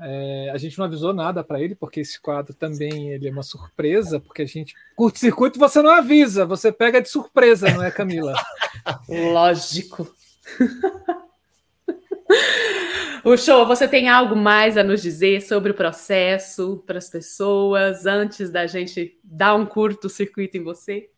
[0.00, 3.42] É, a gente não avisou nada para ele, porque esse quadro também ele é uma
[3.42, 8.34] surpresa, porque a gente curto-circuito você não avisa, você pega de surpresa, não é, Camila?
[9.08, 10.12] Lógico.
[13.24, 18.04] O show, você tem algo mais a nos dizer sobre o processo para as pessoas
[18.04, 21.08] antes da gente dar um curto circuito em você?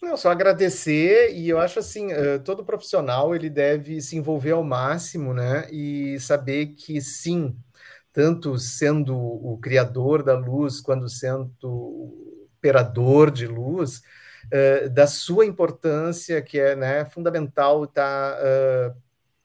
[0.00, 4.62] Não, só agradecer e eu acho assim, eh, todo profissional ele deve se envolver ao
[4.62, 5.66] máximo, né?
[5.72, 7.56] E saber que sim,
[8.12, 14.02] tanto sendo o criador da luz, quanto sendo o operador de luz,
[14.46, 18.94] uh, da sua importância, que é né, fundamental estar uh,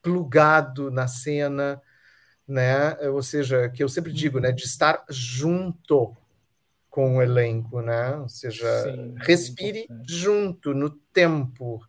[0.01, 1.81] plugado na cena,
[2.47, 2.95] né?
[3.09, 6.15] Ou seja, que eu sempre digo, né, de estar junto
[6.89, 8.15] com o elenco, né?
[8.15, 11.81] Ou seja, Sim, respire junto no tempo,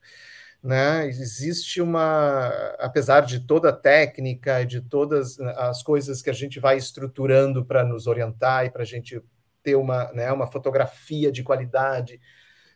[0.62, 1.06] né?
[1.06, 6.58] Existe uma, apesar de toda a técnica e de todas as coisas que a gente
[6.58, 9.20] vai estruturando para nos orientar e para a gente
[9.62, 12.20] ter uma, né, uma fotografia de qualidade,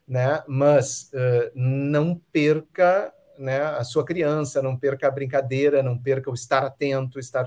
[0.06, 0.42] né?
[0.48, 6.34] Mas uh, não perca né, a sua criança, não perca a brincadeira, não perca o
[6.34, 7.46] estar atento, estar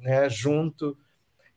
[0.00, 0.96] né, junto,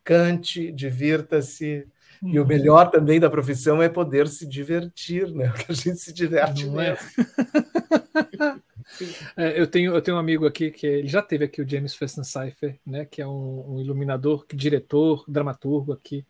[0.04, 1.88] cante, divirta-se,
[2.24, 2.48] e o uhum.
[2.48, 5.52] melhor também da profissão é poder se divertir, né?
[5.58, 6.98] Que a gente se diverte Não é?
[9.38, 11.96] é, eu, tenho, eu tenho um amigo aqui que ele já teve aqui o James
[11.96, 13.06] Festenseifer, né?
[13.06, 16.26] Que é um, um iluminador, diretor, dramaturgo aqui,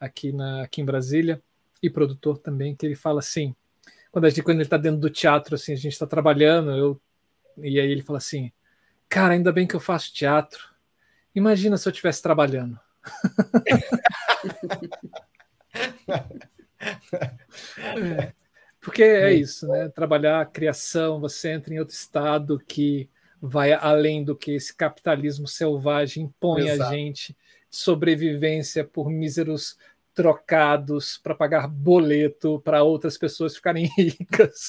[0.00, 1.42] aqui, na, aqui em Brasília
[1.82, 3.54] e produtor também, que ele fala assim,
[4.10, 7.00] quando, a gente, quando ele está dentro do teatro, assim, a gente está trabalhando, eu,
[7.58, 8.50] e aí ele fala assim,
[9.08, 10.74] cara, ainda bem que eu faço teatro.
[11.34, 12.78] Imagina se eu estivesse trabalhando.
[17.78, 18.32] é,
[18.80, 19.88] porque é isso, né?
[19.88, 25.46] Trabalhar a criação, você entra em outro estado que vai além do que esse capitalismo
[25.46, 26.90] selvagem impõe Exato.
[26.90, 27.36] a gente,
[27.70, 29.76] sobrevivência por míseros
[30.14, 34.68] trocados para pagar boleto para outras pessoas ficarem ricas.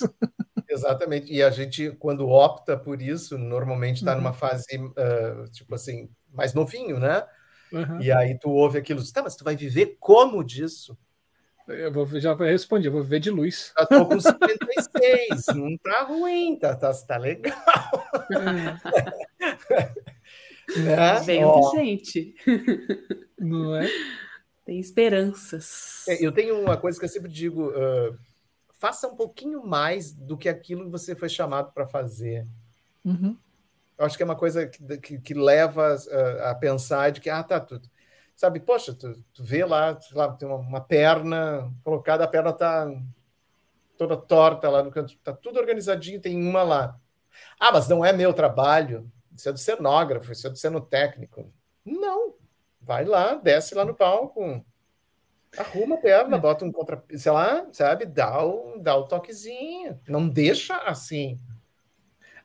[0.70, 1.32] Exatamente.
[1.32, 4.18] E a gente, quando opta por isso, normalmente está uhum.
[4.18, 7.26] numa fase, uh, tipo assim, mais novinho, né?
[7.72, 8.02] Uhum.
[8.02, 10.98] E aí tu ouve aquilo, tá, mas tu vai viver como disso?
[11.68, 13.74] Eu vou, já respondi, eu vou viver de luz.
[13.78, 17.54] Já tô com 56, não tá ruim, tá, tá, tá legal.
[20.76, 20.82] É.
[20.82, 21.20] né?
[21.22, 21.44] Bem
[21.76, 22.36] gente.
[23.40, 23.88] Não é?
[24.66, 26.06] Tem esperanças.
[26.10, 28.18] É, eu tenho uma coisa que eu sempre digo: uh,
[28.78, 32.46] faça um pouquinho mais do que aquilo que você foi chamado para fazer.
[33.06, 33.38] Uhum.
[33.98, 37.30] Eu acho que é uma coisa que, que, que leva a, a, pensar de que,
[37.30, 37.82] ah, tá, tu,
[38.36, 42.88] sabe, poxa, tu, tu vê lá, lá tem uma, uma, perna colocada, a perna tá
[43.98, 47.00] toda torta lá no canto, tá tudo organizadinho, tem uma lá.
[47.60, 51.52] Ah, mas não é meu trabalho, isso é do cenógrafo, isso é do cenotécnico.
[51.84, 52.36] Não,
[52.80, 54.64] vai lá, desce lá no palco,
[55.58, 60.30] arruma a perna, bota um contra, sei lá, sabe, dá o, dá o toquezinho, não
[60.30, 61.40] deixa assim.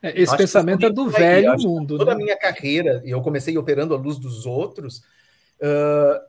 [0.02, 1.96] É, esse pensamento é do velho mundo.
[1.96, 2.20] Toda né?
[2.20, 4.98] a minha carreira, e eu comecei operando à luz dos outros,
[5.60, 6.20] uh,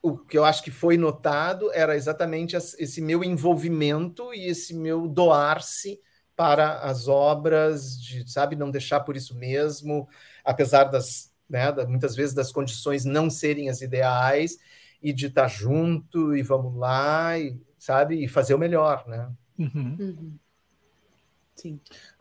[0.00, 5.06] o que eu acho que foi notado era exatamente esse meu envolvimento e esse meu
[5.06, 6.00] doar-se
[6.34, 10.08] para as obras, de, sabe, não deixar por isso mesmo,
[10.42, 14.58] apesar das, né, da, muitas vezes das condições não serem as ideais,
[15.02, 19.30] e de estar junto e vamos lá, e, sabe, e fazer o melhor, né?
[19.58, 19.96] Uhum.
[19.98, 20.38] Uhum.
[21.54, 21.80] Sim.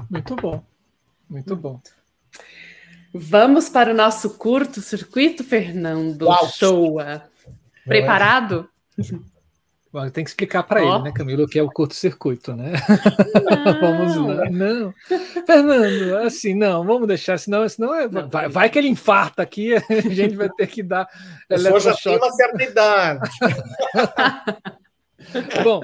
[0.09, 0.63] Muito bom.
[1.29, 1.81] Muito bom.
[3.13, 6.23] Vamos para o nosso curto circuito, Fernando.
[6.23, 6.47] Uau.
[6.47, 7.23] Showa.
[7.85, 8.69] Preparado?
[9.93, 10.95] Bom, tem que explicar para oh.
[10.95, 12.71] ele, né, Camilo, o que é o curto-circuito, né?
[13.81, 14.49] vamos lá.
[14.49, 14.93] Não.
[15.45, 19.75] Fernando, assim, não, vamos deixar, senão, senão é, não, vai, vai, que ele infarta aqui,
[19.75, 21.09] a gente vai ter que dar.
[21.49, 23.29] Eu já tem uma certa idade.
[25.63, 25.81] Bom,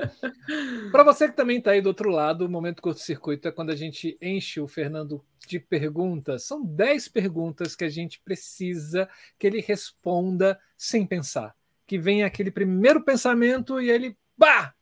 [0.91, 3.75] para você que também está aí do outro lado, o momento curto-circuito é quando a
[3.75, 6.43] gente enche o Fernando de perguntas.
[6.43, 11.55] São 10 perguntas que a gente precisa que ele responda sem pensar.
[11.85, 14.73] Que venha aquele primeiro pensamento e ele, bah,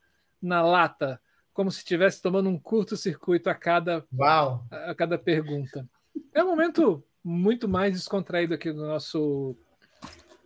[0.42, 1.22] na lata,
[1.54, 4.66] como se estivesse tomando um curto-circuito a cada, Uau.
[4.72, 5.88] a cada pergunta.
[6.34, 9.56] É um momento muito mais descontraído aqui no nosso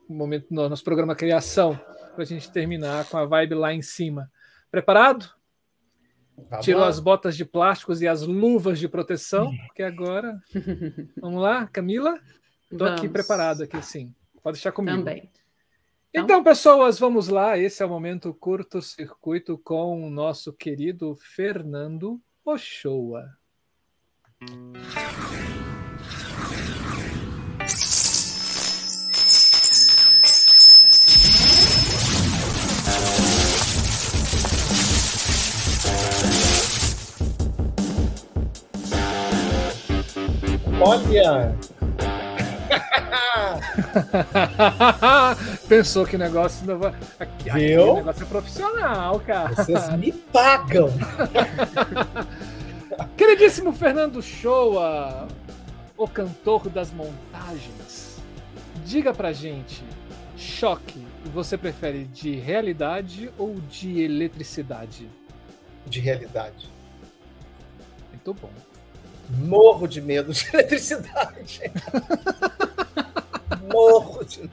[0.08, 1.80] momento, no nosso programa Criação
[2.20, 4.30] para a gente terminar com a vibe lá em cima.
[4.70, 5.34] Preparado?
[6.50, 10.38] Tá Tirou as botas de plásticos e as luvas de proteção, porque agora.
[11.22, 12.20] Vamos lá, Camila?
[12.70, 14.14] Estou aqui preparado aqui, sim.
[14.44, 14.98] Pode deixar comigo.
[14.98, 15.32] Também.
[16.10, 17.58] Então, então, pessoas, vamos lá.
[17.58, 23.38] Esse é o momento curto-circuito com o nosso querido Fernando Ochoa.
[40.82, 41.56] Olha!
[45.68, 46.94] Pensou que o negócio não vai.
[47.20, 49.56] Aqui, aqui o negócio é profissional, cara.
[49.56, 50.90] Vocês me pagam.
[53.16, 55.28] Queridíssimo Fernando Shoa,
[55.98, 58.22] o cantor das montagens,
[58.86, 59.84] diga pra gente:
[60.38, 65.10] choque, você prefere de realidade ou de eletricidade?
[65.86, 66.70] De realidade.
[68.10, 68.52] Muito bom.
[69.30, 71.62] Morro de medo de eletricidade.
[73.72, 74.50] Morro de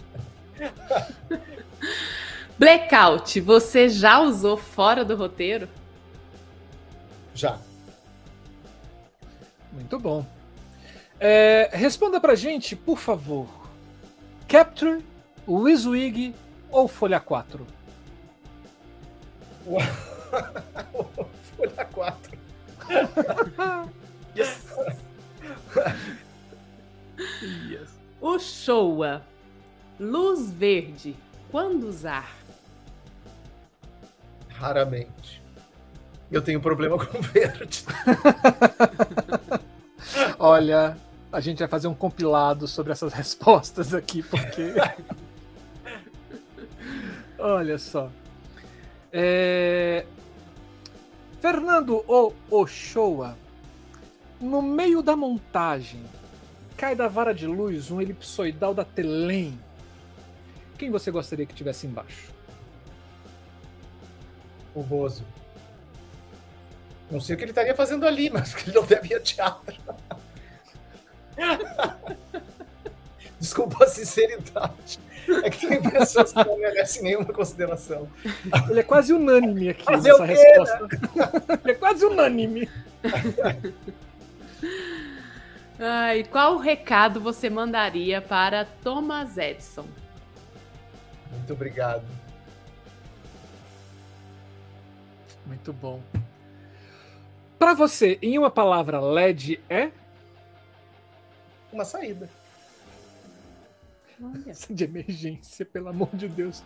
[2.58, 5.68] Blackout, você já usou fora do roteiro?
[7.34, 7.58] Já.
[9.72, 10.24] Muito bom.
[11.20, 13.46] É, responda pra gente, por favor.
[14.48, 15.04] Capture,
[15.46, 16.34] Wizwig
[16.70, 17.66] ou Folha 4?
[21.56, 22.38] Folha 4.
[24.36, 24.66] yes.
[27.68, 27.90] yes.
[28.20, 29.22] O Showa.
[29.98, 31.16] Luz verde.
[31.50, 32.36] Quando usar?
[34.48, 35.42] Raramente.
[36.30, 37.84] Eu tenho problema com verde.
[40.38, 40.96] Olha,
[41.32, 44.74] a gente vai fazer um compilado sobre essas respostas aqui, porque.
[47.38, 48.10] Olha só.
[49.18, 50.04] É...
[51.40, 53.34] Fernando O Ochoa,
[54.38, 56.04] no meio da montagem,
[56.76, 59.58] cai da vara de luz um elipsoidal da Telem.
[60.76, 62.30] Quem você gostaria que tivesse embaixo?
[64.74, 65.24] O Bozo.
[67.10, 69.76] Não sei o que ele estaria fazendo ali, mas ele não deve ir a teatro.
[73.40, 75.00] Desculpa a sinceridade.
[75.42, 78.08] É que tem pessoas que não merecem nenhuma consideração.
[78.68, 80.80] Ele é quase unânime aqui Fazer nessa resposta.
[80.82, 80.88] Né?
[81.64, 82.68] Ele é quase unânime.
[85.78, 89.86] Ai, qual recado você mandaria para Thomas Edison?
[91.30, 92.04] Muito obrigado.
[95.46, 96.00] Muito bom.
[97.58, 99.90] Para você, em uma palavra, LED é?
[101.72, 102.28] Uma saída.
[104.22, 104.52] Olha.
[104.70, 106.62] De emergência, pelo amor de Deus.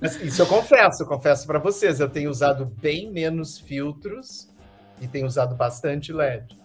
[0.00, 4.48] Mas isso eu confesso, eu confesso para vocês, eu tenho usado bem menos filtros
[5.00, 6.56] e tenho usado bastante LED.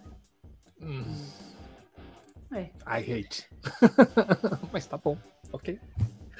[0.81, 1.03] Hum,
[2.53, 2.69] É.
[2.85, 3.47] I hate.
[4.71, 5.17] Mas tá bom,
[5.51, 5.79] ok.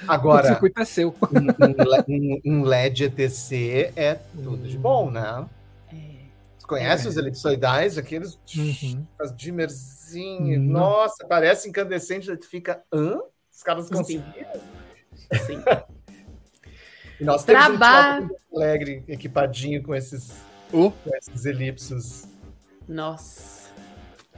[0.06, 1.08] o Agora, circuito é seu.
[1.32, 5.46] um, um le- um- um LED ETC é tudo de bom, né?
[6.74, 7.08] Você conhece É.
[7.10, 9.06] os elipsoidais, aqueles Uhum.
[9.20, 10.60] as dimmerzinhos?
[10.62, 10.80] Não.
[10.80, 13.18] Nossa, parece incandescente, tu fica, hã?
[13.52, 14.24] Os caras conseguiram?
[15.46, 15.62] Sim.
[17.20, 20.32] E nós temos Traba- um Alegre equipadinho com esses,
[20.72, 22.24] Oh, com esses elipsos.
[22.88, 23.70] Nossa.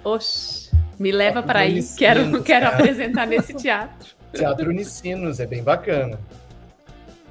[0.05, 0.71] Oxe.
[0.99, 1.83] Me leva para aí.
[1.97, 4.15] Quero, quero apresentar nesse teatro.
[4.35, 6.21] Teatro Unicinos, é bem bacana.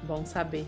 [0.02, 0.66] Bom saber.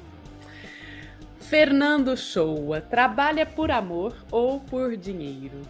[1.48, 5.62] Fernando Showa, trabalha por amor ou por dinheiro?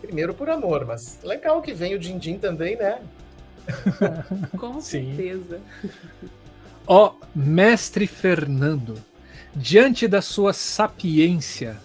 [0.00, 3.00] Primeiro por amor, mas legal que vem o Dindim também, né?
[4.58, 5.14] Com Sim.
[5.14, 5.60] certeza.
[6.84, 8.96] Ó, mestre Fernando,
[9.54, 11.76] diante da sua sapiência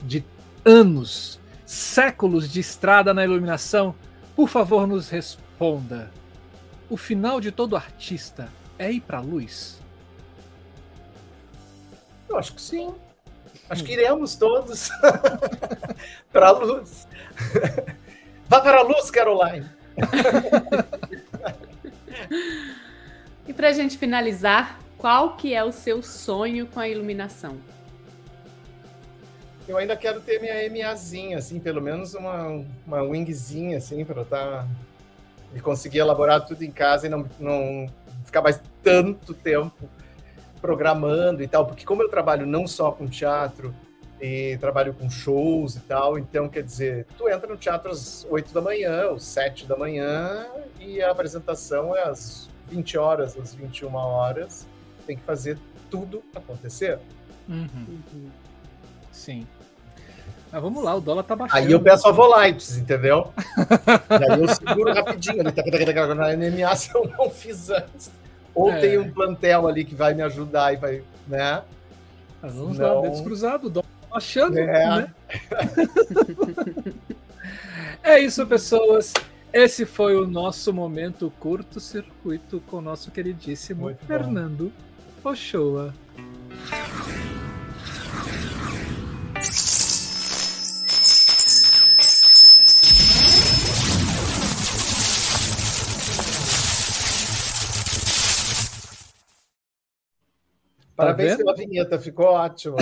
[0.00, 0.24] de
[0.64, 3.94] anos, séculos de estrada na iluminação,
[4.34, 6.10] por favor nos responda.
[6.88, 8.48] O final de todo artista
[8.78, 9.78] é ir pra luz?
[12.30, 12.94] Eu acho que sim.
[13.68, 14.88] Acho que iremos todos
[16.32, 17.06] para a luz.
[18.48, 19.68] Vá para a luz, Caroline.
[23.48, 27.58] E pra gente finalizar, qual que é o seu sonho com a iluminação?
[29.66, 34.22] Eu ainda quero ter minha MAzinha, assim, pelo menos uma, uma wingzinha, assim, para eu
[34.22, 34.68] estar.
[35.52, 37.88] e conseguir elaborar tudo em casa e não, não
[38.24, 39.88] ficar mais tanto tempo
[40.60, 43.74] programando e tal, porque como eu trabalho não só com teatro,
[44.20, 48.52] e trabalho com shows e tal, então quer dizer, tu entra no teatro às 8
[48.52, 50.46] da manhã, às 7 da manhã,
[50.78, 54.66] e a apresentação é às 20 horas, às 21 horas,
[55.06, 55.58] tem que fazer
[55.90, 56.98] tudo acontecer.
[57.48, 58.30] Uhum, Uhum.
[59.10, 59.46] sim.
[60.52, 61.64] Mas vamos lá, o dólar tá baixando.
[61.64, 63.32] Aí eu peço a Volites, entendeu?
[64.10, 68.10] e aí eu seguro rapidinho tac, tac, tac, na NMA se eu não fiz antes.
[68.54, 68.80] Ou É.
[68.80, 71.62] tem um plantel ali que vai me ajudar e vai, né?
[72.42, 72.96] Mas vamos Não.
[72.96, 74.58] lá, dedos cruzados, o dólar tá baixando.
[74.58, 74.66] É.
[74.96, 75.14] né?
[78.02, 79.12] É isso, pessoas.
[79.52, 84.06] Esse foi o nosso momento curto-circuito com o nosso queridíssimo Muito bom.
[84.06, 84.72] Fernando
[85.24, 85.92] Ochoa.
[101.00, 101.38] Parabéns vendo?
[101.38, 102.76] pela vinheta, ficou ótimo.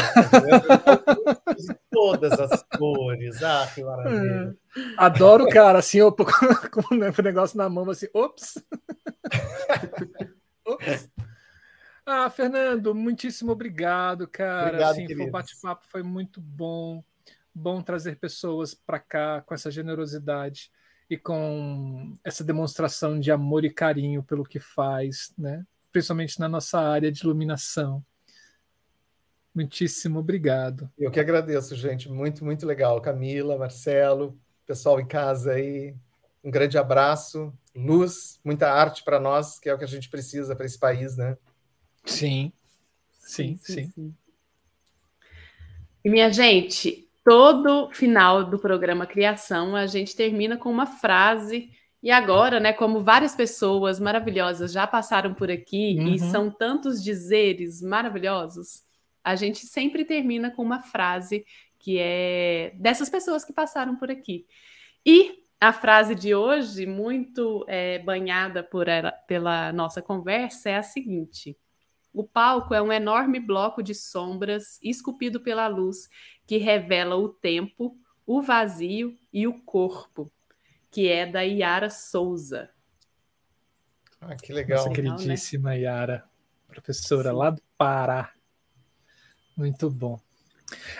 [1.90, 3.42] Todas as cores.
[3.42, 4.56] Ah, que maravilha.
[4.96, 8.62] Adoro, cara, assim, eu com o negócio na mão, assim, ops.
[10.66, 11.10] ops.
[12.04, 14.68] Ah, Fernando, muitíssimo obrigado, cara.
[14.68, 15.28] Obrigado, assim, queridos.
[15.28, 17.04] o bate-papo foi muito bom.
[17.54, 20.70] Bom trazer pessoas para cá com essa generosidade
[21.10, 25.66] e com essa demonstração de amor e carinho pelo que faz, né?
[25.90, 28.04] Principalmente na nossa área de iluminação.
[29.58, 30.88] Muitíssimo obrigado.
[30.96, 32.08] Eu que agradeço, gente.
[32.08, 33.00] Muito, muito legal.
[33.00, 35.96] Camila, Marcelo, pessoal em casa aí.
[36.44, 40.54] Um grande abraço, luz, muita arte para nós, que é o que a gente precisa
[40.54, 41.36] para esse país, né?
[42.04, 42.52] Sim.
[43.18, 43.90] Sim, sim.
[43.92, 44.14] sim.
[46.04, 51.68] E minha gente, todo final do programa Criação, a gente termina com uma frase.
[52.00, 56.14] E agora, né, como várias pessoas maravilhosas já passaram por aqui uhum.
[56.14, 58.86] e são tantos dizeres maravilhosos,
[59.22, 61.44] a gente sempre termina com uma frase
[61.78, 64.46] que é dessas pessoas que passaram por aqui.
[65.06, 70.82] E a frase de hoje, muito é, banhada por ela, pela nossa conversa, é a
[70.82, 71.56] seguinte:
[72.12, 76.08] O palco é um enorme bloco de sombras esculpido pela luz
[76.46, 77.96] que revela o tempo,
[78.26, 80.30] o vazio e o corpo,
[80.90, 82.70] que é da Yara Souza.
[84.20, 84.78] Ah, que legal.
[84.78, 85.80] Nossa queridíssima né?
[85.80, 86.24] Yara,
[86.66, 87.36] professora Sim.
[87.36, 88.32] lá do Pará.
[89.58, 90.20] Muito bom.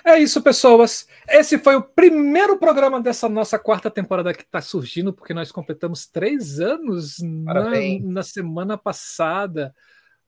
[0.05, 1.07] É isso, pessoas.
[1.29, 6.09] Esse foi o primeiro programa dessa nossa quarta temporada que está surgindo, porque nós completamos
[6.09, 7.71] três anos na,
[8.03, 9.73] na, semana passada.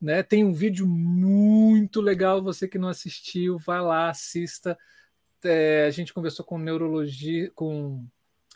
[0.00, 0.22] Né?
[0.22, 2.40] Tem um vídeo muito legal.
[2.40, 4.78] Você que não assistiu, vai lá, assista.
[5.42, 8.06] É, a gente conversou com neurologia, com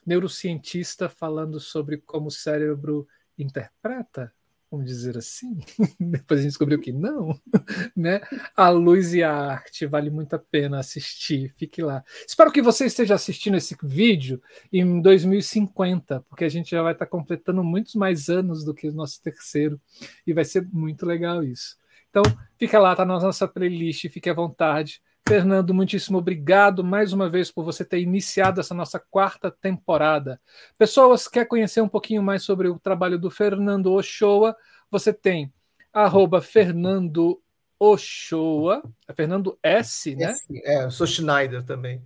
[0.07, 4.33] neurocientista falando sobre como o cérebro interpreta
[4.75, 5.59] vamos dizer assim.
[5.99, 7.39] Depois a gente descobriu que não,
[7.97, 8.21] né?
[8.57, 11.53] A luz e a arte vale muito a pena assistir.
[11.57, 12.05] Fique lá.
[12.27, 14.43] Espero que você esteja assistindo esse vídeo
[14.73, 18.93] em 2050, porque a gente já vai estar completando muitos mais anos do que o
[18.93, 19.81] nosso terceiro
[20.27, 21.77] e vai ser muito legal isso.
[22.11, 22.23] Então,
[22.59, 25.01] fica lá, tá na nossa playlist, fique à vontade.
[25.27, 30.39] Fernando, muitíssimo obrigado mais uma vez por você ter iniciado essa nossa quarta temporada.
[30.77, 34.55] Pessoas, quer conhecer um pouquinho mais sobre o trabalho do Fernando Ochoa?
[34.91, 35.51] Você tem
[35.95, 37.41] arroba Fernando
[37.79, 40.35] Ochoa, é Fernando S, né?
[40.63, 42.03] É, eu sou Schneider também.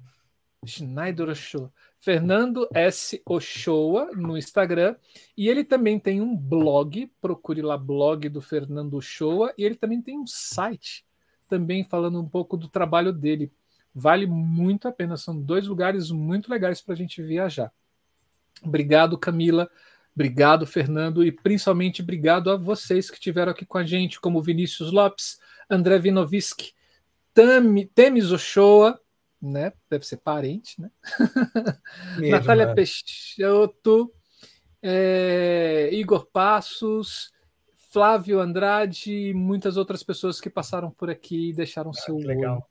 [0.65, 1.73] Schneider Ochoa.
[1.99, 3.21] Fernando S.
[3.27, 4.95] Ochoa no Instagram.
[5.37, 10.01] E ele também tem um blog, procure lá blog do Fernando Ochoa, e ele também
[10.01, 11.08] tem um site
[11.49, 13.51] também falando um pouco do trabalho dele.
[13.95, 17.73] Vale muito a pena, são dois lugares muito legais para a gente viajar.
[18.63, 19.69] Obrigado, Camila.
[20.15, 24.91] Obrigado, Fernando, e principalmente obrigado a vocês que estiveram aqui com a gente, como Vinícius
[24.91, 25.39] Lopes,
[25.71, 26.73] André Vinoviski,
[27.33, 29.01] Tami, Temis Ochoa,
[29.41, 29.73] né?
[29.89, 30.91] Deve ser parente, né?
[32.19, 32.75] Mesmo, Natália né?
[32.75, 34.13] Peixoto,
[34.83, 37.33] é, Igor Passos,
[37.91, 42.63] Flávio Andrade e muitas outras pessoas que passaram por aqui e deixaram ah, seu olho.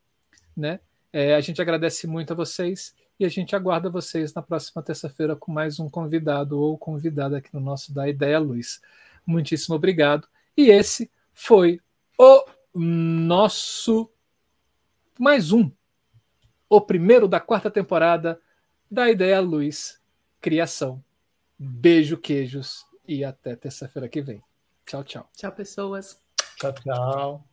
[0.55, 0.79] Né?
[1.11, 5.35] É, a gente agradece muito a vocês e a gente aguarda vocês na próxima terça-feira
[5.35, 8.79] com mais um convidado ou convidada aqui no nosso Da Ideia Luz.
[9.25, 10.27] Muitíssimo obrigado.
[10.55, 11.81] E esse foi
[12.17, 12.45] o
[12.75, 14.11] nosso
[15.19, 15.71] mais um,
[16.69, 18.39] o primeiro da quarta temporada
[18.89, 19.99] da Ideia Luz
[20.39, 21.03] Criação.
[21.57, 24.43] Beijo, queijos e até terça-feira que vem.
[24.87, 25.29] Tchau, tchau.
[25.35, 26.17] Tchau, pessoas.
[26.55, 27.43] Tchau, tchau.